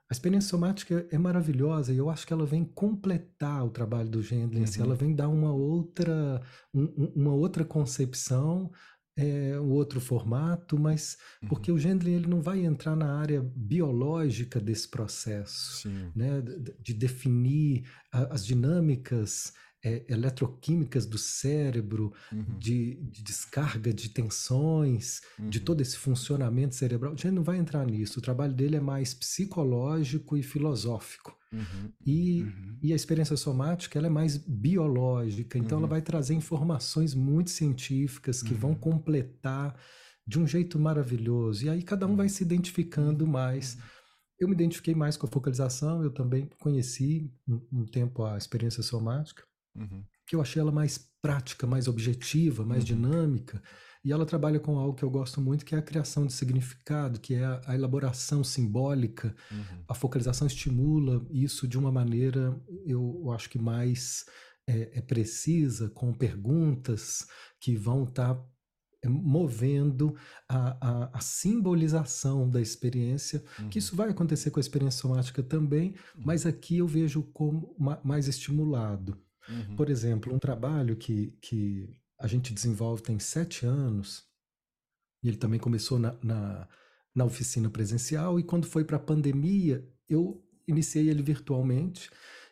A 0.09 0.13
experiência 0.13 0.51
somática 0.51 1.07
é 1.11 1.19
maravilhosa 1.19 1.93
e 1.93 1.97
eu 1.99 2.09
acho 2.09 2.27
que 2.27 2.33
ela 2.33 2.47
vem 2.47 2.65
completar 2.65 3.65
o 3.65 3.71
trabalho 3.71 4.09
do 4.09 4.23
Gendlin, 4.23 4.63
assim, 4.63 4.81
Uhum. 4.81 4.87
ela 4.87 4.95
vem 4.95 5.15
dar 5.15 5.29
uma 5.29 5.53
outra, 5.53 6.41
um- 6.73 6.85
um- 6.97 7.13
uma 7.17 7.35
outra 7.35 7.65
concepção, 7.65 8.71
é, 9.19 9.59
um 9.59 9.71
outro 9.71 10.01
formato, 10.01 10.79
mas 10.79 11.17
Uhum. 11.43 11.49
porque 11.49 11.73
o 11.73 11.79
Gendlin 11.79 12.13
ele 12.13 12.27
não 12.29 12.41
vai 12.41 12.65
entrar 12.65 12.95
na 12.95 13.19
área 13.19 13.43
biológica 13.57 14.61
desse 14.61 14.89
processo, 14.89 15.83
Sim. 15.83 16.13
né, 16.15 16.41
de, 16.41 16.75
de 16.81 16.95
definir 16.95 17.89
a- 18.13 18.35
as 18.35 18.45
dinâmicas 18.45 19.53
é, 19.89 20.05
eletroquímicas 20.09 21.07
do 21.07 21.17
cérebro, 21.19 22.13
Uhum. 22.33 22.59
de, 22.59 22.97
de 23.13 23.23
descarga 23.23 23.93
de 23.93 24.09
tensões, 24.09 25.21
de 25.39 25.59
Uhum. 25.59 25.65
todo 25.65 25.81
esse 25.81 25.97
funcionamento 25.97 26.75
cerebral. 26.75 27.13
A 27.13 27.17
gente 27.17 27.31
não 27.31 27.45
vai 27.45 27.57
entrar 27.59 27.87
nisso. 27.87 28.19
O 28.19 28.23
trabalho 28.23 28.53
dele 28.53 28.77
é 28.77 28.81
mais 28.81 29.15
psicológico 29.15 30.37
e 30.37 30.43
filosófico. 30.43 31.37
Uhum. 31.53 31.93
E, 32.05 32.43
Uhum. 32.43 32.79
e 32.83 32.93
a 32.93 32.97
experiência 32.97 33.37
somática 33.37 33.97
ela 33.99 34.09
é 34.09 34.11
mais 34.11 34.37
biológica. 34.37 35.57
Então, 35.59 35.79
ela 35.79 35.87
Uhum. 35.87 35.91
vai 35.91 36.03
trazer 36.03 36.35
informações 36.35 37.15
muito 37.15 37.51
científicas 37.51 38.43
que 38.43 38.55
vão 38.55 38.71
Uhum. 38.71 38.77
completar 38.77 39.79
de 40.27 40.39
um 40.41 40.47
jeito 40.47 40.79
maravilhoso. 40.79 41.65
E 41.65 41.69
aí 41.71 41.83
cada 41.83 42.07
um 42.07 42.17
vai 42.17 42.29
se 42.29 42.43
identificando 42.43 43.25
mais. 43.27 43.79
Eu 44.41 44.49
me 44.49 44.55
identifiquei 44.55 44.95
mais 44.95 45.17
com 45.17 45.27
a 45.27 45.31
focalização. 45.31 46.03
Eu 46.03 46.11
também 46.11 46.49
conheci 46.59 47.31
um, 47.49 47.61
um 47.73 47.85
tempo 47.87 48.25
a 48.25 48.37
experiência 48.37 48.83
somática 48.83 49.45
Uhum. 49.79 50.05
que 50.27 50.35
eu 50.37 50.41
achei 50.41 50.61
ela 50.61 50.73
mais 50.73 50.99
prática, 51.23 51.67
mais 51.67 51.87
objetiva, 51.89 52.65
mais 52.65 52.81
Uhum. 52.83 52.87
dinâmica. 52.97 53.63
E 54.05 54.13
ela 54.13 54.25
trabalha 54.27 54.59
com 54.61 54.79
algo 54.79 54.95
que 54.97 55.03
eu 55.05 55.11
gosto 55.11 55.41
muito, 55.41 55.65
que 55.65 55.75
é 55.75 55.79
a 55.79 55.83
criação 55.83 56.27
de 56.27 56.33
significado, 56.33 57.21
que 57.21 57.35
é 57.35 57.45
a, 57.45 57.61
a 57.67 57.75
elaboração 57.75 58.43
simbólica. 58.45 59.35
Uhum. 59.51 59.83
A 59.89 59.95
focalização 59.95 60.47
estimula 60.47 61.25
isso 61.31 61.67
de 61.69 61.77
uma 61.79 61.91
maneira, 61.93 62.61
eu, 62.85 63.21
eu 63.25 63.31
acho 63.33 63.49
que 63.51 63.59
mais 63.59 64.25
é, 64.69 64.99
é 64.99 65.01
precisa, 65.01 65.91
com 65.91 66.13
perguntas 66.13 67.27
que 67.61 67.77
vão 67.77 68.05
estar 68.05 68.37
movendo 69.09 70.15
a, 70.49 70.77
a, 71.05 71.19
a 71.19 71.21
simbolização 71.21 72.49
da 72.49 72.61
experiência, 72.61 73.45
Uhum. 73.59 73.69
que 73.69 73.79
isso 73.79 73.95
vai 73.97 74.09
acontecer 74.11 74.51
com 74.51 74.59
a 74.59 74.61
experiência 74.61 75.01
somática 75.01 75.43
também, 75.43 75.95
mas 76.17 76.47
aqui 76.47 76.79
eu 76.79 76.87
vejo 76.87 77.23
como 77.33 77.75
ma- 77.79 78.01
mais 78.05 78.27
estimulado. 78.29 79.17
Uhum. 79.49 79.77
Por 79.77 79.89
exemplo, 79.91 80.35
um 80.35 80.39
trabalho 80.39 80.97
que, 80.97 81.37
que 81.41 81.89
a 82.19 82.27
gente 82.27 82.53
desenvolve 82.53 83.03
tem 83.03 83.19
sete 83.19 83.65
anos, 83.67 84.25
e 85.23 85.29
ele 85.29 85.37
também 85.37 85.59
começou 85.61 85.99
na, 85.99 86.17
na, 86.23 86.69
na 87.15 87.25
oficina 87.25 87.71
presencial, 87.71 88.39
e 88.39 88.43
quando 88.43 88.67
foi 88.67 88.85
para 88.85 88.97
a 88.97 89.01
pandemia, 89.01 89.87
eu 90.09 90.43
iniciei 90.67 91.09
ele 91.09 91.23
virtualmente, 91.23 92.11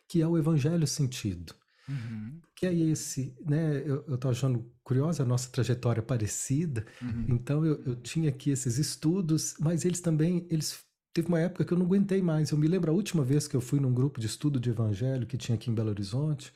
que 0.09 0.21
é 0.21 0.27
o 0.27 0.39
Evangelho 0.39 0.87
Sentido. 0.87 1.55
Uhum. 1.89 2.41
Que 2.57 2.67
é 2.67 2.75
esse, 2.75 3.37
né? 3.45 3.83
Eu 3.85 4.15
estou 4.15 4.31
achando 4.31 4.73
curiosa 4.83 5.23
a 5.23 5.27
nossa 5.27 5.51
trajetória 5.51 6.03
parecida, 6.03 6.87
Uhum. 7.03 7.27
então 7.29 7.65
eu, 7.65 7.83
eu 7.85 7.97
tinha 7.97 8.31
aqui 8.31 8.51
esses 8.51 8.79
estudos, 8.79 9.55
mas 9.61 9.85
eles 9.85 10.01
também, 10.01 10.47
eles 10.51 10.83
teve 11.13 11.29
uma 11.29 11.41
época 11.41 11.65
que 11.65 11.73
eu 11.73 11.79
não 11.79 11.87
aguentei 11.87 12.23
mais. 12.23 12.51
Eu 12.51 12.59
me 12.59 12.67
lembro 12.69 12.91
a 12.91 12.95
última 12.95 13.23
vez 13.23 13.47
que 13.47 13.55
eu 13.55 13.61
fui 13.61 13.79
num 13.81 13.93
grupo 13.93 14.19
de 14.21 14.27
estudo 14.27 14.59
de 14.59 14.71
evangelho 14.71 15.27
que 15.27 15.37
tinha 15.37 15.55
aqui 15.57 15.71
em 15.71 15.75
Belo 15.75 15.91
Horizonte, 15.91 16.53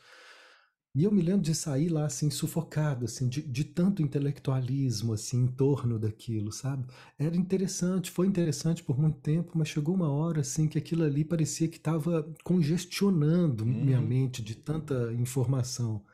e 0.95 1.05
eu 1.05 1.12
me 1.12 1.22
lembro 1.22 1.43
de 1.43 1.55
sair 1.55 1.89
lá 1.89 2.07
assim 2.07 2.30
sufocado, 2.30 3.05
assim, 3.05 3.28
de, 3.28 3.43
de 3.43 3.64
tanto 3.64 4.03
intelectualismo 4.03 5.12
assim 5.12 5.45
em 5.45 5.47
torno 5.47 5.99
daquilo, 5.99 6.51
sabe? 6.53 6.86
Era 7.18 7.36
interessante, 7.36 8.11
foi 8.11 8.26
interessante 8.26 8.82
por 8.82 8.99
muito 8.99 9.18
tempo, 9.20 9.53
mas 9.57 9.68
chegou 9.68 9.95
uma 9.95 10.11
hora 10.11 10.41
assim 10.41 10.66
que 10.68 10.78
aquilo 10.78 11.05
ali 11.05 11.24
parecia 11.24 11.68
que 11.68 11.76
estava 11.76 12.28
congestionando 12.45 13.64
minha 13.66 14.01
Uhum. 14.01 14.03
mente 14.03 14.43
de 14.43 14.55
tanta 14.57 15.12
informação. 15.14 16.05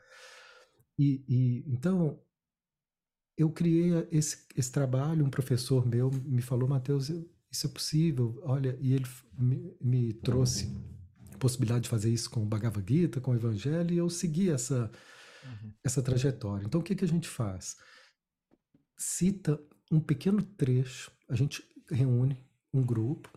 E, 0.97 1.23
e 1.27 1.63
então 1.67 2.19
eu 3.37 3.51
criei 3.51 3.91
esse, 4.11 4.45
esse 4.55 4.71
trabalho. 4.71 5.25
Um 5.25 5.29
professor 5.29 5.85
meu 5.85 6.09
me 6.11 6.41
falou, 6.41 6.67
Mateus, 6.69 7.09
isso 7.51 7.67
é 7.67 7.69
possível. 7.69 8.39
Olha, 8.43 8.77
e 8.81 8.93
ele 8.93 9.05
me, 9.37 9.75
me 9.81 10.13
trouxe 10.13 10.71
possibilidade 11.37 11.83
de 11.83 11.89
fazer 11.89 12.11
isso 12.11 12.29
com 12.29 12.43
o 12.43 12.45
Bhagavad 12.45 12.85
Gita, 12.87 13.21
com 13.21 13.31
o 13.31 13.35
Evangelho, 13.35 13.93
e 13.93 13.97
eu 13.97 14.09
segui 14.09 14.49
essa, 14.49 14.91
uhum. 15.43 15.73
essa 15.83 16.01
trajetória. 16.01 16.65
Então, 16.65 16.81
o 16.81 16.83
que, 16.83 16.95
que 16.95 17.05
a 17.05 17.07
gente 17.07 17.27
faz? 17.27 17.77
Cita 18.97 19.59
um 19.91 19.99
pequeno 19.99 20.41
trecho, 20.41 21.11
a 21.29 21.35
gente 21.35 21.63
reúne 21.89 22.43
um 22.73 22.83
grupo 22.83 23.29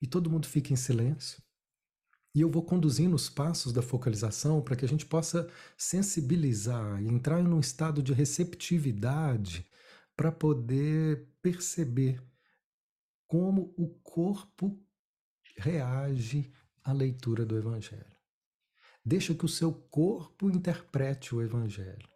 e 0.00 0.06
todo 0.06 0.30
mundo 0.30 0.46
fica 0.46 0.72
em 0.72 0.76
silêncio. 0.76 1.42
E 2.34 2.40
eu 2.40 2.50
vou 2.50 2.62
conduzindo 2.62 3.14
os 3.14 3.28
passos 3.28 3.72
da 3.72 3.82
focalização 3.82 4.62
para 4.62 4.74
que 4.74 4.84
a 4.84 4.88
gente 4.88 5.04
possa 5.04 5.48
sensibilizar 5.76 7.02
e 7.02 7.08
entrar 7.08 7.42
num 7.42 7.60
estado 7.60 8.02
de 8.02 8.12
receptividade 8.12 9.66
para 10.16 10.32
poder 10.32 11.28
perceber 11.42 12.22
como 13.26 13.74
o 13.76 13.88
corpo 14.02 14.82
reage 15.56 16.52
à 16.84 16.92
leitura 16.92 17.44
do 17.44 17.56
Evangelho. 17.56 18.16
Deixa 19.04 19.34
que 19.34 19.44
o 19.44 19.48
seu 19.48 19.72
corpo 19.72 20.48
interprete 20.50 21.34
o 21.34 21.42
Evangelho. 21.42 22.08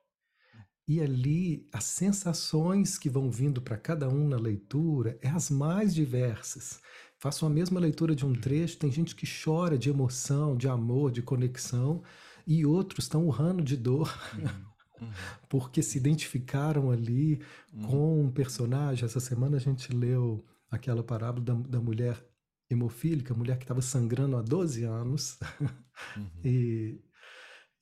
E 0.88 1.00
ali 1.00 1.68
as 1.72 1.84
sensações 1.84 2.96
que 2.96 3.10
vão 3.10 3.28
vindo 3.30 3.60
para 3.60 3.76
cada 3.76 4.08
um 4.08 4.28
na 4.28 4.36
leitura 4.36 5.18
é 5.20 5.28
as 5.28 5.50
mais 5.50 5.92
diversas. 5.92 6.80
Faço 7.18 7.44
a 7.44 7.50
mesma 7.50 7.80
leitura 7.80 8.14
de 8.14 8.24
um 8.24 8.32
trecho, 8.32 8.78
tem 8.78 8.92
gente 8.92 9.16
que 9.16 9.26
chora 9.26 9.76
de 9.76 9.90
emoção, 9.90 10.56
de 10.56 10.68
amor, 10.68 11.10
de 11.10 11.22
conexão, 11.22 12.04
e 12.46 12.64
outros 12.64 13.06
estão 13.06 13.26
urrando 13.26 13.64
de 13.64 13.76
dor. 13.76 14.16
Uhum. 14.34 14.76
Uhum. 15.00 15.10
porque 15.48 15.82
se 15.82 15.98
identificaram 15.98 16.90
ali 16.90 17.42
uhum. 17.72 17.82
com 17.82 18.22
um 18.22 18.30
personagem. 18.30 19.04
Essa 19.04 19.20
semana 19.20 19.56
a 19.56 19.60
gente 19.60 19.92
leu 19.92 20.44
aquela 20.70 21.02
parábola 21.02 21.44
da, 21.44 21.54
da 21.54 21.80
mulher 21.80 22.24
hemofílica, 22.68 23.34
mulher 23.34 23.58
que 23.58 23.64
estava 23.64 23.82
sangrando 23.82 24.36
há 24.36 24.42
12 24.42 24.84
anos, 24.84 25.38
uhum. 26.16 26.30
e, 26.44 27.00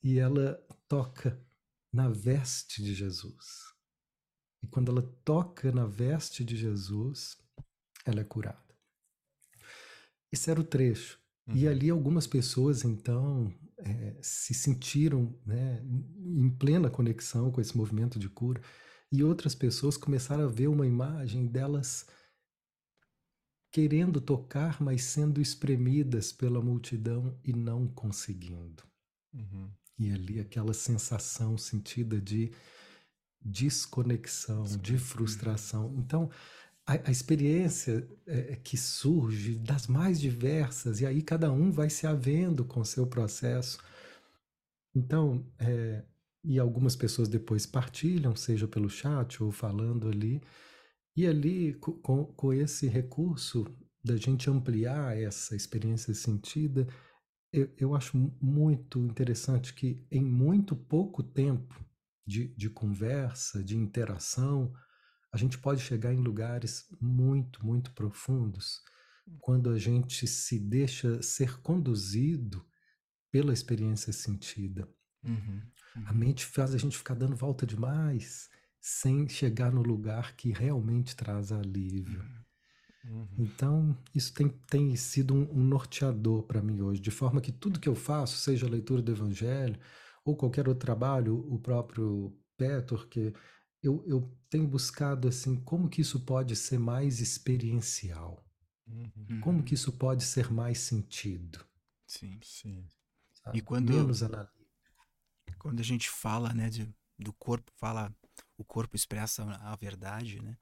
e 0.03 0.19
ela 0.19 0.59
toca 0.87 1.39
na 1.91 2.09
veste 2.09 2.83
de 2.83 2.93
Jesus. 2.93 3.75
E 4.63 4.67
quando 4.67 4.91
ela 4.91 5.01
toca 5.23 5.71
na 5.71 5.85
veste 5.85 6.43
de 6.43 6.55
Jesus, 6.55 7.37
ela 8.05 8.21
é 8.21 8.23
curada. 8.23 8.63
Esse 10.31 10.51
era 10.51 10.59
o 10.59 10.63
trecho. 10.63 11.19
Uhum. 11.47 11.55
E 11.55 11.67
ali 11.67 11.89
algumas 11.89 12.27
pessoas, 12.27 12.83
então, 12.83 13.53
é, 13.77 14.17
se 14.21 14.53
sentiram 14.53 15.39
né, 15.45 15.81
em 15.83 16.49
plena 16.49 16.89
conexão 16.89 17.51
com 17.51 17.61
esse 17.61 17.77
movimento 17.77 18.19
de 18.19 18.27
cura. 18.27 18.61
E 19.11 19.23
outras 19.23 19.55
pessoas 19.55 19.95
começaram 19.95 20.43
a 20.43 20.51
ver 20.51 20.67
uma 20.67 20.85
imagem 20.85 21.47
delas 21.47 22.05
querendo 23.75 24.21
tocar, 24.21 24.81
mas 24.81 25.03
sendo 25.03 25.41
espremidas 25.41 26.31
pela 26.31 26.61
multidão 26.61 27.37
e 27.43 27.51
não 27.51 27.85
conseguindo. 27.85 28.81
Uhum. 29.33 29.69
E 29.99 30.09
ali 30.11 30.39
aquela 30.39 30.73
sensação 30.73 31.57
sentida 31.57 32.21
de 32.21 32.53
desconexão, 33.41 34.63
de 34.63 34.97
frustração. 34.97 35.93
Então, 35.97 36.31
a, 36.87 36.93
a 36.93 37.11
experiência 37.11 38.07
é, 38.25 38.53
é, 38.53 38.55
que 38.55 38.77
surge 38.77 39.55
das 39.55 39.87
mais 39.87 40.21
diversas, 40.21 41.01
e 41.01 41.05
aí 41.05 41.21
cada 41.21 41.51
um 41.51 41.69
vai 41.69 41.89
se 41.89 42.07
havendo 42.07 42.63
com 42.63 42.79
o 42.79 42.85
seu 42.85 43.05
processo. 43.05 43.77
Então, 44.95 45.45
é, 45.59 46.01
e 46.45 46.57
algumas 46.57 46.95
pessoas 46.95 47.27
depois 47.27 47.65
partilham, 47.65 48.37
seja 48.37 48.69
pelo 48.69 48.89
chat 48.89 49.43
ou 49.43 49.51
falando 49.51 50.07
ali, 50.07 50.41
e 51.15 51.25
ali, 51.25 51.73
com, 51.75 52.25
com 52.25 52.53
esse 52.53 52.87
recurso 52.87 53.65
da 54.03 54.17
gente 54.17 54.49
ampliar 54.49 55.17
essa 55.17 55.55
experiência 55.55 56.13
sentida, 56.13 56.87
eu, 57.51 57.73
eu 57.77 57.95
acho 57.95 58.17
muito 58.41 58.99
interessante 58.99 59.73
que 59.73 60.05
em 60.11 60.23
muito 60.23 60.75
pouco 60.75 61.23
tempo 61.23 61.83
de, 62.27 62.49
de 62.55 62.69
conversa, 62.69 63.63
de 63.63 63.77
interação, 63.77 64.73
a 65.31 65.37
gente 65.37 65.57
pode 65.57 65.81
chegar 65.81 66.13
em 66.13 66.21
lugares 66.21 66.85
muito, 66.99 67.65
muito 67.65 67.91
profundos 67.93 68.81
quando 69.39 69.69
a 69.69 69.77
gente 69.77 70.27
se 70.27 70.59
deixa 70.59 71.21
ser 71.21 71.59
conduzido 71.61 72.65
pela 73.31 73.53
experiência 73.53 74.13
sentida. 74.13 74.87
Uhum, 75.23 75.61
uhum. 75.95 76.07
A 76.07 76.13
mente 76.13 76.45
faz 76.45 76.73
a 76.73 76.77
gente 76.77 76.97
ficar 76.97 77.15
dando 77.15 77.35
volta 77.35 77.65
demais 77.65 78.49
sem 78.87 79.27
chegar 79.27 79.71
no 79.71 79.81
lugar 79.81 80.35
que 80.35 80.51
realmente 80.51 81.15
traz 81.15 81.51
alívio. 81.51 82.23
Uhum. 83.03 83.27
Então, 83.35 83.97
isso 84.13 84.31
tem, 84.31 84.47
tem 84.47 84.95
sido 84.95 85.33
um, 85.33 85.59
um 85.59 85.63
norteador 85.63 86.43
para 86.43 86.61
mim 86.61 86.81
hoje, 86.81 87.01
de 87.01 87.09
forma 87.09 87.41
que 87.41 87.51
tudo 87.51 87.79
que 87.79 87.89
eu 87.89 87.95
faço, 87.95 88.37
seja 88.37 88.67
a 88.67 88.69
leitura 88.69 89.01
do 89.01 89.11
Evangelho 89.11 89.79
ou 90.23 90.35
qualquer 90.35 90.67
outro 90.67 90.85
trabalho, 90.85 91.51
o 91.51 91.57
próprio 91.57 92.31
Petor, 92.55 93.07
que 93.07 93.33
eu, 93.81 94.03
eu 94.05 94.31
tenho 94.51 94.67
buscado 94.67 95.27
assim, 95.27 95.55
como 95.55 95.89
que 95.89 96.01
isso 96.01 96.19
pode 96.19 96.55
ser 96.55 96.77
mais 96.77 97.19
experiencial? 97.19 98.45
Uhum. 98.85 99.41
Como 99.41 99.63
que 99.63 99.73
isso 99.73 99.93
pode 99.93 100.23
ser 100.23 100.51
mais 100.51 100.77
sentido? 100.77 101.65
Sim, 102.05 102.39
sim. 102.43 102.87
Sabe? 103.33 103.57
E 103.57 103.61
quando 103.61 103.91
menos 103.91 104.21
analítico. 104.21 104.53
Quando 105.57 105.79
a 105.79 105.83
gente 105.83 106.07
fala, 106.07 106.53
né, 106.53 106.69
de, 106.69 106.87
do 107.17 107.33
corpo, 107.33 107.71
fala 107.77 108.15
o 108.57 108.63
corpo 108.63 108.95
expressa 108.95 109.43
a 109.43 109.75
verdade, 109.75 110.41
né? 110.41 110.57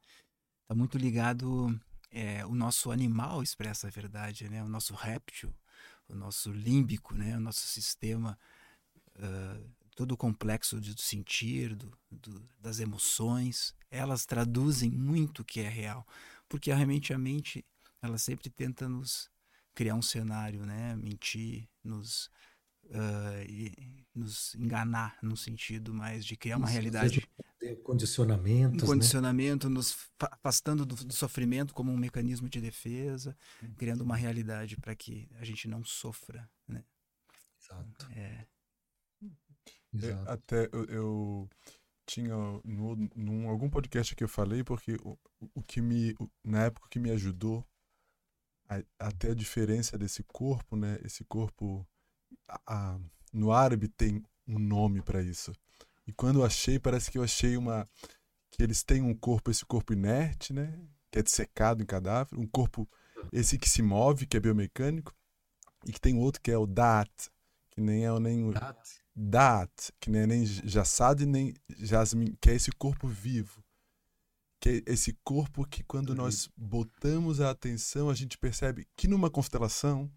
Tá 0.67 0.75
muito 0.75 0.97
ligado 0.97 1.79
é, 2.11 2.45
o 2.45 2.55
nosso 2.55 2.91
animal 2.91 3.41
expressa 3.41 3.87
a 3.87 3.91
verdade, 3.91 4.49
né? 4.49 4.63
O 4.63 4.69
nosso 4.69 4.93
réptil, 4.93 5.53
o 6.07 6.15
nosso 6.15 6.51
límbico, 6.51 7.15
né? 7.15 7.37
O 7.37 7.39
nosso 7.39 7.67
sistema 7.67 8.37
uh, 9.15 9.71
todo 9.95 10.13
o 10.13 10.17
complexo 10.17 10.79
de 10.79 10.99
sentir, 11.01 11.75
do, 11.75 11.91
do, 12.09 12.49
das 12.59 12.79
emoções, 12.79 13.75
elas 13.89 14.25
traduzem 14.25 14.89
muito 14.89 15.41
o 15.41 15.45
que 15.45 15.59
é 15.59 15.69
real, 15.69 16.05
porque 16.49 16.73
realmente 16.73 17.13
a 17.13 17.17
mente 17.17 17.65
ela 18.01 18.17
sempre 18.17 18.49
tenta 18.49 18.89
nos 18.89 19.29
criar 19.73 19.95
um 19.95 20.01
cenário, 20.01 20.65
né, 20.65 20.95
mentir, 20.95 21.67
nos 21.83 22.29
uh, 22.93 23.43
e, 23.49 24.03
nos 24.15 24.53
enganar 24.55 25.17
no 25.23 25.35
sentido 25.35 25.93
mais 25.93 26.23
de 26.23 26.37
criar 26.37 26.57
uma 26.57 26.67
Isso, 26.67 26.73
realidade 26.73 27.27
condicionamentos, 27.83 28.83
um 28.83 28.85
condicionamento, 28.85 29.69
né? 29.69 29.75
nos 29.75 29.97
afastando 30.19 30.85
do, 30.85 30.95
do, 30.95 31.13
sofrimento 31.13 31.73
como 31.73 31.91
um 31.91 31.97
mecanismo 31.97 32.47
de 32.47 32.61
defesa, 32.61 33.35
hum. 33.63 33.73
criando 33.75 34.01
uma 34.01 34.15
realidade 34.15 34.77
para 34.77 34.95
que 34.95 35.29
a 35.39 35.45
gente 35.45 35.67
não 35.67 35.83
sofra, 35.83 36.47
né? 36.67 36.83
Exato. 37.59 38.11
É, 38.11 38.45
é, 39.95 40.11
até 40.27 40.69
eu, 40.71 40.85
eu, 40.85 41.49
tinha 42.05 42.35
no, 42.65 43.09
num 43.15 43.47
algum 43.47 43.69
podcast 43.69 44.13
que 44.15 44.23
eu 44.23 44.27
falei 44.27 44.63
porque 44.63 44.97
o, 45.03 45.17
o 45.55 45.63
que 45.63 45.81
me 45.81 46.15
na 46.43 46.65
época 46.65 46.89
que 46.89 46.99
me 46.99 47.09
ajudou 47.11 47.65
a, 48.67 48.83
até 48.99 49.31
a 49.31 49.35
diferença 49.35 49.97
desse 49.97 50.23
corpo, 50.23 50.75
né? 50.75 50.99
Esse 51.03 51.23
corpo 51.23 51.87
a, 52.67 52.97
no 53.31 53.51
árabe 53.51 53.87
tem 53.87 54.23
um 54.47 54.59
nome 54.59 55.01
para 55.01 55.21
isso. 55.21 55.53
E 56.05 56.11
quando 56.11 56.39
eu 56.39 56.45
achei, 56.45 56.79
parece 56.79 57.09
que 57.09 57.17
eu 57.17 57.23
achei 57.23 57.55
uma 57.57 57.87
que 58.51 58.61
eles 58.61 58.83
têm 58.83 59.01
um 59.01 59.15
corpo, 59.15 59.49
esse 59.49 59.65
corpo 59.65 59.93
inerte, 59.93 60.53
né? 60.53 60.79
Que 61.09 61.19
é 61.19 61.23
dissecado 61.23 61.81
em 61.81 61.85
cadáver, 61.85 62.37
um 62.37 62.45
corpo 62.45 62.87
esse 63.31 63.57
que 63.57 63.69
se 63.69 63.81
move, 63.81 64.25
que 64.25 64.37
é 64.37 64.39
biomecânico, 64.39 65.13
e 65.87 65.91
que 65.91 65.99
tem 65.99 66.17
outro 66.17 66.41
que 66.41 66.51
é 66.51 66.57
o 66.57 66.65
dat, 66.65 67.09
que 67.71 67.81
nem 67.81 68.05
é 68.05 68.19
nem 68.19 68.43
o 68.43 68.53
dat 68.53 69.03
Dat, 69.15 69.91
que 69.99 70.09
nem 70.09 70.21
é 70.21 70.27
nem 70.27 70.45
Jassad 70.45 71.23
nem 71.25 71.53
Jasmin, 71.77 72.35
que 72.41 72.49
é 72.49 72.55
esse 72.55 72.71
corpo 72.71 73.07
vivo. 73.07 73.63
Que 74.59 74.83
é 74.87 74.91
esse 74.91 75.13
corpo 75.23 75.67
que 75.67 75.83
quando 75.83 76.15
nós 76.15 76.49
botamos 76.57 77.39
a 77.39 77.51
atenção, 77.51 78.09
a 78.09 78.15
gente 78.15 78.37
percebe 78.37 78.87
que 78.95 79.07
numa 79.07 79.29
constelação, 79.29 80.11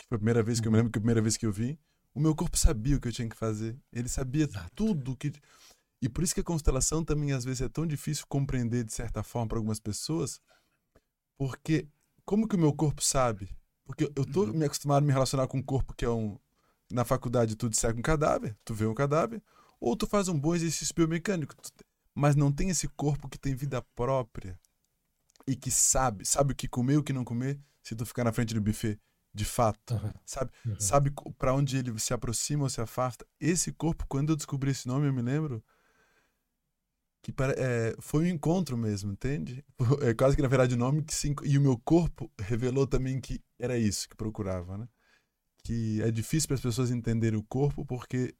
que 0.00 0.08
foi 0.08 0.16
a 0.16 0.18
primeira 0.18 0.42
vez 0.42 0.60
que 0.60 0.66
eu 0.66 0.72
me 0.72 0.78
lembro 0.78 0.92
que 0.92 0.98
a 0.98 1.00
primeira 1.00 1.22
vez 1.22 1.36
que 1.36 1.46
eu 1.46 1.52
vi, 1.52 1.78
o 2.14 2.20
meu 2.20 2.34
corpo 2.34 2.56
sabia 2.56 2.96
o 2.96 3.00
que 3.00 3.08
eu 3.08 3.12
tinha 3.12 3.28
que 3.28 3.36
fazer. 3.36 3.78
Ele 3.92 4.08
sabia 4.08 4.44
Exato. 4.44 4.70
tudo 4.74 5.16
que 5.16 5.32
e 6.02 6.08
por 6.08 6.24
isso 6.24 6.34
que 6.34 6.40
a 6.40 6.44
constelação 6.44 7.04
também 7.04 7.32
às 7.32 7.44
vezes 7.44 7.60
é 7.60 7.68
tão 7.68 7.86
difícil 7.86 8.24
compreender 8.26 8.84
de 8.84 8.92
certa 8.92 9.22
forma 9.22 9.48
para 9.48 9.58
algumas 9.58 9.78
pessoas, 9.78 10.40
porque 11.36 11.86
como 12.24 12.48
que 12.48 12.56
o 12.56 12.58
meu 12.58 12.72
corpo 12.72 13.02
sabe? 13.02 13.54
Porque 13.84 14.04
eu 14.04 14.24
tô 14.24 14.44
uhum. 14.44 14.54
me 14.54 14.64
acostumado 14.64 15.04
a 15.04 15.06
me 15.06 15.12
relacionar 15.12 15.46
com 15.46 15.58
um 15.58 15.62
corpo 15.62 15.94
que 15.94 16.04
é 16.04 16.10
um 16.10 16.38
na 16.90 17.04
faculdade 17.04 17.54
tu 17.54 17.68
disseca 17.68 17.98
um 17.98 18.02
cadáver, 18.02 18.56
tu 18.64 18.74
vê 18.74 18.84
um 18.84 18.94
cadáver, 18.94 19.40
ou 19.78 19.94
tu 19.96 20.06
faz 20.06 20.26
um 20.26 20.38
bom 20.38 20.54
exercício 20.54 20.94
biomecânico, 20.94 21.54
mas 22.14 22.34
não 22.34 22.50
tem 22.50 22.68
esse 22.70 22.88
corpo 22.88 23.28
que 23.28 23.38
tem 23.38 23.54
vida 23.54 23.80
própria 23.94 24.58
e 25.46 25.54
que 25.54 25.70
sabe, 25.70 26.24
sabe 26.24 26.52
o 26.52 26.56
que 26.56 26.66
comer 26.66 26.94
e 26.94 26.96
o 26.98 27.02
que 27.02 27.12
não 27.12 27.24
comer 27.24 27.60
se 27.82 27.94
tu 27.94 28.04
ficar 28.04 28.24
na 28.24 28.32
frente 28.32 28.54
do 28.54 28.60
buffet. 28.60 28.98
De 29.32 29.44
fato. 29.44 29.94
Uhum. 29.94 30.12
Sabe, 30.24 30.52
uhum. 30.66 30.80
sabe 30.80 31.12
para 31.38 31.54
onde 31.54 31.76
ele 31.76 31.98
se 31.98 32.12
aproxima 32.12 32.64
ou 32.64 32.70
se 32.70 32.80
afasta. 32.80 33.26
Esse 33.38 33.72
corpo, 33.72 34.06
quando 34.08 34.30
eu 34.30 34.36
descobri 34.36 34.70
esse 34.70 34.86
nome, 34.86 35.06
eu 35.06 35.12
me 35.12 35.22
lembro 35.22 35.62
que 37.22 37.32
é, 37.56 37.94
foi 38.00 38.24
um 38.24 38.28
encontro 38.28 38.76
mesmo, 38.76 39.12
entende? 39.12 39.64
É 40.02 40.14
quase 40.14 40.36
que 40.36 40.42
na 40.42 40.48
verdade 40.48 40.74
o 40.74 40.78
nome 40.78 41.02
que 41.02 41.14
se, 41.14 41.34
e 41.44 41.58
o 41.58 41.60
meu 41.60 41.78
corpo 41.78 42.30
revelou 42.38 42.86
também 42.86 43.20
que 43.20 43.40
era 43.58 43.78
isso 43.78 44.08
que 44.08 44.16
procurava, 44.16 44.78
né? 44.78 44.88
Que 45.62 46.00
é 46.02 46.10
difícil 46.10 46.48
para 46.48 46.54
as 46.54 46.62
pessoas 46.62 46.90
entenderem 46.90 47.38
o 47.38 47.44
corpo 47.44 47.84
porque 47.84 48.34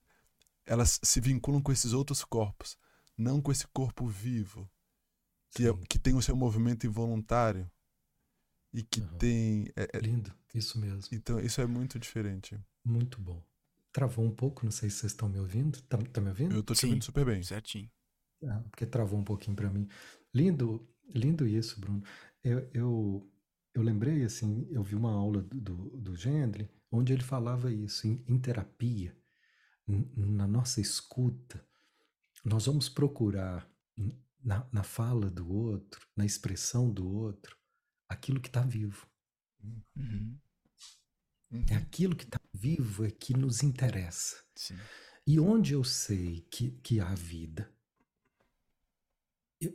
elas 0.64 0.98
se 1.02 1.20
vinculam 1.20 1.60
com 1.60 1.72
esses 1.72 1.92
outros 1.92 2.24
corpos, 2.24 2.78
não 3.16 3.42
com 3.42 3.52
esse 3.52 3.66
corpo 3.68 4.06
vivo 4.06 4.70
que, 5.50 5.68
é, 5.68 5.72
que 5.88 5.98
tem 5.98 6.14
o 6.14 6.22
seu 6.22 6.34
movimento 6.34 6.86
involuntário 6.86 7.70
e 8.72 8.82
que 8.82 9.00
uhum. 9.00 9.18
tem 9.18 9.68
é, 9.76 9.88
é, 9.92 9.98
lindo, 9.98 10.34
isso 10.58 10.78
mesmo. 10.78 11.08
Então 11.12 11.40
isso 11.40 11.60
é 11.60 11.66
muito 11.66 11.98
diferente. 11.98 12.58
Muito 12.84 13.20
bom. 13.20 13.42
Travou 13.92 14.24
um 14.24 14.30
pouco, 14.30 14.64
não 14.64 14.72
sei 14.72 14.88
se 14.90 14.98
vocês 14.98 15.12
estão 15.12 15.28
me 15.28 15.38
ouvindo. 15.38 15.80
Tá, 15.82 15.98
tá 15.98 16.20
me 16.20 16.28
ouvindo? 16.28 16.54
Eu 16.54 16.62
tô 16.62 16.74
te 16.74 16.80
Sim, 16.80 16.86
ouvindo 16.88 17.04
super 17.04 17.24
bem. 17.24 17.42
Certinho. 17.42 17.90
Ah, 18.44 18.62
porque 18.70 18.86
travou 18.86 19.18
um 19.18 19.24
pouquinho 19.24 19.56
para 19.56 19.70
mim. 19.70 19.88
Lindo, 20.34 20.88
lindo 21.14 21.46
isso, 21.46 21.80
Bruno. 21.80 22.02
Eu, 22.42 22.70
eu, 22.72 23.30
eu 23.74 23.82
lembrei, 23.82 24.24
assim, 24.24 24.66
eu 24.70 24.82
vi 24.82 24.94
uma 24.94 25.12
aula 25.12 25.42
do, 25.42 25.60
do, 25.60 25.76
do 25.98 26.16
Gendry, 26.16 26.70
onde 26.90 27.12
ele 27.12 27.22
falava 27.22 27.72
isso, 27.72 28.06
em, 28.06 28.24
em 28.26 28.38
terapia, 28.38 29.16
na 29.86 30.46
nossa 30.46 30.80
escuta, 30.80 31.64
nós 32.44 32.66
vamos 32.66 32.88
procurar 32.88 33.68
na, 34.42 34.66
na 34.72 34.82
fala 34.82 35.30
do 35.30 35.52
outro, 35.52 36.06
na 36.16 36.24
expressão 36.24 36.90
do 36.90 37.06
outro, 37.06 37.56
aquilo 38.08 38.40
que 38.40 38.48
está 38.48 38.62
vivo. 38.62 39.09
Uhum. 39.96 40.38
É 41.68 41.74
aquilo 41.74 42.14
que 42.14 42.24
está 42.24 42.40
vivo 42.52 43.04
é 43.04 43.10
que 43.10 43.34
nos 43.36 43.62
interessa. 43.62 44.36
Sim. 44.54 44.78
E 45.26 45.38
onde 45.40 45.74
eu 45.74 45.84
sei 45.84 46.42
que, 46.50 46.72
que 46.82 47.00
há 47.00 47.14
vida, 47.14 47.72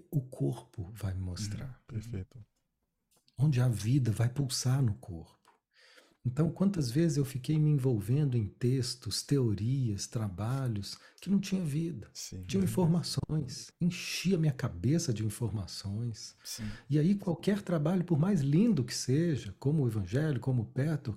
o 0.09 0.21
corpo 0.21 0.91
vai 0.93 1.13
me 1.13 1.21
mostrar. 1.21 1.67
Uhum. 1.67 1.85
Perfeito. 1.87 2.45
Onde 3.37 3.61
a 3.61 3.67
vida 3.67 4.11
vai 4.11 4.29
pulsar 4.29 4.81
no 4.81 4.95
corpo. 4.95 5.44
Então, 6.25 6.49
quantas 6.49 6.89
vezes 6.89 7.17
eu 7.17 7.23
fiquei 7.23 7.59
me 7.59 7.69
envolvendo 7.69 8.35
em 8.35 8.47
textos, 8.47 9.21
teorias, 9.21 10.07
trabalhos 10.07 10.97
que 11.21 11.29
não 11.29 11.39
tinha 11.39 11.63
vida, 11.63 12.09
Sim. 12.13 12.43
tinham 12.45 12.63
informações, 12.63 13.71
enchia 13.79 14.35
minha 14.35 14.51
cabeça 14.51 15.13
de 15.13 15.23
informações. 15.23 16.35
Sim. 16.43 16.67
E 16.89 16.97
aí 16.97 17.13
qualquer 17.13 17.61
trabalho, 17.61 18.03
por 18.03 18.17
mais 18.17 18.41
lindo 18.41 18.83
que 18.83 18.93
seja, 18.93 19.55
como 19.59 19.83
o 19.83 19.87
Evangelho, 19.87 20.39
como 20.39 20.63
o 20.63 20.65
Petro, 20.65 21.15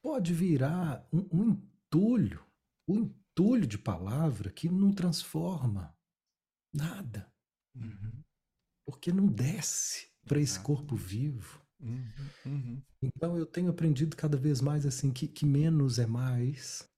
pode 0.00 0.32
virar 0.32 1.04
um, 1.12 1.26
um 1.32 1.50
entulho, 1.50 2.40
um 2.86 3.00
entulho 3.00 3.66
de 3.66 3.76
palavra 3.76 4.50
que 4.50 4.68
não 4.68 4.92
transforma 4.92 5.92
nada. 6.72 7.28
Uhum. 7.74 8.22
Porque 8.86 9.12
não 9.12 9.26
desce 9.26 10.08
para 10.24 10.40
esse 10.40 10.60
corpo 10.60 10.94
vivo. 10.94 11.65
Uhum. 11.80 12.10
Uhum. 12.46 12.82
Então 13.02 13.36
eu 13.36 13.46
tenho 13.46 13.70
aprendido 13.70 14.16
cada 14.16 14.36
vez 14.36 14.60
mais 14.60 14.86
assim 14.86 15.12
que, 15.12 15.28
que 15.28 15.44
menos 15.44 15.98
é 15.98 16.06
mais, 16.06 16.88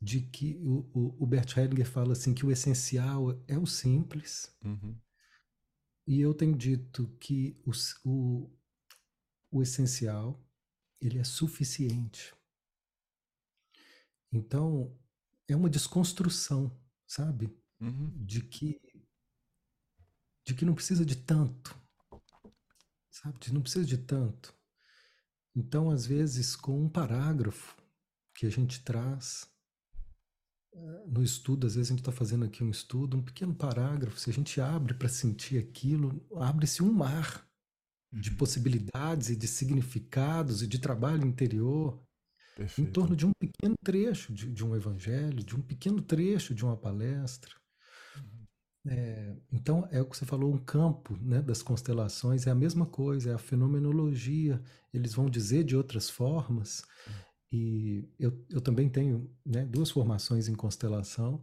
de 0.00 0.20
que 0.20 0.56
o, 0.58 0.90
o, 0.92 1.24
o 1.24 1.26
Bert 1.26 1.56
Hellinger 1.56 1.86
fala 1.86 2.12
assim 2.12 2.34
que 2.34 2.44
o 2.44 2.52
essencial 2.52 3.42
é 3.48 3.58
o 3.58 3.66
simples. 3.66 4.54
Uhum. 4.64 4.96
E 6.06 6.20
eu 6.20 6.34
tenho 6.34 6.56
dito 6.56 7.08
que 7.18 7.58
o, 7.64 7.72
o, 8.08 8.50
o 9.50 9.62
essencial 9.62 10.44
ele 11.00 11.18
é 11.18 11.24
suficiente. 11.24 12.34
Então 14.30 14.96
é 15.48 15.56
uma 15.56 15.70
desconstrução, 15.70 16.76
sabe? 17.06 17.56
Uhum. 17.80 18.12
De 18.24 18.42
que 18.42 18.80
de 20.46 20.54
que 20.54 20.66
não 20.66 20.74
precisa 20.74 21.06
de 21.06 21.16
tanto, 21.16 21.74
sabe? 23.14 23.52
Não 23.52 23.62
precisa 23.62 23.84
de 23.84 23.98
tanto. 23.98 24.54
Então, 25.54 25.90
às 25.90 26.04
vezes, 26.04 26.56
com 26.56 26.84
um 26.84 26.88
parágrafo 26.88 27.76
que 28.34 28.44
a 28.44 28.50
gente 28.50 28.82
traz 28.82 29.48
eh, 30.74 31.04
no 31.06 31.22
estudo, 31.22 31.66
às 31.66 31.76
vezes 31.76 31.90
a 31.90 31.92
gente 31.92 32.00
está 32.00 32.10
fazendo 32.10 32.44
aqui 32.44 32.64
um 32.64 32.70
estudo, 32.70 33.16
um 33.16 33.22
pequeno 33.22 33.54
parágrafo, 33.54 34.18
se 34.18 34.30
a 34.30 34.32
gente 34.32 34.60
abre 34.60 34.94
para 34.94 35.08
sentir 35.08 35.58
aquilo, 35.58 36.26
abre-se 36.36 36.82
um 36.82 36.92
mar 36.92 37.48
de 38.12 38.30
uhum. 38.30 38.36
possibilidades 38.36 39.30
e 39.30 39.36
de 39.36 39.46
significados 39.46 40.62
e 40.62 40.66
de 40.66 40.80
trabalho 40.80 41.24
interior 41.24 42.02
Perfeito. 42.56 42.88
em 42.88 42.92
torno 42.92 43.14
de 43.14 43.26
um 43.26 43.32
pequeno 43.38 43.76
trecho 43.84 44.32
de, 44.32 44.52
de 44.52 44.64
um 44.64 44.74
evangelho, 44.74 45.44
de 45.44 45.54
um 45.54 45.62
pequeno 45.62 46.02
trecho 46.02 46.52
de 46.52 46.64
uma 46.64 46.76
palestra. 46.76 47.54
É, 48.86 49.34
então, 49.50 49.88
é 49.90 50.00
o 50.00 50.06
que 50.06 50.16
você 50.16 50.26
falou, 50.26 50.52
um 50.52 50.58
campo 50.58 51.16
né, 51.22 51.40
das 51.40 51.62
constelações 51.62 52.46
é 52.46 52.50
a 52.50 52.54
mesma 52.54 52.84
coisa, 52.84 53.30
é 53.30 53.34
a 53.34 53.38
fenomenologia. 53.38 54.62
Eles 54.92 55.14
vão 55.14 55.30
dizer 55.30 55.64
de 55.64 55.76
outras 55.76 56.10
formas. 56.10 56.82
E 57.50 58.08
eu, 58.18 58.44
eu 58.50 58.60
também 58.60 58.88
tenho 58.88 59.30
né, 59.44 59.64
duas 59.64 59.90
formações 59.90 60.48
em 60.48 60.54
constelação. 60.54 61.42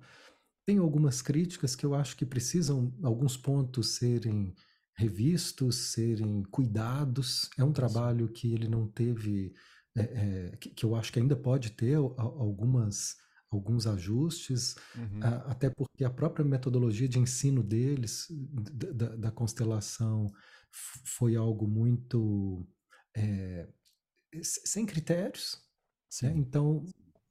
Tenho 0.66 0.84
algumas 0.84 1.22
críticas 1.22 1.76
que 1.76 1.86
eu 1.86 1.96
acho 1.96 2.16
que 2.16 2.26
precisam, 2.26 2.94
alguns 3.02 3.36
pontos, 3.36 3.96
serem 3.96 4.54
revistos, 4.96 5.94
serem 5.94 6.44
cuidados. 6.44 7.50
É 7.58 7.64
um 7.64 7.74
trabalho 7.74 8.30
que 8.30 8.54
ele 8.54 8.68
não 8.68 8.88
teve, 8.88 9.54
é, 9.98 10.02
é, 10.02 10.58
que, 10.58 10.70
que 10.70 10.86
eu 10.86 10.96
acho 10.96 11.12
que 11.12 11.20
ainda 11.20 11.36
pode 11.36 11.72
ter 11.72 11.96
algumas 11.96 13.16
alguns 13.52 13.86
ajustes, 13.86 14.76
uhum. 14.95 15.20
até 15.45 15.70
porque 15.70 16.06
a 16.06 16.10
própria 16.10 16.45
metodologia 16.45 17.08
de 17.08 17.20
ensino 17.20 17.62
deles, 17.62 18.28
da, 18.30 19.16
da 19.16 19.32
constelação, 19.32 20.32
foi 20.72 21.36
algo 21.36 21.68
muito 21.68 22.66
é, 23.16 23.68
sem 24.41 24.86
critérios. 24.86 25.62
Né? 26.22 26.34
Então, 26.36 26.86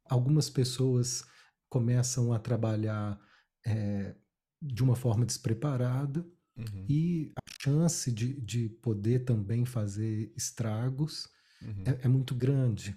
algumas 0.05 0.51
pessoas 0.51 1.25
começam 1.71 2.33
a 2.35 2.39
trabalhar 2.39 3.19
é, 3.67 4.15
de 4.61 4.83
uma 4.83 4.95
forma 4.95 5.25
despreparada 5.25 6.21
uhum. 6.57 6.87
e 6.87 7.33
a 7.37 7.63
chance 7.63 8.13
de, 8.13 8.39
de 8.43 8.69
poder 8.69 9.21
também 9.21 9.65
fazer 9.65 10.31
estragos 10.37 11.27
uhum. 11.63 11.85
é, 11.87 12.01
é 12.03 12.09
muito 12.09 12.35
grande 12.35 12.95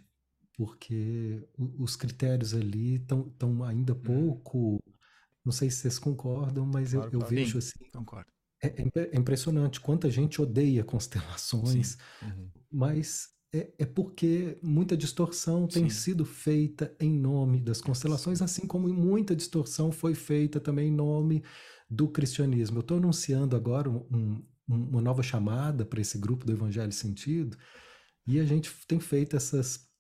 porque 0.55 1.47
os 1.77 1.95
critérios 1.95 2.53
ali 2.53 2.95
estão 2.95 3.63
ainda 3.63 3.93
uhum. 3.93 3.99
pouco. 3.99 4.83
Não 5.43 5.51
sei 5.51 5.69
se 5.69 5.77
vocês 5.77 5.99
concordam, 5.99 6.65
mas 6.65 6.93
claro, 6.93 7.09
eu, 7.11 7.19
eu 7.19 7.27
vejo 7.27 7.57
assim. 7.57 7.89
Concordo. 7.91 8.31
É, 8.61 8.67
é, 8.67 8.89
é, 8.95 9.19
impressionante 9.19 9.81
quanta 9.81 10.09
gente 10.09 10.41
odeia 10.41 10.83
constelações, 10.85 11.97
uhum. 12.21 12.49
mas 12.71 13.33
é, 13.53 13.73
é, 13.77 13.85
porque 13.85 14.57
muita 14.63 14.95
distorção 14.95 15.67
tem 15.67 15.89
Sim. 15.89 15.95
sido 15.95 16.25
feita 16.25 16.95
em 16.99 17.11
nome 17.11 17.59
das 17.59 17.81
constelações, 17.81 18.41
assim 18.41 18.65
como 18.65 18.87
muita 18.87 19.35
distorção 19.35 19.91
foi 19.91 20.15
feita 20.15 20.61
também 20.61 20.87
em 20.87 20.95
nome 20.95 21.43
do 21.89 22.07
cristianismo. 22.07 22.77
Eu 22.77 22.81
estou 22.81 22.97
anunciando 22.97 23.55
agora 23.55 23.89
um, 23.89 24.07
um, 24.09 24.43
uma 24.67 25.01
nova 25.01 25.21
chamada 25.21 25.85
para 25.85 25.99
esse 25.99 26.17
grupo 26.17 26.45
do 26.45 26.53
Evangelho 26.53 26.93
Sentido, 26.93 27.57
e 28.25 28.39
a 28.39 28.45
gente 28.45 28.71
tem 28.87 28.99
feito 28.99 29.35
essas 29.35 29.92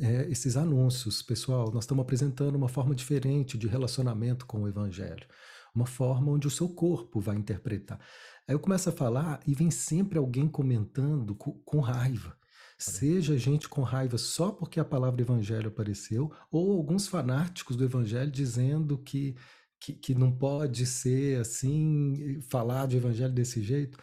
é, 0.00 0.26
esses 0.30 0.56
anúncios. 0.56 1.22
Pessoal, 1.22 1.70
nós 1.72 1.84
estamos 1.84 2.02
apresentando 2.02 2.56
uma 2.56 2.68
forma 2.68 2.94
diferente 2.94 3.58
de 3.58 3.68
relacionamento 3.68 4.46
com 4.46 4.62
o 4.62 4.68
Evangelho. 4.68 5.26
Uma 5.74 5.86
forma 5.86 6.32
onde 6.32 6.46
o 6.46 6.50
seu 6.50 6.68
corpo 6.68 7.20
vai 7.20 7.36
interpretar. 7.36 8.00
Aí 8.48 8.54
eu 8.54 8.58
começo 8.58 8.88
a 8.88 8.92
falar 8.92 9.40
e 9.46 9.54
vem 9.54 9.70
sempre 9.70 10.18
alguém 10.18 10.48
comentando 10.48 11.34
com, 11.34 11.52
com 11.64 11.80
raiva. 11.80 12.36
Seja 12.78 13.36
gente 13.38 13.68
com 13.68 13.82
raiva 13.82 14.16
só 14.16 14.50
porque 14.50 14.80
a 14.80 14.84
palavra 14.84 15.20
evangelho 15.20 15.68
apareceu, 15.68 16.32
ou 16.50 16.72
alguns 16.72 17.06
fanáticos 17.06 17.76
do 17.76 17.84
evangelho 17.84 18.30
dizendo 18.30 18.96
que, 18.96 19.36
que, 19.78 19.92
que 19.92 20.14
não 20.14 20.32
pode 20.32 20.86
ser 20.86 21.40
assim, 21.40 22.40
falar 22.48 22.86
de 22.86 22.96
evangelho 22.96 23.34
desse 23.34 23.62
jeito. 23.62 23.98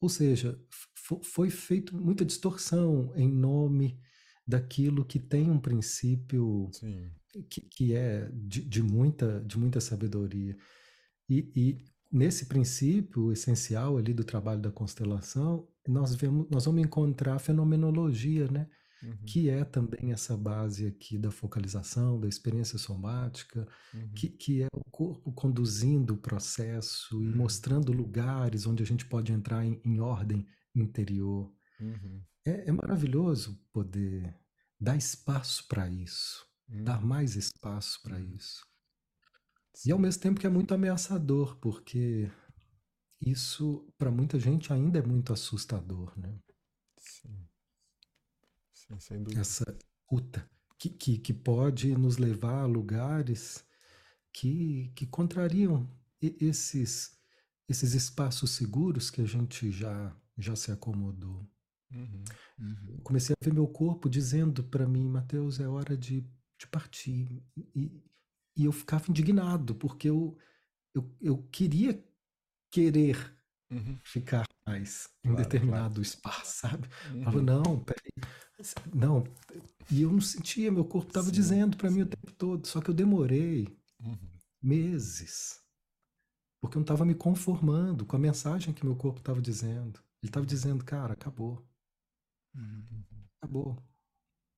Ou 0.00 0.08
seja, 0.08 0.60
foi 1.22 1.48
feito 1.48 1.96
muita 1.96 2.24
distorção 2.24 3.12
em 3.14 3.28
nome 3.28 3.98
daquilo 4.48 5.04
que 5.04 5.18
tem 5.18 5.50
um 5.50 5.60
princípio 5.60 6.70
que, 7.50 7.60
que, 7.60 7.94
é 7.94 8.30
de, 8.32 8.62
de, 8.64 8.82
muita, 8.82 9.44
de 9.46 9.58
muita 9.58 9.78
sabedoria. 9.78 10.56
E, 11.28 11.52
e, 11.54 11.84
nesse 12.10 12.46
princípio 12.46 13.30
essencial 13.30 13.98
ali 13.98 14.14
do 14.14 14.24
trabalho 14.24 14.62
da 14.62 14.72
constelação, 14.72 15.68
nós, 15.86 16.14
vemos, 16.14 16.48
nós 16.50 16.64
vamos 16.64 16.82
encontrar 16.82 17.34
a 17.34 17.38
fenomenologia, 17.38 18.48
né? 18.50 18.66
Uhum. 19.00 19.16
que 19.26 19.48
é 19.48 19.62
também 19.62 20.10
essa 20.10 20.36
base 20.36 20.84
aqui 20.84 21.16
da 21.16 21.30
focalização, 21.30 22.18
da 22.18 22.26
experiência 22.26 22.76
somática, 22.76 23.64
uhum. 23.94 24.10
que, 24.12 24.28
que 24.28 24.62
é 24.62 24.66
o 24.72 24.82
corpo 24.90 25.30
conduzindo 25.30 26.14
o 26.14 26.18
processo 26.18 27.22
e 27.22 27.28
uhum. 27.28 27.36
mostrando 27.36 27.92
lugares 27.92 28.66
onde 28.66 28.82
a 28.82 28.86
gente 28.86 29.06
pode 29.06 29.32
entrar 29.32 29.64
em, 29.64 29.80
em 29.84 30.00
ordem 30.00 30.44
interior. 30.74 31.48
Uhum. 32.48 32.64
É, 32.64 32.68
é, 32.68 32.72
maravilhoso 32.72 33.58
poder 33.72 34.34
dar 34.80 34.96
espaço 34.96 35.66
para 35.68 35.88
isso, 35.88 36.46
Hum, 36.68 36.84
dar 36.84 37.04
mais 37.04 37.36
espaço 37.36 38.00
para 38.02 38.20
isso. 38.20 38.66
E 39.84 39.90
sim, 39.90 39.92
ao 39.92 39.98
mesmo 39.98 40.22
tempo 40.22 40.38
que 40.40 40.46
é 40.46 40.50
muito 40.50 40.72
ameaçador, 40.72 41.56
porque 41.56 42.30
isso 43.20 43.86
para 43.98 44.10
muita 44.10 44.38
gente 44.40 44.72
ainda 44.72 44.98
é 44.98 45.02
muito 45.02 45.32
assustador, 45.32 46.12
né? 46.18 46.38
sim, 46.98 47.48
sim, 48.72 48.98
sem 49.00 49.22
dúvida. 49.22 49.50
Essa 49.50 49.64
escuta 50.02 50.48
que, 50.78 50.90
que, 50.90 51.18
que 51.18 51.32
pode 51.34 51.96
nos 51.96 52.18
levar 52.18 52.62
a 52.62 52.66
lugares 52.66 53.64
que, 54.32 54.92
que 54.96 55.06
contrariam 55.06 55.88
e- 56.22 56.36
esses, 56.40 57.18
esses 57.68 57.94
espaços 57.94 58.52
seguros 58.52 59.10
que 59.10 59.22
a 59.22 59.26
gente 59.26 59.70
já, 59.72 60.16
já 60.38 60.56
se 60.56 60.72
acomodou. 60.72 61.46
Uhum, 61.90 62.38
Uhum. 62.58 63.02
Comecei 63.02 63.34
a 63.40 63.44
ver 63.44 63.52
meu 63.54 63.66
corpo 63.66 64.08
dizendo 64.08 64.62
para 64.64 64.86
mim, 64.86 65.08
Mateus, 65.08 65.60
é 65.60 65.68
hora 65.68 65.96
de, 65.96 66.20
de 66.58 66.66
partir. 66.70 67.42
E, 67.74 67.90
e 68.56 68.64
eu 68.64 68.72
ficava 68.72 69.04
indignado, 69.10 69.74
porque 69.74 70.08
eu, 70.08 70.36
eu, 70.94 71.10
eu 71.20 71.42
queria 71.52 72.02
querer 72.70 73.16
uhum, 73.70 74.00
ficar 74.04 74.46
mais 74.66 75.08
em 75.24 75.34
Claro, 75.34 75.34
determinado 75.34 76.02
espaço, 76.02 76.60
sabe? 76.68 76.88
Eu 76.88 77.32
falava, 77.32 77.42
uhum, 77.42 77.42
não, 77.42 77.80
peraí. 77.84 78.12
Não. 78.94 79.24
E 79.90 80.02
eu 80.02 80.12
não 80.12 80.20
sentia, 80.20 80.72
meu 80.72 80.84
corpo 80.84 81.08
estava 81.10 81.30
dizendo 81.32 81.76
para 81.76 81.90
mim 81.90 82.02
o 82.02 82.06
tempo 82.06 82.32
todo, 82.32 82.66
só 82.66 82.80
que 82.80 82.90
eu 82.90 82.94
demorei 82.94 83.68
uhum, 84.00 84.40
meses, 84.62 85.60
porque 86.60 86.76
eu 86.76 86.80
não 86.80 86.84
estava 86.84 87.04
me 87.04 87.14
conformando 87.14 88.04
com 88.06 88.16
a 88.16 88.18
mensagem 88.18 88.74
que 88.74 88.84
meu 88.84 88.96
corpo 88.96 89.20
estava 89.20 89.40
dizendo. 89.40 90.00
Ele 90.22 90.30
estava 90.30 90.46
dizendo, 90.46 90.84
cara, 90.84 91.12
acabou, 91.14 91.64
Uhum. 92.58 92.84
uhum, 92.90 93.24
acabou, 93.40 93.82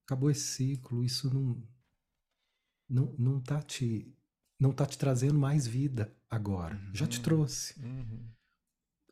acabou 0.05 0.31
esse 0.31 0.41
ciclo, 0.43 1.03
isso 1.03 1.33
não 1.33 1.63
não, 2.87 3.15
não 3.17 3.39
tá 3.41 3.61
te 3.61 4.13
não 4.59 4.71
tá 4.71 4.85
te 4.85 4.95
trazendo 4.97 5.39
mais 5.39 5.65
vida 5.65 6.15
agora. 6.29 6.79
Já 6.93 7.07
te 7.07 7.19
uhum, 7.19 7.21
trouxe. 7.21 7.75
uhum, 7.77 8.33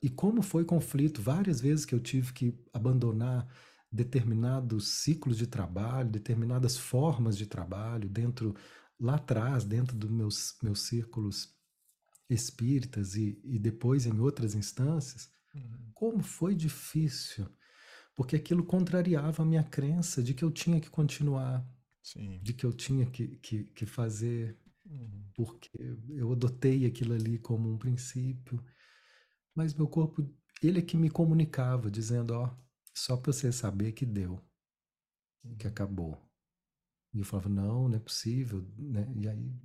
E 0.01 0.09
como 0.09 0.41
foi 0.41 0.63
conflito, 0.65 1.21
várias 1.21 1.59
vezes 1.59 1.85
que 1.85 1.93
eu 1.93 1.99
tive 1.99 2.31
que 2.33 2.57
abandonar 2.73 3.47
determinados 3.91 4.87
ciclos 5.03 5.37
de 5.37 5.47
trabalho, 5.47 6.09
determinadas 6.09 6.77
formas 6.77 7.37
de 7.37 7.45
trabalho 7.45 8.07
dentro 8.07 8.55
lá 8.99 9.15
atrás, 9.15 9.63
dentro 9.63 9.95
dos 9.97 10.09
meus 10.09 10.57
meus 10.61 10.81
círculos 10.83 11.53
espíritas 12.29 13.15
e, 13.15 13.39
e 13.43 13.59
depois 13.59 14.05
em 14.05 14.19
outras 14.19 14.55
instâncias, 14.55 15.29
uhum, 15.55 15.93
como 15.93 16.23
foi 16.23 16.55
difícil, 16.55 17.47
porque 18.19 18.35
aquilo 18.35 18.65
contrariava 18.65 19.43
a 19.43 19.45
minha 19.45 19.63
crença 19.63 20.21
de 20.21 20.33
que 20.33 20.43
eu 20.43 20.51
tinha 20.51 20.81
que 20.81 20.89
continuar, 20.89 21.65
sim, 22.03 22.37
de 22.43 22.53
que 22.53 22.65
eu 22.65 22.73
tinha 22.73 23.05
que, 23.05 23.37
que, 23.37 23.63
que 23.63 23.85
fazer, 23.85 24.59
uhum, 24.85 25.23
porque 25.33 25.69
eu 26.09 26.29
adotei 26.33 26.85
aquilo 26.85 27.13
ali 27.13 27.39
como 27.39 27.71
um 27.71 27.77
princípio. 27.77 28.61
Mas 29.55 29.73
meu 29.73 29.87
corpo, 29.87 30.29
ele 30.61 30.79
é 30.79 30.81
que 30.81 30.97
me 30.97 31.09
comunicava, 31.09 31.89
dizendo: 31.89 32.31
Ó, 32.31 32.53
só 32.93 33.15
para 33.15 33.31
você 33.31 33.53
saber 33.53 33.93
que 33.93 34.05
deu, 34.05 34.37
que 35.57 35.65
uhum, 35.65 35.71
acabou. 35.71 36.21
E 37.13 37.19
eu 37.19 37.25
falava: 37.25 37.47
Não, 37.47 37.87
não 37.87 37.95
é 37.95 37.99
possível, 38.01 38.67
né? 38.77 39.09
E 39.15 39.29
aí 39.29 39.55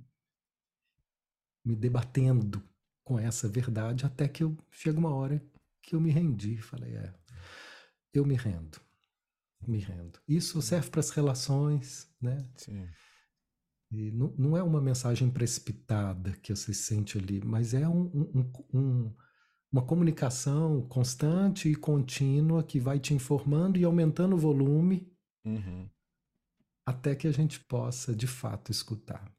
me 1.65 1.75
debatendo 1.75 2.63
com 3.03 3.19
essa 3.19 3.49
verdade 3.49 4.05
até 4.05 4.29
que 4.29 4.45
eu 4.45 4.55
chega 4.71 4.97
uma 4.97 5.13
hora 5.13 5.45
que 5.81 5.93
eu 5.93 5.99
me 5.99 6.09
rendi, 6.09 6.55
falei: 6.61 6.95
É, 6.95 7.13
eu 8.19 8.25
me 8.25 8.35
rendo, 8.35 8.79
me 9.67 9.79
rendo. 9.79 10.19
Isso 10.27 10.61
serve 10.61 10.89
para 10.91 11.01
as 11.01 11.11
relações, 11.11 12.09
né? 12.21 12.37
sim, 12.55 12.95
E 13.91 14.11
não, 14.11 14.33
não 14.37 14.57
é 14.57 14.61
uma 14.63 14.79
mensagem 14.81 15.29
precipitada 15.29 16.31
que 16.41 16.55
você 16.55 16.73
sente 16.73 17.17
ali, 17.17 17.41
mas 17.43 17.73
é 17.73 17.87
um, 17.87 18.11
um- 18.13 18.51
um- 18.73 19.13
uma 19.71 19.81
comunicação 19.85 20.81
constante 20.87 21.69
e 21.69 21.75
contínua 21.75 22.63
que 22.63 22.79
vai 22.79 22.99
te 22.99 23.13
informando 23.13 23.77
e 23.79 23.83
aumentando 23.85 24.35
o 24.35 24.39
volume 24.39 25.11
uhum, 25.45 25.89
até 26.85 27.15
que 27.15 27.27
a 27.27 27.31
gente 27.31 27.59
possa 27.59 28.15
de 28.15 28.27
fato 28.27 28.71
escutar, 28.71 29.31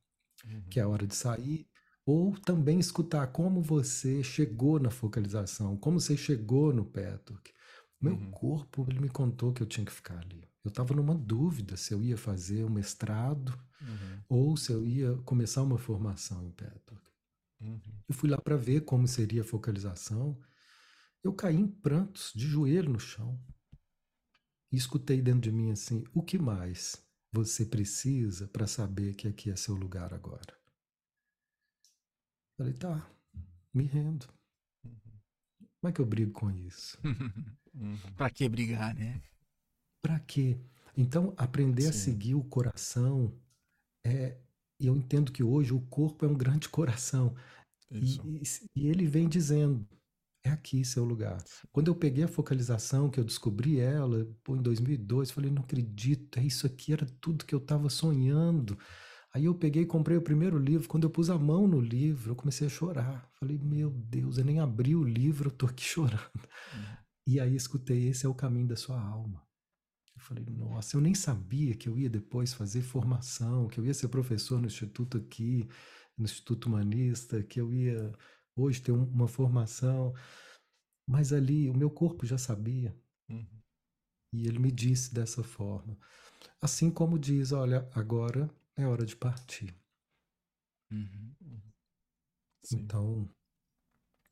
uhum, 0.45 0.64
que 0.70 0.81
é 0.81 0.85
a 0.85 0.89
hora 0.89 1.07
de 1.07 1.14
sair, 1.14 1.68
ou 2.07 2.37
também 2.41 2.79
escutar 2.81 3.29
como 3.29 3.62
você 3.62 4.22
chegou 4.24 4.81
na 4.81 4.91
focalização, 4.91 5.77
como 5.79 6.01
você 6.01 6.16
chegou 6.16 6.72
no 6.72 6.85
Petroc. 6.85 7.49
Meu 8.01 8.18
uhum, 8.18 8.30
corpo, 8.30 8.86
ele 8.88 9.01
me 9.01 9.09
contou 9.11 9.53
que 9.53 9.62
eu 9.62 9.66
tinha 9.66 9.84
que 9.84 9.92
ficar 9.92 10.18
ali. 10.20 10.49
Eu 10.64 10.68
estava 10.70 10.94
numa 10.94 11.14
dúvida 11.14 11.76
se 11.76 11.92
eu 11.94 12.03
ia 12.03 12.16
fazer 12.16 12.64
um 12.64 12.70
mestrado 12.70 13.59
uhum, 13.80 14.24
ou 14.28 14.57
se 14.57 14.72
eu 14.72 14.86
ia 14.86 15.16
começar 15.24 15.62
uma 15.62 15.78
formação 15.78 16.44
em 16.44 16.51
Petroc. 16.53 17.01
uhum, 17.61 18.03
Eu 18.09 18.14
fui 18.16 18.28
lá 18.28 18.36
para 18.38 18.57
ver 18.57 18.80
como 18.84 19.07
seria 19.07 19.42
a 19.42 19.44
focalização. 19.44 20.36
Eu 21.24 21.34
caí 21.34 21.57
em 21.57 21.68
prantos, 21.68 22.32
de 22.34 22.47
joelho 22.47 22.90
no 22.92 23.01
chão. 23.01 23.40
E 24.70 24.76
escutei 24.76 25.20
dentro 25.20 25.40
de 25.40 25.51
mim 25.51 25.72
assim: 25.72 26.05
o 26.14 26.22
que 26.22 26.38
mais 26.38 27.05
você 27.32 27.66
precisa 27.66 28.47
para 28.47 28.68
saber 28.68 29.14
que 29.16 29.26
aqui 29.26 29.51
é 29.51 29.57
seu 29.57 29.74
lugar 29.74 30.14
agora? 30.14 30.57
Falei: 32.57 32.74
tá, 32.74 33.11
me 33.74 33.84
rendo. 33.86 34.26
Como 35.80 35.90
é 35.90 35.92
que 35.92 36.01
eu 36.01 36.07
brigo 36.07 36.32
com 36.32 36.51
isso? 36.51 36.99
uhum, 37.77 38.01
pra 38.16 38.31
que 38.31 38.49
brigar, 38.49 38.95
né? 38.95 39.22
Para 40.03 40.18
quê? 40.20 40.57
Então, 40.97 41.35
aprender 41.37 41.87
a 41.87 41.93
sim, 41.93 41.93
seguir 41.93 42.35
o 42.35 42.45
coração 42.45 43.33
é. 44.05 44.39
E 44.81 44.87
eu 44.89 44.97
entendo 44.97 45.33
que 45.33 45.43
hoje 45.45 45.72
o 45.74 45.81
corpo 45.83 46.24
é 46.27 46.29
um 46.29 46.35
grande 46.37 46.68
coração. 46.70 47.35
E, 48.01 48.20
e- 48.43 48.43
e 48.77 48.89
ele 48.89 49.07
vem 49.07 49.29
dizendo: 49.29 49.87
é 50.45 50.51
aqui 50.51 50.85
seu 50.85 51.05
lugar. 51.05 51.45
Quando 51.72 51.89
eu 51.89 51.97
peguei 51.97 52.24
a 52.24 52.29
focalização, 52.29 53.11
que 53.11 53.20
eu 53.20 53.24
descobri 53.24 53.81
ela, 53.81 54.27
pô, 54.45 54.57
em 54.57 54.62
2002, 54.62 55.31
falei: 55.31 55.51
não 55.51 55.62
acredito, 55.62 56.39
é 56.39 56.45
isso 56.45 56.66
aqui, 56.66 56.93
era 56.95 57.07
tudo 57.20 57.47
que 57.47 57.55
eu 57.55 57.61
estava 57.61 57.91
sonhando. 57.91 58.79
Aí 59.35 59.47
eu 59.47 59.55
peguei 59.55 59.83
e 59.85 59.87
comprei 59.87 60.16
o 60.18 60.22
primeiro 60.22 60.59
livro. 60.59 60.89
Quando 60.89 61.05
eu 61.05 61.11
pus 61.11 61.31
a 61.31 61.39
mão 61.39 61.68
no 61.68 61.81
livro, 61.81 62.33
eu 62.33 62.37
comecei 62.37 62.66
a 62.68 62.70
chorar. 62.70 63.31
Falei: 63.41 63.59
meu 63.59 63.91
Deus, 63.91 64.39
eu 64.39 64.45
nem 64.47 64.61
abri 64.61 64.97
o 64.97 65.05
livro, 65.05 65.49
eu 65.51 65.53
tô 65.55 65.66
aqui 65.66 65.85
chorando. 65.87 66.49
uhum, 66.72 66.97
E 67.27 67.41
aí 67.41 67.55
escutei: 67.57 68.09
esse 68.09 68.27
é 68.27 68.29
o 68.29 68.35
caminho 68.35 68.68
da 68.68 68.77
sua 68.77 69.01
alma. 69.01 69.43
Eu 70.16 70.20
falei, 70.22 70.45
nossa, 70.47 70.97
eu 70.97 71.01
nem 71.01 71.14
sabia 71.14 71.74
que 71.77 71.89
eu 71.89 71.99
ia 71.99 72.11
depois 72.11 72.55
fazer 72.55 72.83
formação, 72.83 73.68
que 73.68 73.81
eu 73.81 73.87
ia 73.87 73.95
ser 73.95 74.09
professor 74.09 74.61
no 74.61 74.66
instituto 74.66 75.18
aqui, 75.18 75.68
no 76.18 76.24
Instituto 76.24 76.66
Humanista, 76.68 77.43
que 77.43 77.61
eu 77.61 77.74
ia 77.74 78.12
hoje 78.57 78.83
ter 78.83 78.93
um- 78.93 79.05
uma 79.11 79.29
formação. 79.29 80.14
Mas 81.07 81.33
ali 81.33 81.68
o 81.70 81.74
meu 81.77 81.91
corpo 81.91 82.27
já 82.27 82.39
sabia 82.39 82.97
uhum, 83.29 83.47
e 84.33 84.47
ele 84.49 84.59
me 84.61 84.72
disse 84.72 85.14
dessa 85.14 85.43
forma. 85.45 85.99
Assim 86.61 86.91
como 86.91 87.18
diz, 87.18 87.53
olha, 87.53 87.89
agora 87.95 88.51
é 88.77 88.87
hora 88.87 89.07
de 89.07 89.16
partir. 89.16 89.74
Uhum. 90.91 91.37
uhum, 91.41 91.62
Então, 92.72 93.29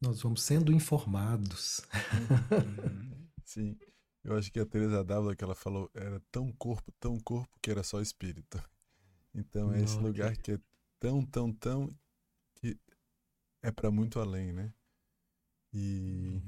nós 0.01 0.22
vamos 0.22 0.42
sendo 0.42 0.72
informados. 0.72 1.82
uhum, 2.12 2.47
Uhum. 2.61 3.28
sim. 3.45 3.78
Eu 4.22 4.36
acho 4.36 4.51
que 4.51 4.59
a 4.61 4.66
Teresa 4.66 5.05
Dávila 5.05 5.36
que 5.36 5.45
ela 5.45 5.55
falou 5.55 5.90
era 5.95 6.20
tão 6.30 6.51
corpo, 6.53 6.90
tão 6.99 7.18
corpo 7.20 7.59
que 7.61 7.70
era 7.70 7.82
só 7.82 8.01
espírito. 8.01 8.62
Então 9.34 9.72
é 9.72 9.82
esse 9.82 10.03
que- 10.12 10.22
lugar 10.24 10.36
que 10.38 10.53
é 10.53 10.61
tão, 11.01 11.24
tão, 11.26 11.53
tão 11.53 11.90
que 12.57 12.78
é 13.62 13.72
para 13.72 13.90
muito 13.90 14.20
além, 14.20 14.53
né? 14.53 14.72
E 15.72 16.42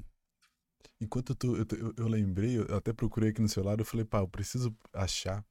enquanto 0.99 1.35
tu, 1.35 1.55
eu, 1.57 1.65
eu, 1.77 1.93
eu 1.97 2.07
lembrei, 2.07 2.57
eu 2.57 2.75
até 2.75 2.93
procurei 2.93 3.29
aqui 3.29 3.41
no 3.41 3.49
celular, 3.49 3.79
eu 3.79 3.85
falei, 3.85 4.05
pá, 4.05 4.19
eu 4.19 4.27
preciso 4.27 4.75
achar, 4.93 5.45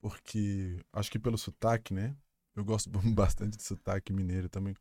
porque 0.00 0.78
acho 0.92 1.10
que 1.10 1.18
pelo 1.20 1.38
sotaque, 1.38 1.94
né? 1.94 2.16
Eu 2.56 2.64
gosto 2.64 2.90
bastante 3.14 3.56
de 3.56 3.62
sotaque 3.64 4.12
mineiro 4.12 4.48
também. 4.48 4.74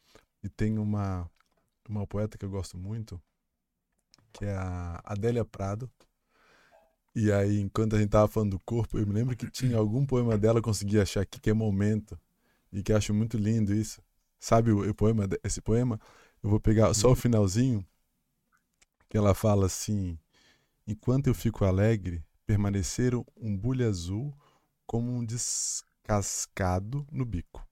E 0.44 0.50
tem 0.50 0.80
uma, 0.80 1.30
uma 1.90 2.08
poeta 2.08 2.38
que 2.38 2.46
eu 2.46 2.50
gosto 2.50 2.78
muito, 2.78 3.22
que 4.34 4.46
é 4.46 4.54
a 4.56 5.02
Adélia 5.06 5.46
Prado. 5.46 5.90
E 7.16 7.32
aí, 7.32 7.60
enquanto 7.60 7.96
a 7.96 8.00
gente 8.00 8.10
tava 8.10 8.28
falando 8.28 8.52
do 8.52 8.60
corpo, 8.60 8.98
eu 8.98 9.06
me 9.06 9.14
lembro 9.14 9.36
que 9.36 9.50
tinha 9.50 9.78
algum 9.78 10.06
poema 10.06 10.38
dela, 10.38 10.60
eu 10.60 10.64
consegui 10.64 11.00
achar 11.00 11.22
aqui, 11.22 11.40
que 11.40 11.50
é 11.50 11.54
Momento, 11.54 12.20
e 12.72 12.84
que 12.84 12.92
eu 12.92 12.98
acho 12.98 13.14
muito 13.14 13.38
lindo 13.38 13.74
isso. 13.74 14.02
Sabe 14.40 14.72
o, 14.72 14.90
o 14.90 14.96
poema, 14.96 15.28
de- 15.28 15.40
esse 15.44 15.62
poema? 15.62 16.00
Eu 16.44 16.50
vou 16.50 16.60
pegar 16.60 16.94
só 16.94 17.12
o 17.12 17.16
finalzinho, 17.16 17.86
que 19.10 19.18
ela 19.18 19.34
fala 19.34 19.66
assim: 19.66 20.18
Enquanto 20.88 21.28
eu 21.28 21.36
fico 21.36 21.66
alegre, 21.66 22.24
permanecer 22.46 23.14
um 23.38 23.58
bule 23.58 23.84
azul 23.84 24.34
como 24.88 25.12
um 25.12 25.26
descascado 25.26 27.08
no 27.12 27.26
bico, 27.26 27.68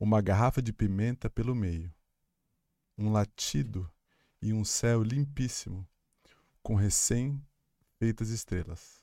uma 0.00 0.20
garrafa 0.22 0.62
de 0.62 0.72
pimenta 0.72 1.30
pelo 1.30 1.54
meio, 1.54 1.92
um 2.96 3.10
latido 3.10 3.90
e 4.40 4.52
um 4.52 4.64
céu 4.64 5.02
limpíssimo, 5.02 5.86
com 6.62 6.74
recém-feitas 6.74 8.30
estrelas. 8.30 9.02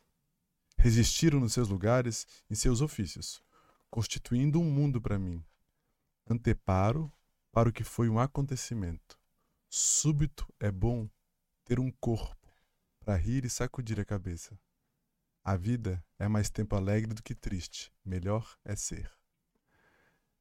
Resistiram 0.77 1.39
nos 1.39 1.53
seus 1.53 1.67
lugares, 1.67 2.25
em 2.49 2.55
seus 2.55 2.81
ofícios, 2.81 3.43
constituindo 3.89 4.59
um 4.59 4.69
mundo 4.69 5.01
para 5.01 5.19
mim. 5.19 5.43
Anteparo 6.27 7.11
para 7.51 7.69
o 7.69 7.73
que 7.73 7.83
foi 7.83 8.07
um 8.07 8.19
acontecimento. 8.19 9.19
Súbito 9.69 10.47
é 10.59 10.71
bom 10.71 11.09
ter 11.65 11.79
um 11.79 11.91
corpo 11.91 12.47
para 12.99 13.15
rir 13.15 13.45
e 13.45 13.49
sacudir 13.49 13.99
a 13.99 14.05
cabeça. 14.05 14.59
A 15.43 15.55
vida 15.55 16.03
é 16.19 16.27
mais 16.27 16.49
tempo 16.49 16.75
alegre 16.75 17.13
do 17.13 17.23
que 17.23 17.33
triste. 17.33 17.91
Melhor 18.05 18.57
é 18.63 18.75
ser. 18.75 19.11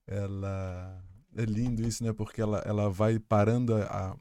Ela 0.06 1.02
é 1.36 1.44
lindo 1.44 1.82
isso, 1.82 2.02
né? 2.04 2.12
Porque 2.12 2.40
ela, 2.40 2.58
ela 2.66 2.90
vai 2.90 3.18
parando 3.18 3.74
a, 3.74 3.84
a 3.84 4.16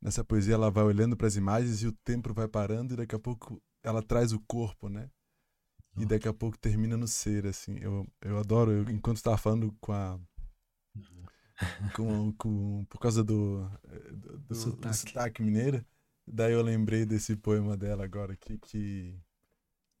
nessa 0.00 0.24
poesia 0.24 0.54
ela 0.54 0.70
vai 0.70 0.84
olhando 0.84 1.16
para 1.16 1.26
as 1.26 1.36
imagens 1.36 1.82
e 1.82 1.86
o 1.86 1.92
tempo 1.92 2.32
vai 2.32 2.48
parando 2.48 2.94
e 2.94 2.96
daqui 2.96 3.14
a 3.14 3.18
pouco 3.18 3.60
ela 3.82 4.02
traz 4.02 4.32
o 4.32 4.40
corpo, 4.40 4.88
né? 4.88 5.10
E 5.98 6.06
daqui 6.06 6.28
a 6.28 6.32
pouco 6.32 6.58
termina 6.58 6.96
no 6.96 7.08
ser, 7.08 7.46
assim. 7.46 7.76
Eu, 7.78 8.06
eu 8.20 8.38
adoro, 8.38 8.70
eu, 8.70 8.90
enquanto 8.90 9.16
estava 9.16 9.36
falando 9.36 9.74
com 9.80 9.92
a. 9.92 10.18
Com, 11.94 12.32
com, 12.32 12.86
por 12.88 12.98
causa 12.98 13.22
do, 13.22 13.68
do, 14.10 14.38
do, 14.38 14.54
sotaque. 14.54 14.88
do 14.88 14.94
sotaque 14.94 15.42
mineiro, 15.42 15.84
daí 16.26 16.54
eu 16.54 16.62
lembrei 16.62 17.04
desse 17.04 17.36
poema 17.36 17.76
dela 17.76 18.02
agora 18.02 18.32
aqui, 18.32 18.56
que, 18.56 19.14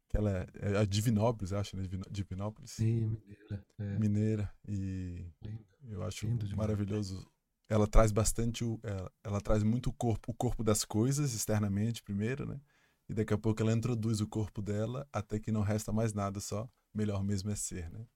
que 0.08 0.16
ela 0.16 0.48
é 0.54 0.78
a 0.78 0.86
Divinópolis, 0.86 1.52
acho, 1.52 1.76
né? 1.76 1.82
Divinópolis. 2.10 2.70
Sim, 2.70 3.10
mineira. 3.26 3.66
É. 3.78 3.98
Mineira. 3.98 4.54
E 4.66 5.26
Lindo. 5.42 5.69
Eu 5.88 6.02
acho 6.02 6.26
Lindo 6.26 6.56
maravilhoso. 6.56 7.30
Ela 7.68 7.86
traz 7.86 8.10
bastante, 8.10 8.64
o, 8.64 8.80
ela, 8.82 9.12
ela 9.22 9.40
traz 9.40 9.62
muito 9.62 9.90
o 9.90 9.92
corpo, 9.92 10.32
o 10.32 10.34
corpo 10.34 10.64
das 10.64 10.84
coisas 10.84 11.34
externamente 11.34 12.02
primeiro, 12.02 12.44
né? 12.44 12.60
E 13.08 13.14
daqui 13.14 13.32
a 13.32 13.38
pouco 13.38 13.62
ela 13.62 13.72
introduz 13.72 14.20
o 14.20 14.26
corpo 14.26 14.60
dela 14.60 15.08
até 15.12 15.38
que 15.38 15.52
não 15.52 15.62
resta 15.62 15.92
mais 15.92 16.12
nada, 16.12 16.40
só 16.40 16.68
melhor 16.92 17.22
mesmo 17.22 17.50
é 17.50 17.56
ser, 17.56 17.90
né? 17.90 18.06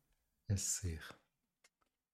É 0.49 0.57
ser. 0.57 1.03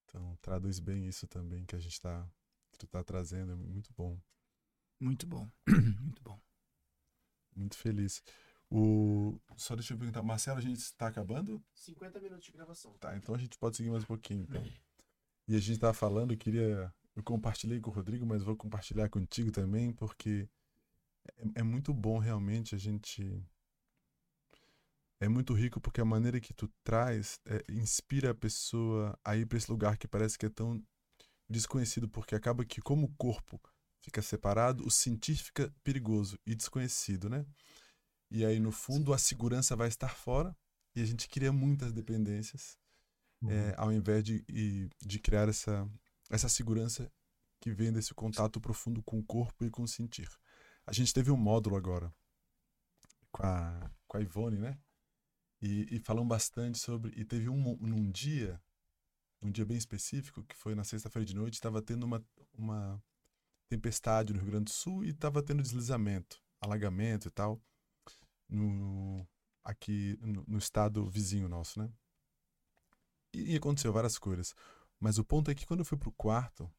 Então, 0.04 0.36
traduz 0.42 0.78
bem 0.78 1.06
isso 1.06 1.26
também 1.26 1.64
que 1.64 1.74
a 1.74 1.78
gente 1.78 1.92
está 1.92 2.28
que 2.72 2.78
tu 2.78 2.86
tá 2.86 3.02
trazendo, 3.02 3.52
é 3.52 3.56
muito 3.56 3.92
bom. 3.94 4.18
Muito 4.98 5.26
bom. 5.26 5.48
muito 6.00 6.22
bom. 6.22 6.38
Muito 7.56 7.76
feliz. 7.76 8.22
O... 8.70 9.40
Só 9.56 9.74
deixa 9.74 9.94
eu 9.94 9.98
perguntar, 9.98 10.22
Marcelo, 10.22 10.58
a 10.58 10.62
gente 10.62 10.78
está 10.78 11.08
acabando? 11.08 11.62
50 11.74 12.20
minutos 12.20 12.44
de 12.44 12.52
gravação. 12.52 12.92
Tá, 12.98 13.16
então 13.16 13.34
a 13.34 13.38
gente 13.38 13.58
pode 13.58 13.76
seguir 13.76 13.90
mais 13.90 14.04
um 14.04 14.06
pouquinho, 14.06 14.42
então. 14.42 14.62
E 15.50 15.56
a 15.56 15.58
gente 15.58 15.72
estava 15.72 15.92
falando, 15.92 16.32
eu 16.32 16.38
queria. 16.38 16.94
Eu 17.16 17.24
compartilhei 17.24 17.80
com 17.80 17.90
o 17.90 17.92
Rodrigo, 17.92 18.24
mas 18.24 18.40
vou 18.40 18.56
compartilhar 18.56 19.08
contigo 19.08 19.50
também, 19.50 19.92
porque 19.92 20.48
é, 21.38 21.60
é 21.60 21.62
muito 21.64 21.92
bom 21.92 22.18
realmente 22.18 22.76
a 22.76 22.78
gente. 22.78 23.44
É 25.18 25.28
muito 25.28 25.52
rico 25.52 25.80
porque 25.80 26.00
a 26.00 26.04
maneira 26.04 26.40
que 26.40 26.54
tu 26.54 26.68
traz 26.84 27.40
é, 27.46 27.64
inspira 27.68 28.30
a 28.30 28.34
pessoa 28.34 29.18
a 29.24 29.36
ir 29.36 29.44
para 29.44 29.58
esse 29.58 29.68
lugar 29.68 29.98
que 29.98 30.06
parece 30.06 30.38
que 30.38 30.46
é 30.46 30.48
tão 30.48 30.80
desconhecido, 31.48 32.08
porque 32.08 32.36
acaba 32.36 32.64
que, 32.64 32.80
como 32.80 33.06
o 33.06 33.14
corpo 33.16 33.60
fica 34.00 34.22
separado, 34.22 34.86
o 34.86 34.90
sentir 34.90 35.34
fica 35.34 35.74
perigoso 35.82 36.38
e 36.46 36.54
desconhecido, 36.54 37.28
né? 37.28 37.44
E 38.30 38.44
aí, 38.44 38.60
no 38.60 38.70
fundo, 38.70 39.12
a 39.12 39.18
segurança 39.18 39.74
vai 39.74 39.88
estar 39.88 40.14
fora 40.14 40.56
e 40.94 41.02
a 41.02 41.04
gente 41.04 41.28
cria 41.28 41.52
muitas 41.52 41.92
dependências, 41.92 42.78
uhum. 43.42 43.50
é, 43.50 43.74
ao 43.76 43.92
invés 43.92 44.24
de, 44.24 44.44
de 45.00 45.18
criar 45.18 45.48
essa, 45.48 45.88
essa 46.30 46.48
segurança 46.48 47.10
que 47.60 47.70
vem 47.70 47.92
desse 47.92 48.14
contato 48.14 48.60
profundo 48.60 49.02
com 49.02 49.18
o 49.18 49.24
corpo 49.24 49.64
e 49.64 49.70
com 49.70 49.82
o 49.82 49.88
sentir. 49.88 50.28
A 50.86 50.92
gente 50.92 51.12
teve 51.12 51.30
um 51.30 51.36
módulo 51.36 51.76
agora 51.76 52.12
com 53.30 53.42
a, 53.42 53.90
com 54.08 54.16
a 54.16 54.20
Ivone, 54.20 54.58
né? 54.58 54.78
E, 55.60 55.96
e 55.96 56.00
falamos 56.00 56.28
bastante 56.28 56.78
sobre. 56.78 57.12
E 57.20 57.24
teve 57.24 57.48
um 57.48 57.76
num 57.76 58.10
dia, 58.10 58.60
um 59.42 59.50
dia 59.50 59.64
bem 59.64 59.76
específico, 59.76 60.42
que 60.44 60.56
foi 60.56 60.74
na 60.74 60.84
sexta-feira 60.84 61.26
de 61.26 61.34
noite, 61.34 61.54
estava 61.54 61.82
tendo 61.82 62.04
uma, 62.04 62.24
uma 62.54 63.02
tempestade 63.68 64.32
no 64.32 64.40
Rio 64.40 64.50
Grande 64.50 64.64
do 64.64 64.70
Sul 64.70 65.04
e 65.04 65.10
estava 65.10 65.42
tendo 65.42 65.62
deslizamento, 65.62 66.42
alagamento 66.60 67.28
e 67.28 67.30
tal, 67.30 67.62
no, 68.48 69.26
aqui 69.62 70.18
no, 70.22 70.44
no 70.48 70.58
estado 70.58 71.08
vizinho 71.08 71.48
nosso, 71.48 71.78
né? 71.78 71.92
E, 73.32 73.52
e, 73.52 73.56
aconteceu 73.56 73.92
várias 73.92 74.18
coisas. 74.18 74.54
Mas 74.98 75.18
o 75.18 75.24
ponto 75.24 75.50
é 75.50 75.54
que 75.54 75.66
quando 75.66 75.80
eu 75.80 75.84
fui 75.84 75.96
pro 75.96 76.12
quarto, 76.12 76.70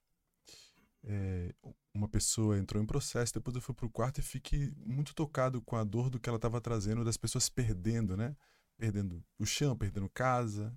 é, 1.04 1.54
uma 1.94 2.08
pessoa 2.08 2.58
entrou 2.58 2.82
em 2.82 2.86
processo, 2.86 3.34
depois 3.34 3.56
eu 3.56 3.62
fui 3.62 3.74
pro 3.74 3.90
quarto 3.90 4.20
e 4.20 4.24
fiquei 4.24 4.72
muito 4.78 5.14
tocado 5.16 5.62
com 5.62 5.76
a 5.76 5.84
dor 5.84 6.10
do 6.10 6.20
que 6.20 6.30
ela 6.30 6.38
estava 6.38 6.62
trazendo, 6.62 7.04
das 7.04 7.18
pessoas 7.18 7.50
perdendo, 7.50 8.16
né? 8.16 8.36
Perdendo 8.78 9.24
o 9.40 9.46
chão, 9.46 9.78
perdendo 9.78 10.10
casa 10.10 10.76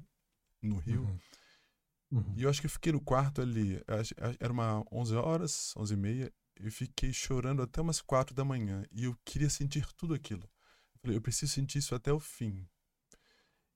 no 0.63 0.77
rio. 0.79 1.03
Uhum. 1.03 1.19
Uhum. 2.13 2.35
E 2.37 2.43
eu 2.45 2.51
acho 2.51 2.61
que 2.61 2.67
eu 2.67 2.71
fiquei 2.71 2.93
no 2.93 3.01
quarto 3.01 3.43
ali, 3.43 3.83
era 4.39 4.53
uma 4.53 4.85
11 4.93 5.17
horas, 5.17 5.75
11 5.77 5.95
e 5.95 5.97
meia, 5.97 6.33
e 6.61 6.71
fiquei 6.71 7.13
chorando 7.13 7.63
até 7.63 7.81
umas 7.81 8.01
4 8.01 8.35
da 8.35 8.45
manhã. 8.45 8.85
E 8.93 9.05
eu 9.05 9.17
queria 9.25 9.51
sentir 9.51 9.87
tudo 9.95 10.15
aquilo. 10.15 10.45
Eu 10.95 11.01
falei, 11.01 11.17
eu 11.17 11.21
preciso 11.21 11.53
sentir 11.53 11.79
isso 11.79 11.95
até 11.95 12.13
o 12.13 12.21
fim. 12.21 12.67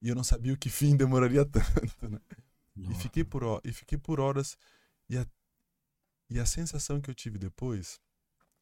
E 0.01 0.09
eu 0.09 0.15
não 0.15 0.25
sabia 0.25 0.53
o 0.53 0.57
que 0.57 0.71
fim 0.71 0.97
demoraria 0.97 1.45
tanto, 1.45 2.09
né? 2.09 2.21
E 2.77 2.95
fiquei, 2.95 3.25
por, 3.25 3.61
e 3.65 3.73
fiquei 3.73 3.99
por 3.99 4.21
horas, 4.21 4.57
e 5.09 5.19
a, 5.19 5.27
e 6.31 6.39
a 6.39 6.47
sensação 6.47 7.01
que 7.01 7.11
eu 7.11 7.15
tive 7.15 7.37
depois, 7.37 8.01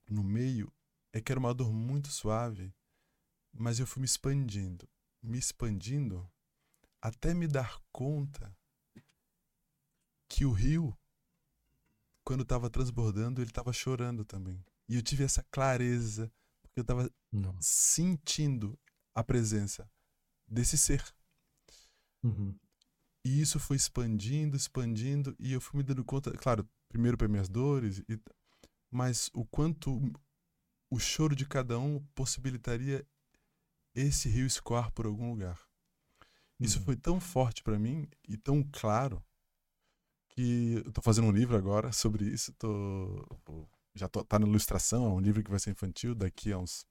no 0.09 0.24
meio, 0.24 0.72
é 1.12 1.20
que 1.20 1.30
era 1.30 1.39
uma 1.39 1.53
dor 1.53 1.72
muito 1.72 2.09
suave, 2.09 2.74
mas 3.53 3.78
eu 3.78 3.87
fui 3.87 4.01
me 4.01 4.07
expandindo, 4.07 4.89
me 5.22 5.39
expandindo, 5.39 6.30
até 7.01 7.34
me 7.34 7.47
dar 7.47 7.78
conta 7.93 8.57
que 10.28 10.45
o 10.45 10.53
rio, 10.53 10.97
quando 12.24 12.43
estava 12.43 12.70
transbordando, 12.70 13.41
ele 13.41 13.51
estava 13.51 13.72
chorando 13.72 14.24
também. 14.24 14.64
E 14.89 14.97
eu 14.97 15.03
tive 15.03 15.24
essa 15.24 15.43
clareza, 15.51 16.32
porque 16.62 16.80
eu 16.80 16.82
estava 16.82 17.11
sentindo 17.61 18.78
a 19.14 19.22
presença 19.22 19.91
desse 20.47 20.76
ser. 20.76 21.16
Uhum. 22.27 22.55
E 23.24 23.41
isso 23.41 23.59
foi 23.59 23.77
expandindo, 23.77 24.57
expandindo, 24.57 25.35
e 25.39 25.53
eu 25.53 25.61
fui 25.61 25.79
me 25.79 25.83
dando 25.83 26.05
conta, 26.05 26.31
claro, 26.33 26.68
primeiro 26.89 27.16
para 27.16 27.29
minhas 27.29 27.49
dores, 27.49 28.03
e, 28.09 28.20
mas 28.91 29.31
o 29.35 29.45
quanto 29.45 30.01
o 30.91 30.99
choro 30.99 31.35
de 31.35 31.45
cada 31.45 31.79
um 31.79 32.01
possibilitaria 32.14 33.07
esse 33.95 34.29
rio 34.29 34.47
escoar 34.47 34.93
por 34.93 35.07
algum 35.07 35.31
lugar. 35.31 35.59
Isso 36.61 36.79
uhum. 36.79 36.85
foi 36.85 36.97
tão 36.97 37.20
forte 37.20 37.62
para 37.62 37.79
mim 37.79 38.09
e 38.29 38.37
tão 38.37 38.62
claro 38.72 39.22
que 40.29 40.83
eu 40.85 40.93
tô 40.93 41.03
fazendo 41.03 41.29
um 41.29 41.33
livro 41.33 41.57
agora 41.57 41.93
sobre 41.93 42.24
isso, 42.27 42.53
tô, 42.53 43.27
já 43.95 44.09
tô, 44.09 44.24
tá 44.24 44.39
na 44.39 44.47
ilustração, 44.47 45.07
é 45.07 45.09
um 45.09 45.20
livro 45.20 45.43
que 45.43 45.51
vai 45.51 45.59
ser 45.59 45.70
infantil, 45.70 46.14
daqui 46.14 46.53
a 46.53 46.59
uns, 46.59 46.87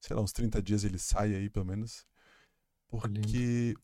sei 0.00 0.14
lá, 0.14 0.22
uns 0.22 0.32
30 0.32 0.62
dias 0.62 0.84
ele 0.84 0.98
sai 0.98 1.34
aí, 1.34 1.50
pelo 1.50 1.66
menos. 1.66 2.06
Porque 2.88 3.74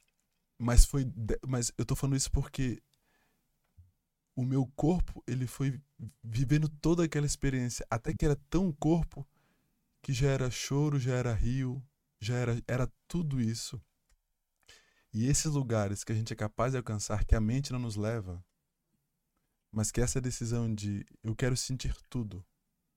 mas 0.58 0.84
foi 0.84 1.04
mas 1.46 1.72
eu 1.76 1.84
tô 1.84 1.94
falando 1.96 2.16
isso 2.16 2.30
porque 2.30 2.82
o 4.36 4.44
meu 4.44 4.66
corpo, 4.74 5.22
ele 5.26 5.46
foi 5.46 5.80
vivendo 6.22 6.68
toda 6.68 7.04
aquela 7.04 7.26
experiência, 7.26 7.86
até 7.88 8.12
que 8.12 8.24
era 8.24 8.36
tão 8.50 8.72
corpo 8.72 9.26
que 10.02 10.12
já 10.12 10.28
era 10.28 10.50
choro, 10.50 10.98
já 10.98 11.14
era 11.14 11.32
rio, 11.32 11.82
já 12.20 12.34
era, 12.34 12.62
era 12.66 12.92
tudo 13.06 13.40
isso. 13.40 13.80
E 15.12 15.26
esses 15.26 15.52
lugares 15.52 16.02
que 16.02 16.10
a 16.10 16.14
gente 16.14 16.32
é 16.32 16.36
capaz 16.36 16.72
de 16.72 16.78
alcançar, 16.78 17.24
que 17.24 17.36
a 17.36 17.40
mente 17.40 17.72
não 17.72 17.78
nos 17.78 17.94
leva, 17.94 18.44
mas 19.70 19.90
que 19.90 20.00
essa 20.00 20.20
decisão 20.20 20.72
de 20.74 21.06
eu 21.22 21.34
quero 21.34 21.56
sentir 21.56 21.94
tudo. 22.10 22.44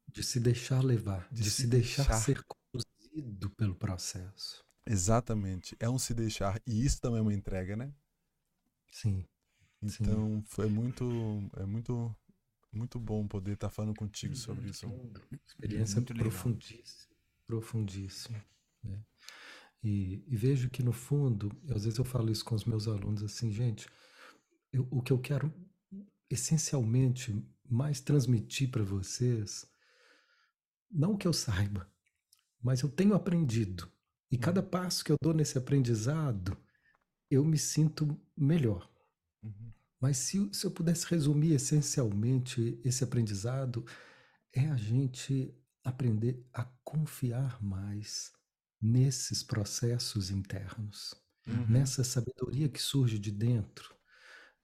De 0.07 0.23
se 0.23 0.39
deixar 0.39 0.83
levar, 0.83 1.27
de, 1.31 1.43
de 1.43 1.51
se, 1.51 1.61
se 1.61 1.67
deixar, 1.67 2.03
deixar 2.07 2.21
ser 2.21 2.43
conduzido 2.43 3.49
pelo 3.51 3.75
processo. 3.75 4.66
Exatamente. 4.87 5.75
É 5.79 5.89
um 5.89 5.99
se 5.99 6.13
deixar. 6.13 6.61
E 6.65 6.85
isso 6.85 7.01
também 7.01 7.19
é 7.19 7.21
uma 7.21 7.33
entrega, 7.33 7.75
né? 7.75 7.93
Sim. 8.91 9.25
Então 9.81 10.37
Sim. 10.37 10.43
foi 10.45 10.67
muito, 10.67 11.05
é 11.57 11.65
muito, 11.65 12.15
muito 12.71 12.99
bom 12.99 13.27
poder 13.27 13.53
estar 13.53 13.69
falando 13.69 13.95
contigo 13.95 14.35
sobre 14.35 14.69
isso. 14.69 14.87
Experiência 15.47 15.97
muito 15.97 16.15
profundíssima, 16.15 17.15
profundíssima. 17.45 18.43
Né? 18.83 18.99
E, 19.83 20.23
e, 20.27 20.35
vejo 20.35 20.69
que 20.69 20.81
no 20.81 20.91
fundo, 20.91 21.51
às 21.69 21.83
vezes 21.83 21.99
eu 21.99 22.05
falo 22.05 22.31
isso 22.31 22.43
com 22.43 22.55
os 22.55 22.65
meus 22.65 22.87
alunos 22.87 23.21
assim, 23.21 23.51
gente, 23.51 23.87
eu, 24.73 24.87
o 24.89 25.01
que 25.01 25.13
eu 25.13 25.19
quero 25.19 25.53
essencialmente 26.29 27.45
mais 27.69 28.01
transmitir 28.01 28.71
para 28.71 28.83
vocês, 28.83 29.69
não 30.89 31.13
o 31.13 31.17
que 31.17 31.27
eu 31.27 31.33
saiba, 31.33 31.89
mas 32.61 32.81
eu 32.81 32.89
tenho 32.89 33.13
aprendido. 33.13 33.89
E 34.31 34.37
cada 34.37 34.61
passo 34.61 35.03
que 35.03 35.11
eu 35.11 35.17
dou 35.21 35.33
nesse 35.33 35.57
aprendizado, 35.57 36.57
eu 37.29 37.43
me 37.43 37.57
sinto 37.57 38.19
melhor. 38.35 38.89
Uhum. 39.43 39.71
Mas 39.99 40.17
se, 40.17 40.49
se 40.53 40.65
eu 40.65 40.71
pudesse 40.71 41.05
resumir 41.07 41.53
essencialmente 41.53 42.79
esse 42.83 43.03
aprendizado, 43.03 43.85
é 44.53 44.67
a 44.67 44.75
gente 44.75 45.53
aprender 45.83 46.45
a 46.53 46.65
confiar 46.83 47.61
mais 47.63 48.31
nesses 48.81 49.41
processos 49.41 50.29
internos, 50.29 51.15
uhum. 51.47 51.65
nessa 51.67 52.03
sabedoria 52.03 52.69
que 52.69 52.81
surge 52.81 53.17
de 53.17 53.31
dentro. 53.31 53.95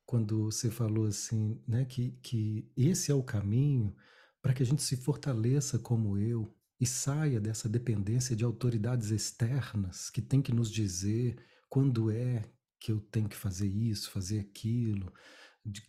Quando 0.05 0.45
você 0.45 0.70
falou 0.70 1.05
assim, 1.05 1.61
né, 1.68 1.86
que, 1.86 2.11
que 2.22 2.70
esse 2.76 3.11
é 3.11 3.16
o 3.16 3.24
caminho 3.24 3.95
para 4.41 4.53
que 4.53 4.61
a 4.61 4.66
gente 4.66 4.84
se 4.84 4.97
fortaleça 4.97 5.80
como 5.80 6.18
eu 6.18 6.53
e 6.84 6.86
saia 6.86 7.39
dessa 7.39 7.69
dependência 7.69 8.36
de 8.36 8.43
autoridades 8.43 9.09
externas 9.09 10.09
que 10.09 10.21
tem 10.21 10.41
que 10.41 10.51
nos 10.51 10.69
dizer 10.69 11.38
quando 11.69 12.11
é 12.11 12.43
que 12.77 12.91
eu 12.91 12.99
tenho 12.99 13.29
que 13.29 13.38
fazer 13.38 13.69
isso, 13.69 14.11
fazer 14.11 14.39
aquilo, 14.39 15.13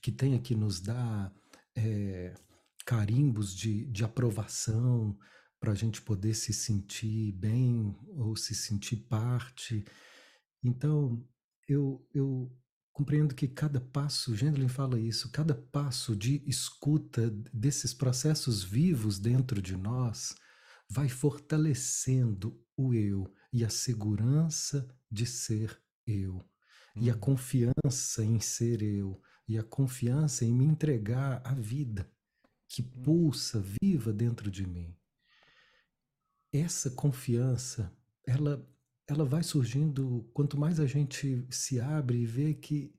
que 0.00 0.12
tenha 0.12 0.38
que 0.38 0.54
nos 0.54 0.80
dar 0.80 1.34
é, 1.74 2.32
carimbos 2.86 3.56
de, 3.56 3.86
de 3.86 4.04
aprovação 4.04 5.18
para 5.58 5.72
a 5.72 5.74
gente 5.74 6.00
poder 6.00 6.32
se 6.32 6.52
sentir 6.52 7.32
bem 7.32 7.96
ou 8.10 8.36
se 8.36 8.54
sentir 8.54 8.98
parte. 9.08 9.84
Então, 10.62 11.26
eu, 11.68 12.06
eu 12.14 12.56
compreendo 12.92 13.34
que 13.34 13.48
cada 13.48 13.80
passo, 13.80 14.36
Gendlin 14.36 14.68
fala 14.68 15.00
isso, 15.00 15.28
cada 15.32 15.56
passo 15.56 16.14
de 16.14 16.40
escuta 16.46 17.30
desses 17.52 17.92
processos 17.92 18.62
vivos 18.62 19.18
dentro 19.18 19.60
de 19.60 19.76
nós 19.76 20.36
vai 20.88 21.08
fortalecendo 21.08 22.60
o 22.76 22.92
eu 22.94 23.32
e 23.52 23.64
a 23.64 23.70
segurança 23.70 24.88
de 25.10 25.26
ser 25.26 25.80
eu, 26.06 26.44
e 26.96 27.10
a 27.10 27.14
hum. 27.14 27.18
confiança 27.18 28.24
em 28.24 28.40
ser 28.40 28.82
eu, 28.82 29.20
e 29.46 29.58
a 29.58 29.62
confiança 29.62 30.44
em 30.44 30.52
me 30.52 30.64
entregar 30.64 31.40
à 31.44 31.54
vida 31.54 32.10
que 32.68 32.82
hum. 32.82 33.02
pulsa 33.02 33.64
viva 33.80 34.12
dentro 34.12 34.50
de 34.50 34.66
mim. 34.66 34.96
Essa 36.52 36.90
confiança, 36.90 37.92
ela 38.26 38.64
ela 39.06 39.24
vai 39.24 39.42
surgindo 39.42 40.28
quanto 40.32 40.58
mais 40.58 40.80
a 40.80 40.86
gente 40.86 41.46
se 41.50 41.78
abre 41.78 42.18
e 42.18 42.26
vê 42.26 42.54
que 42.54 42.94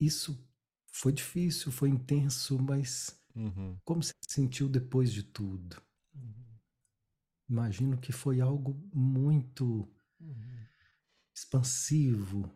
isso 0.00 0.42
foi 0.90 1.12
difícil, 1.12 1.70
foi 1.70 1.88
intenso, 1.88 2.58
mas 2.58 3.22
uhum. 3.34 3.76
como 3.84 4.02
se 4.02 4.12
sentiu 4.26 4.68
depois 4.68 5.12
de 5.12 5.22
tudo? 5.22 5.82
Uhum. 6.14 6.51
Imagino 7.52 7.98
que 7.98 8.12
foi 8.12 8.40
algo 8.40 8.74
muito 8.94 9.86
uhum. 10.18 10.64
expansivo, 11.34 12.50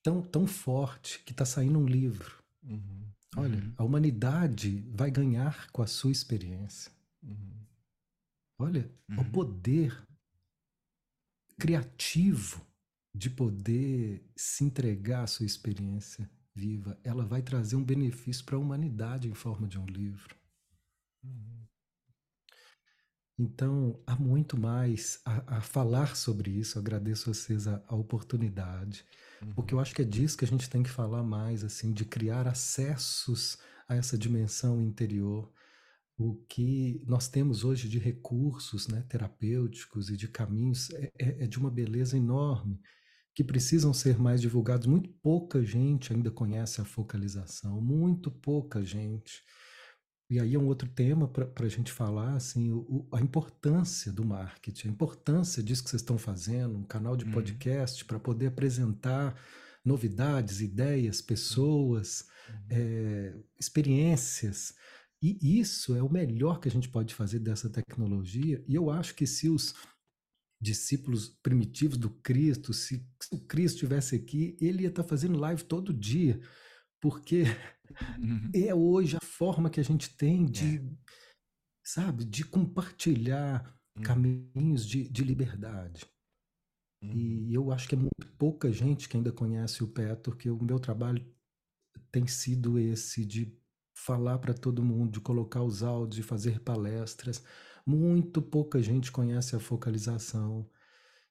tão, 0.00 0.22
tão 0.22 0.46
forte, 0.46 1.18
que 1.24 1.32
está 1.32 1.44
saindo 1.44 1.76
um 1.76 1.84
livro. 1.84 2.40
Uhum. 2.62 3.04
Olha, 3.36 3.58
uhum. 3.58 3.74
a 3.76 3.82
humanidade 3.82 4.88
vai 4.94 5.10
ganhar 5.10 5.68
com 5.72 5.82
a 5.82 5.88
sua 5.88 6.12
experiência. 6.12 6.92
Uhum. 7.20 7.66
Olha, 8.60 8.88
o 9.18 9.24
poder 9.24 10.00
criativo 11.58 12.64
de 13.12 13.28
poder 13.28 14.24
se 14.36 14.62
entregar 14.62 15.24
à 15.24 15.26
sua 15.26 15.46
experiência 15.46 16.30
viva, 16.54 16.96
ela 17.02 17.26
vai 17.26 17.42
trazer 17.42 17.74
um 17.74 17.82
benefício 17.82 18.44
para 18.44 18.54
a 18.54 18.60
humanidade 18.60 19.26
em 19.26 19.34
forma 19.34 19.66
de 19.66 19.80
um 19.80 19.86
livro. 19.86 20.36
Uhum. 21.24 21.61
Então, 23.42 24.00
há 24.06 24.14
muito 24.14 24.58
mais 24.58 25.20
a, 25.24 25.56
a, 25.56 25.60
falar 25.60 26.14
sobre 26.14 26.50
isso. 26.50 26.78
Eu 26.78 26.82
agradeço 26.82 27.28
a 27.28 27.34
vocês 27.34 27.66
a, 27.66 27.82
a 27.88 27.96
oportunidade, 27.96 29.04
uhum. 29.42 29.52
porque 29.54 29.74
eu 29.74 29.80
acho 29.80 29.94
que 29.94 30.02
é 30.02 30.04
disso 30.04 30.36
que 30.36 30.44
a 30.44 30.48
gente 30.48 30.70
tem 30.70 30.82
que 30.82 30.90
falar 30.90 31.22
mais, 31.22 31.64
assim, 31.64 31.92
de 31.92 32.04
criar 32.04 32.46
acessos 32.46 33.58
a 33.88 33.96
essa 33.96 34.16
dimensão 34.16 34.80
interior 34.80 35.52
o 36.18 36.36
que 36.48 37.02
nós 37.06 37.28
temos 37.28 37.64
hoje 37.64 37.88
de 37.88 37.98
recursos 37.98 38.86
né, 38.86 39.04
terapêuticos 39.08 40.08
e 40.08 40.16
de 40.16 40.28
caminhos 40.28 40.90
é, 40.90 41.10
é, 41.18 41.44
é, 41.44 41.46
de 41.46 41.58
uma 41.58 41.70
beleza 41.70 42.16
enorme, 42.16 42.80
que 43.34 43.42
precisam 43.42 43.92
ser 43.92 44.18
mais 44.18 44.40
divulgados. 44.40 44.86
Muito 44.86 45.10
pouca 45.22 45.64
gente 45.64 46.12
ainda 46.12 46.30
conhece 46.30 46.80
a 46.80 46.84
focalização, 46.84 47.80
muito 47.80 48.30
pouca 48.30 48.84
gente. 48.84 49.42
E 50.32 50.40
aí 50.40 50.54
é 50.54 50.58
um 50.58 50.66
outro 50.66 50.88
tema 50.88 51.28
para 51.28 51.66
a 51.66 51.68
gente 51.68 51.92
falar, 51.92 52.34
assim, 52.34 52.70
o, 52.72 53.06
a 53.12 53.20
importância 53.20 54.10
do 54.10 54.24
marketing, 54.24 54.88
a 54.88 54.90
importância 54.90 55.62
disso 55.62 55.84
que 55.84 55.90
vocês 55.90 56.00
estão 56.00 56.16
fazendo, 56.16 56.78
um 56.78 56.84
canal 56.84 57.16
de 57.16 57.24
uhum. 57.26 57.32
podcast 57.32 58.04
para 58.04 58.18
poder 58.18 58.46
apresentar 58.46 59.38
novidades, 59.84 60.60
ideias, 60.60 61.20
pessoas, 61.20 62.26
uhum. 62.48 62.54
é, 62.70 63.34
experiências 63.60 64.74
e 65.22 65.60
isso 65.60 65.94
é 65.94 66.02
o 66.02 66.10
melhor 66.10 66.58
que 66.58 66.66
a 66.66 66.70
gente 66.70 66.88
pode 66.88 67.14
fazer 67.14 67.38
dessa 67.38 67.70
tecnologia. 67.70 68.62
E 68.66 68.74
eu 68.74 68.90
acho 68.90 69.14
que 69.14 69.24
se 69.24 69.48
os 69.48 69.72
discípulos 70.60 71.28
primitivos 71.42 71.96
do 71.96 72.10
Cristo, 72.10 72.72
se, 72.72 73.06
se 73.20 73.34
o 73.34 73.38
Cristo 73.38 73.76
estivesse 73.76 74.16
aqui, 74.16 74.56
ele 74.60 74.82
ia 74.82 74.88
estar 74.88 75.04
tá 75.04 75.08
fazendo 75.08 75.38
live 75.38 75.62
todo 75.62 75.92
dia, 75.92 76.40
porque 77.02 77.42
uhum. 78.16 78.48
é 78.54 78.72
hoje 78.72 79.16
a 79.16 79.24
forma 79.24 79.68
que 79.68 79.80
a 79.80 79.82
gente 79.82 80.16
tem 80.16 80.46
de, 80.46 80.76
é. 80.76 80.82
sabe, 81.84 82.24
de 82.24 82.44
compartilhar 82.44 83.76
uhum. 83.96 84.02
caminhos 84.04 84.86
de, 84.86 85.08
de 85.08 85.24
liberdade. 85.24 86.06
Uhum. 87.02 87.12
E 87.12 87.52
eu 87.52 87.72
acho 87.72 87.88
que 87.88 87.96
é 87.96 87.98
muito 87.98 88.24
pouca 88.38 88.70
gente 88.70 89.08
que 89.08 89.16
ainda 89.16 89.32
conhece 89.32 89.82
o 89.82 89.88
Pé, 89.88 90.14
porque 90.14 90.48
o 90.48 90.62
meu 90.62 90.78
trabalho 90.78 91.26
tem 92.12 92.24
sido 92.28 92.78
esse 92.78 93.24
de 93.24 93.52
falar 93.92 94.38
para 94.38 94.54
todo 94.54 94.84
mundo, 94.84 95.14
de 95.14 95.20
colocar 95.20 95.64
os 95.64 95.82
áudios, 95.82 96.16
de 96.16 96.22
fazer 96.22 96.60
palestras. 96.60 97.42
Muito 97.84 98.40
pouca 98.40 98.80
gente 98.80 99.10
conhece 99.10 99.56
a 99.56 99.60
focalização. 99.60 100.70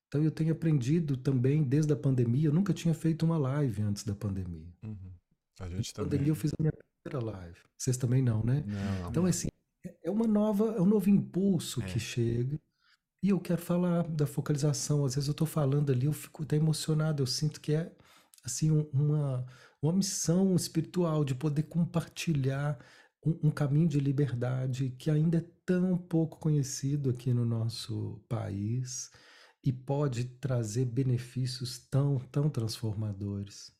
Então 0.07 0.21
eu 0.21 0.31
tenho 0.31 0.51
aprendido 0.51 1.15
também 1.15 1.63
desde 1.63 1.93
a 1.93 1.95
pandemia. 1.95 2.49
Eu 2.49 2.53
nunca 2.53 2.73
tinha 2.73 2.93
feito 2.93 3.25
uma 3.25 3.37
live 3.37 3.81
antes 3.81 4.03
da 4.03 4.13
pandemia. 4.13 4.73
Uhum. 4.83 5.20
A 5.59 5.69
gente 5.69 5.93
Na 5.97 6.03
pandemia 6.03 6.29
eu 6.29 6.35
fiz 6.35 6.51
a 6.51 6.61
minha 6.61 6.73
primeira 7.03 7.25
live. 7.37 7.57
Vocês 7.77 7.97
também 7.97 8.21
não, 8.21 8.43
né? 8.43 8.63
Não, 8.65 9.09
então, 9.09 9.25
assim, 9.25 9.47
é 10.03 10.09
uma 10.09 10.27
nova, 10.27 10.75
é 10.77 10.81
um 10.81 10.85
novo 10.85 11.09
impulso 11.09 11.81
é. 11.81 11.85
que 11.85 11.99
chega. 11.99 12.59
E 13.23 13.29
eu 13.29 13.39
quero 13.39 13.61
falar 13.61 14.07
da 14.07 14.25
focalização. 14.25 15.05
Às 15.05 15.15
vezes 15.15 15.27
eu 15.27 15.33
estou 15.33 15.47
falando 15.47 15.91
ali, 15.91 16.05
eu 16.05 16.13
fico 16.13 16.43
até 16.43 16.55
emocionado. 16.55 17.21
Eu 17.21 17.27
sinto 17.27 17.61
que 17.61 17.73
é 17.73 17.91
assim 18.43 18.71
uma 18.91 19.45
uma 19.81 19.93
missão 19.93 20.55
espiritual 20.55 21.25
de 21.25 21.33
poder 21.33 21.63
compartilhar 21.63 22.77
um, 23.25 23.47
um, 23.47 23.51
caminho 23.51 23.87
de 23.87 23.99
liberdade 23.99 24.91
que 24.91 25.09
ainda 25.09 25.39
é 25.39 25.45
tão 25.65 25.97
pouco 25.97 26.37
conhecido 26.37 27.09
aqui 27.09 27.33
no 27.33 27.45
nosso 27.45 28.23
país 28.29 29.09
e 29.63 29.73
pode 29.73 30.25
trazer 30.25 30.85
benefícios 30.85 31.79
tão, 31.89 32.19
tão 32.31 32.49
transformadores. 32.49 33.73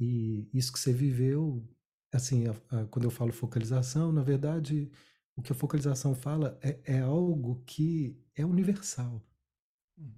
E 0.00 0.48
isso 0.54 0.72
que 0.72 0.80
você 0.80 0.92
viveu, 0.92 1.62
assim, 2.10 2.46
a, 2.46 2.80
a, 2.80 2.86
quando 2.86 3.04
eu 3.04 3.10
falo 3.10 3.32
focalização, 3.32 4.10
na 4.10 4.22
verdade, 4.22 4.90
o 5.36 5.42
que 5.42 5.52
a 5.52 5.54
focalização 5.54 6.14
fala 6.14 6.58
é, 6.62 6.80
é 6.84 7.00
algo 7.00 7.62
que 7.66 8.18
é 8.34 8.44
universal 8.44 9.22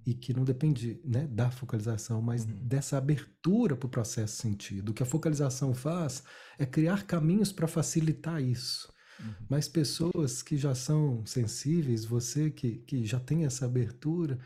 e 0.05 0.13
que 0.13 0.33
não 0.33 0.45
depende 0.45 1.01
né, 1.03 1.27
da 1.27 1.51
focalização, 1.51 2.21
mas 2.21 2.45
uhum. 2.45 2.65
dessa 2.65 2.97
abertura 2.97 3.75
para 3.75 3.87
o 3.87 3.89
processo 3.89 4.41
sentido. 4.41 4.89
O 4.89 4.93
que 4.93 5.03
a 5.03 5.05
focalização 5.05 5.73
faz 5.73 6.23
é 6.57 6.65
criar 6.65 7.05
caminhos 7.05 7.51
para 7.51 7.67
facilitar 7.67 8.41
isso. 8.41 8.91
Uhum. 9.19 9.33
Mas 9.49 9.67
pessoas 9.67 10.41
que 10.41 10.55
já 10.55 10.73
são 10.73 11.25
sensíveis, 11.25 12.05
você 12.05 12.49
que, 12.49 12.77
que 12.79 13.05
já 13.05 13.19
tem 13.19 13.43
essa 13.43 13.65
abertura, 13.65 14.39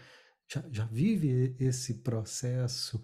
já, 0.51 0.63
já 0.71 0.85
vive 0.85 1.55
esse 1.59 1.95
processo 1.95 2.99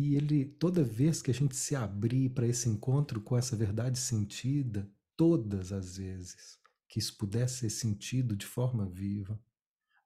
e 0.00 0.16
ele 0.16 0.44
toda 0.44 0.82
vez 0.82 1.20
que 1.20 1.30
a 1.30 1.34
gente 1.34 1.54
se 1.54 1.76
abrir 1.76 2.30
para 2.30 2.46
esse 2.46 2.68
encontro 2.68 3.20
com 3.20 3.36
essa 3.36 3.54
verdade 3.54 3.98
sentida, 3.98 4.90
todas 5.16 5.72
as 5.72 5.98
vezes 5.98 6.58
que 6.88 6.98
isso 6.98 7.16
pudesse 7.16 7.60
ser 7.60 7.70
sentido 7.70 8.34
de 8.34 8.46
forma 8.46 8.88
viva, 8.88 9.40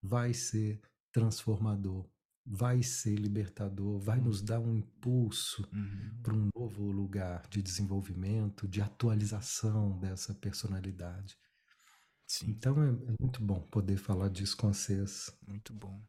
vai 0.03 0.35
ser 0.35 0.81
transformador, 1.13 2.07
vai 2.45 2.83
ser 2.83 3.15
libertador, 3.15 3.99
vai 3.99 4.21
nos 4.21 4.43
dar 4.43 4.61
um 4.61 4.77
impulso 4.77 5.67
uhum. 5.73 6.19
para 6.23 6.35
um 6.35 6.49
novo 6.55 6.91
lugar 6.91 7.47
de 7.49 7.63
desenvolvimento, 7.63 8.69
de 8.69 8.83
atualização 8.83 9.99
dessa 9.99 10.35
personalidade. 10.35 11.39
Sim. 12.27 12.51
Então 12.51 12.83
é, 12.83 12.89
é, 12.89 13.15
muito 13.21 13.43
bom 13.43 13.61
poder 13.71 13.97
falar 13.97 14.29
disso 14.29 14.57
com 14.57 14.73
vocês. 14.73 15.31
Muito 15.47 15.73
bom. 15.73 16.03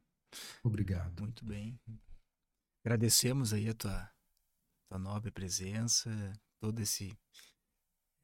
Obrigado. 0.64 1.22
Muito 1.22 1.46
bem. 1.46 1.80
Agradecemos 2.86 3.52
aí 3.52 3.68
a 3.68 3.74
tua, 3.74 4.12
tua 4.88 5.00
nobre 5.00 5.32
presença, 5.32 6.08
todo 6.60 6.80
esse, 6.80 7.18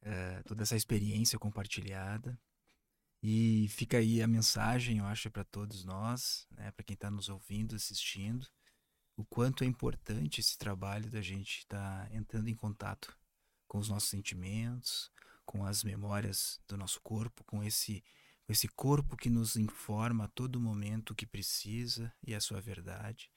uh, 0.02 0.44
toda 0.46 0.62
essa 0.62 0.76
experiência 0.76 1.36
compartilhada. 1.36 2.40
E 3.20 3.66
fica 3.70 3.96
aí 3.98 4.22
a 4.22 4.28
mensagem, 4.28 4.98
eu 4.98 5.04
acho, 5.06 5.28
para 5.32 5.42
todos 5.42 5.84
nós, 5.84 6.46
né, 6.52 6.70
para 6.70 6.84
quem 6.84 6.94
está 6.94 7.10
nos 7.10 7.28
ouvindo, 7.28 7.74
assistindo, 7.74 8.46
o 9.16 9.24
quanto 9.24 9.64
é 9.64 9.66
importante 9.66 10.40
esse 10.40 10.56
trabalho 10.56 11.10
da 11.10 11.20
gente 11.20 11.58
estar 11.58 12.08
tá 12.08 12.14
entrando 12.14 12.46
em 12.46 12.54
contato 12.54 13.18
com 13.66 13.78
os 13.78 13.88
nossos 13.88 14.10
sentimentos, 14.10 15.10
com 15.44 15.66
as 15.66 15.82
memórias 15.82 16.60
do 16.68 16.76
nosso 16.76 17.00
corpo, 17.00 17.42
com 17.42 17.64
esse, 17.64 18.04
esse 18.48 18.68
corpo 18.68 19.16
que 19.16 19.28
nos 19.28 19.56
informa 19.56 20.26
a 20.26 20.28
todo 20.28 20.60
momento 20.60 21.10
o 21.10 21.16
que 21.16 21.26
precisa 21.26 22.14
e 22.24 22.32
a 22.32 22.40
sua 22.40 22.60
verdade. 22.60 23.31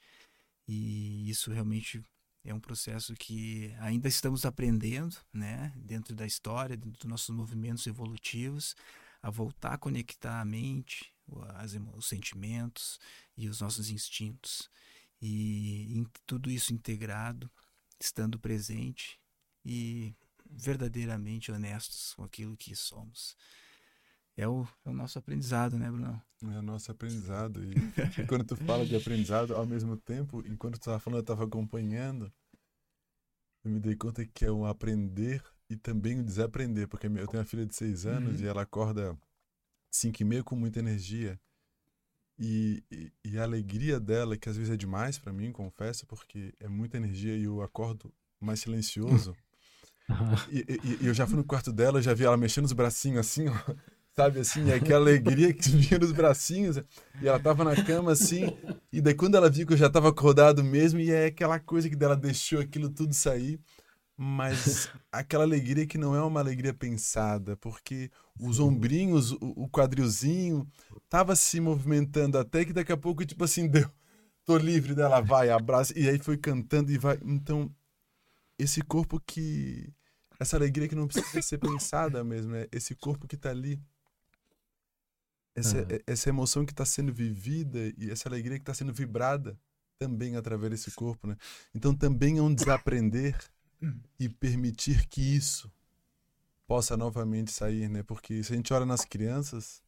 E 0.68 1.30
isso 1.30 1.52
realmente 1.52 2.04
é 2.44 2.54
um 2.54 2.60
processo 2.60 3.14
que 3.16 3.74
ainda 3.80 4.08
estamos 4.08 4.46
aprendendo, 4.46 5.18
né, 5.34 5.74
dentro 5.76 6.16
da 6.16 6.26
história, 6.26 6.78
dentro 6.78 7.00
dos 7.00 7.10
nossos 7.10 7.36
movimentos 7.36 7.86
evolutivos, 7.88 8.76
a 9.22 9.30
voltar 9.30 9.74
a 9.74 9.78
conectar 9.78 10.40
a 10.40 10.46
mente, 10.46 11.12
as, 11.56 11.76
os 11.96 12.08
sentimentos 12.08 13.00
e 13.36 13.50
os 13.50 13.62
nossos 13.62 13.90
instintos. 13.90 14.70
E 15.20 15.98
em 15.98 16.06
tudo 16.28 16.52
isso 16.52 16.74
integrado, 16.74 17.50
estando 18.00 18.38
presente 18.38 19.20
e 19.66 20.14
verdadeiramente 20.48 21.52
honestos 21.52 22.14
com 22.14 22.24
aquilo 22.24 22.56
que 22.56 22.76
somos. 22.76 23.36
É 24.38 24.48
o, 24.48 24.68
é 24.86 24.90
o 24.90 24.94
nosso 24.94 25.18
aprendizado, 25.18 25.80
né, 25.80 25.90
Bruno? 25.90 26.22
É 26.54 26.60
o 26.60 26.62
nosso 26.62 26.92
aprendizado. 26.92 27.64
E, 27.64 27.74
e 28.22 28.26
quando 28.28 28.44
tu 28.44 28.56
fala 28.56 28.86
de 28.86 28.96
aprendizado, 28.96 29.56
ao 29.56 29.66
mesmo 29.66 29.98
tempo, 29.98 30.44
enquanto 30.46 30.76
tu 30.76 30.82
estava 30.82 31.00
falando, 31.00 31.20
eu 31.20 31.22
estava 31.22 31.44
acompanhando, 31.46 32.32
eu 33.64 33.72
me 33.72 33.80
dei 33.80 33.96
conta 33.96 34.26
que 34.26 34.46
é 34.46 34.52
um 34.52 34.66
aprender 34.66 35.44
e 35.70 35.76
também 35.76 36.20
um 36.20 36.24
desaprender, 36.24 36.88
porque 36.88 37.08
eu 37.08 37.28
tenho 37.28 37.42
uma 37.42 37.46
filha 37.46 37.66
de 37.66 37.76
seis 37.76 38.06
anos 38.06 38.40
uhum. 38.40 38.46
e 38.46 38.48
ela 38.48 38.62
acorda 38.62 39.18
cinco 39.90 40.22
e 40.22 40.26
meia 40.26 40.44
com 40.44 40.56
muita 40.56 40.80
energia. 40.80 41.40
E, 42.38 42.84
e, 42.92 43.12
e, 43.24 43.40
a 43.40 43.44
alegria 43.44 43.98
dela, 43.98 44.36
que 44.36 44.50
às 44.50 44.58
vezes 44.58 44.72
é 44.72 44.76
demais 44.76 45.18
para 45.18 45.32
mim, 45.32 45.54
confesso, 45.54 46.06
porque 46.06 46.54
é 46.60 46.68
muita 46.68 46.98
energia 46.98 47.36
e 47.36 47.46
eu 47.46 47.62
acordo 47.62 48.14
mais 48.40 48.60
silencioso. 48.60 49.34
e, 50.52 51.00
e, 51.02 51.08
eu 51.08 51.14
já 51.14 51.26
fui 51.26 51.38
no 51.38 51.46
quarto 51.46 51.72
dela, 51.72 52.02
já 52.02 52.14
vi 52.14 52.26
ela 52.26 52.36
mexendo 52.36 52.66
os 52.66 52.74
bracinhos 52.74 53.20
assim, 53.20 53.48
ó, 53.48 53.76
sabe 54.18 54.40
assim, 54.40 54.72
aquela 54.72 55.02
alegria 55.02 55.54
que 55.54 55.70
vinha 55.70 56.00
nos 56.00 56.12
bracinhos. 56.12 56.78
E 57.22 57.28
ela 57.28 57.40
tava 57.40 57.64
na 57.64 57.76
cama 57.84 58.12
assim, 58.12 58.56
e 58.92 59.02
daí 59.02 59.14
quando 59.14 59.36
ela 59.36 59.50
viu 59.50 59.68
que 59.68 59.74
eu 59.74 59.78
já 59.78 59.90
tava 59.90 60.10
acordado 60.10 60.64
mesmo, 60.64 61.00
e 61.00 61.12
é 61.12 61.28
aquela 61.28 61.60
coisa 61.60 61.90
que 61.90 61.96
dela 61.96 62.16
deixou 62.16 62.60
aquilo 62.60 62.90
tudo 62.90 63.14
sair 63.14 63.60
mas 64.18 64.90
aquela 65.12 65.44
alegria 65.44 65.86
que 65.86 65.98
não 65.98 66.16
é 66.16 66.22
uma 66.22 66.40
alegria 66.40 66.74
pensada, 66.74 67.58
porque 67.58 68.10
os 68.40 68.60
ombrinhos, 68.60 69.32
o, 69.34 69.38
o 69.42 69.70
quadrilzinho, 69.70 70.68
tava 71.10 71.36
se 71.36 71.60
movimentando 71.60 72.38
até 72.38 72.64
que 72.64 72.72
daqui 72.72 72.92
a 72.92 72.98
pouco, 72.98 73.26
tipo 73.26 73.44
assim, 73.44 73.68
deu, 73.70 73.90
tô 74.46 74.58
livre 74.58 74.96
dela, 74.96 75.22
vai, 75.22 75.50
abraça, 75.50 75.98
e 75.98 76.08
aí 76.08 76.18
foi 76.20 76.38
cantando 76.38 76.92
e 76.92 76.98
vai. 76.98 77.20
Então, 77.24 77.74
esse 78.58 78.82
corpo 78.82 79.20
que. 79.20 79.94
Essa 80.40 80.58
alegria 80.58 80.88
que 80.88 80.96
não 80.96 81.08
precisa 81.08 81.42
ser 81.42 81.58
pensada 81.58 82.22
mesmo, 82.24 82.52
né? 82.52 82.68
Esse 82.72 82.94
corpo 82.96 83.28
que 83.28 83.38
tá 83.38 83.50
ali. 83.50 83.82
Essa, 85.56 85.78
uhum. 85.78 86.00
essa 86.06 86.30
emoção 86.30 86.66
que 86.66 86.74
está 86.74 86.86
sendo 86.86 87.14
vivida 87.14 87.94
e 87.98 88.12
essa 88.12 88.28
alegria 88.28 88.58
que 88.58 88.64
está 88.64 88.74
sendo 88.74 88.94
vibrada 88.94 89.58
também 89.98 90.36
através 90.36 90.72
desse 90.72 90.92
corpo, 90.92 91.28
né? 91.28 91.38
Então 91.74 91.96
também 91.96 92.38
é 92.38 92.42
um 92.42 92.54
desaprender 92.54 93.38
e 94.20 94.28
permitir 94.28 95.08
que 95.08 95.22
isso 95.22 95.72
possa 96.68 96.98
novamente 96.98 97.52
sair, 97.52 97.90
né? 97.90 98.04
Porque 98.04 98.44
se 98.44 98.54
a 98.54 98.56
gente 98.56 98.74
olha 98.74 98.86
nas 98.86 99.06
crianças, 99.06 99.82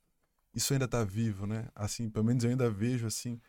isso 0.53 0.74
ainda 0.74 0.86
está 0.86 1.03
vivo, 1.03 1.45
né? 1.45 1.68
Assim, 1.76 2.09
pelo 2.09 2.26
menos 2.26 2.43
eu 2.43 2.49
ainda 2.49 2.70
vejo 2.70 3.05
assim 3.05 3.39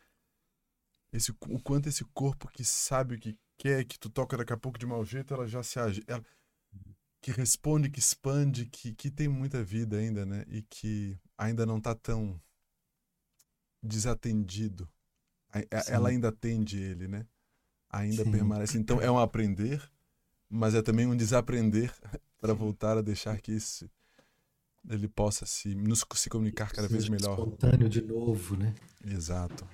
esse 1.12 1.31
o 1.31 1.61
quanto 1.61 1.89
esse 1.89 2.05
corpo 2.07 2.49
que 2.49 2.64
sabe 2.64 3.14
o 3.14 3.19
que 3.19 3.39
quer, 3.57 3.85
que 3.85 3.99
tu 3.99 4.11
toca 4.11 4.37
daqui 4.37 4.53
a 4.53 4.57
pouco 4.57 4.79
de 4.79 4.87
mau 4.87 5.05
jeito, 5.05 5.33
ela 5.33 5.47
já 5.47 5.62
se 5.62 5.79
age, 5.79 6.03
ela, 6.07 6.23
que 7.21 7.31
responde, 7.31 7.91
que 7.91 7.99
expande, 7.99 8.66
que, 8.66 8.95
que 8.95 9.11
tem 9.11 9.29
muita 9.29 9.62
vida 9.62 9.97
ainda, 9.97 10.25
né? 10.25 10.45
E 10.49 10.62
que 10.62 11.19
ainda 11.39 11.64
não 11.64 11.78
está 11.78 11.95
tão 11.95 12.39
desatendido. 13.82 14.86
Ela 15.86 16.11
ainda 16.11 16.28
atende 16.28 16.78
ele, 16.78 17.09
né? 17.09 17.26
Ainda 17.89 18.24
Sim. 18.24 18.30
permanece. 18.30 18.76
Então 18.76 19.01
é 19.01 19.11
um 19.11 19.18
aprender 19.18 19.80
mas 20.49 20.74
é 20.74 20.82
também 20.82 21.07
um 21.07 21.16
desaprender 21.16 21.93
para 22.41 22.55
voltar 22.55 22.97
a 22.97 23.03
deixar 23.03 23.41
que 23.41 23.53
isso 23.53 23.89
ele 24.89 25.09
possa 25.09 25.45
se 25.45 25.74
nos 25.74 26.05
se 26.14 26.30
comunicar 26.30 26.72
cada 26.72 26.89
vez 26.89 27.09
melhor. 27.09 27.39
Espontâneo 27.39 27.89
de 27.89 28.01
novo, 28.01 28.57
né? 28.57 28.74
Exato. 29.05 29.68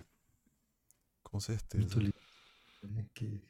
Com 1.22 1.38
certeza. 1.38 1.82
Muito 1.82 2.00
lindo, 2.00 2.14
né? 2.82 3.06
Que 3.14 3.40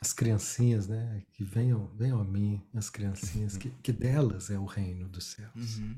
as 0.00 0.12
criancinhas, 0.12 0.88
né? 0.88 1.22
Que 1.32 1.44
venham, 1.44 1.86
venham 1.94 2.20
a 2.20 2.24
mim, 2.24 2.60
as 2.74 2.90
criancinhas, 2.90 3.56
que, 3.56 3.70
que 3.70 3.92
delas 3.92 4.50
é 4.50 4.58
o 4.58 4.64
reino 4.64 5.08
dos 5.08 5.24
céus. 5.24 5.78
Uhum. 5.78 5.96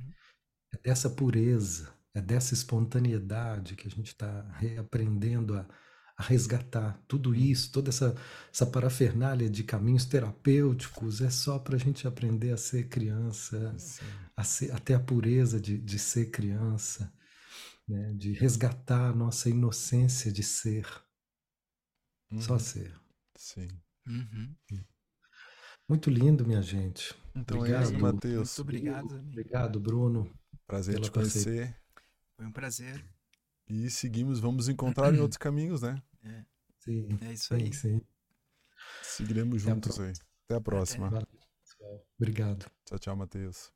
É 0.77 0.89
dessa 0.89 1.09
pureza, 1.09 1.93
é 2.15 2.21
dessa 2.21 2.55
espontaneidade 2.55 3.77
que 3.77 3.89
a 3.89 3.91
gente 3.91 4.09
está 4.09 4.43
reaprendendo 4.59 5.55
a 5.55 5.67
a 6.17 6.23
resgatar 6.23 6.99
tudo 7.07 7.35
isso, 7.35 7.71
toda 7.71 7.91
essa, 7.91 8.17
essa 8.51 8.65
parafernália 8.65 9.51
de 9.51 9.63
caminhos 9.63 10.07
terapêuticos, 10.07 11.21
é 11.21 11.29
só 11.29 11.59
para 11.59 11.77
a 11.77 11.79
gente 11.79 12.09
aprender 12.09 12.53
a 12.53 12.57
ser 12.57 12.89
criança, 12.89 13.77
a, 14.35 14.43
ser, 14.43 14.73
a 14.73 14.79
ter 14.79 14.95
a 14.95 15.01
pureza 15.01 15.61
de, 15.61 15.77
de 15.77 15.99
ser 15.99 16.31
criança, 16.31 17.13
né? 17.87 18.15
de 18.15 18.33
resgatar 18.33 19.11
a 19.11 19.15
nossa 19.15 19.51
inocência 19.51 20.33
de 20.33 20.43
ser. 20.43 20.87
Uhum. 22.31 22.41
Só 22.41 22.59
ser. 22.59 22.99
Sim. 23.37 23.69
Uhum. 24.07 24.55
Muito 25.87 26.09
lindo, 26.09 26.47
minha 26.47 26.63
gente. 26.63 27.15
Então 27.35 27.59
obrigado, 27.59 27.83
é 27.83 27.85
isso, 27.85 28.01
Matheus. 28.01 28.49
Muito 28.49 28.63
obrigado. 28.63 29.15
Amigo. 29.15 29.29
Obrigado, 29.29 29.79
Bruno. 29.79 30.33
Prazer 30.67 31.01
te 31.01 31.11
conhecer. 31.11 31.77
Foi 32.37 32.47
um 32.47 32.53
prazer. 32.53 33.05
E 33.69 33.91
seguimos, 33.91 34.41
vamos 34.41 34.69
encontrar 34.69 35.15
em 35.15 35.19
outros 35.19 35.39
caminhos, 35.39 35.83
né? 35.83 36.01
É. 36.23 36.45
Sim. 36.79 37.19
É 37.23 37.33
isso 37.33 37.55
aí. 37.55 37.73
Sim. 37.73 38.01
Seguiremos 39.03 39.63
juntos 39.63 39.99
aí. 39.99 40.13
Até 40.45 40.57
a 40.57 40.61
próxima. 40.61 41.11
Valeu, 41.11 41.27
Obrigado. 42.19 42.71
Tchau, 42.85 42.99
tchau, 42.99 43.17
Matheus. 43.17 43.76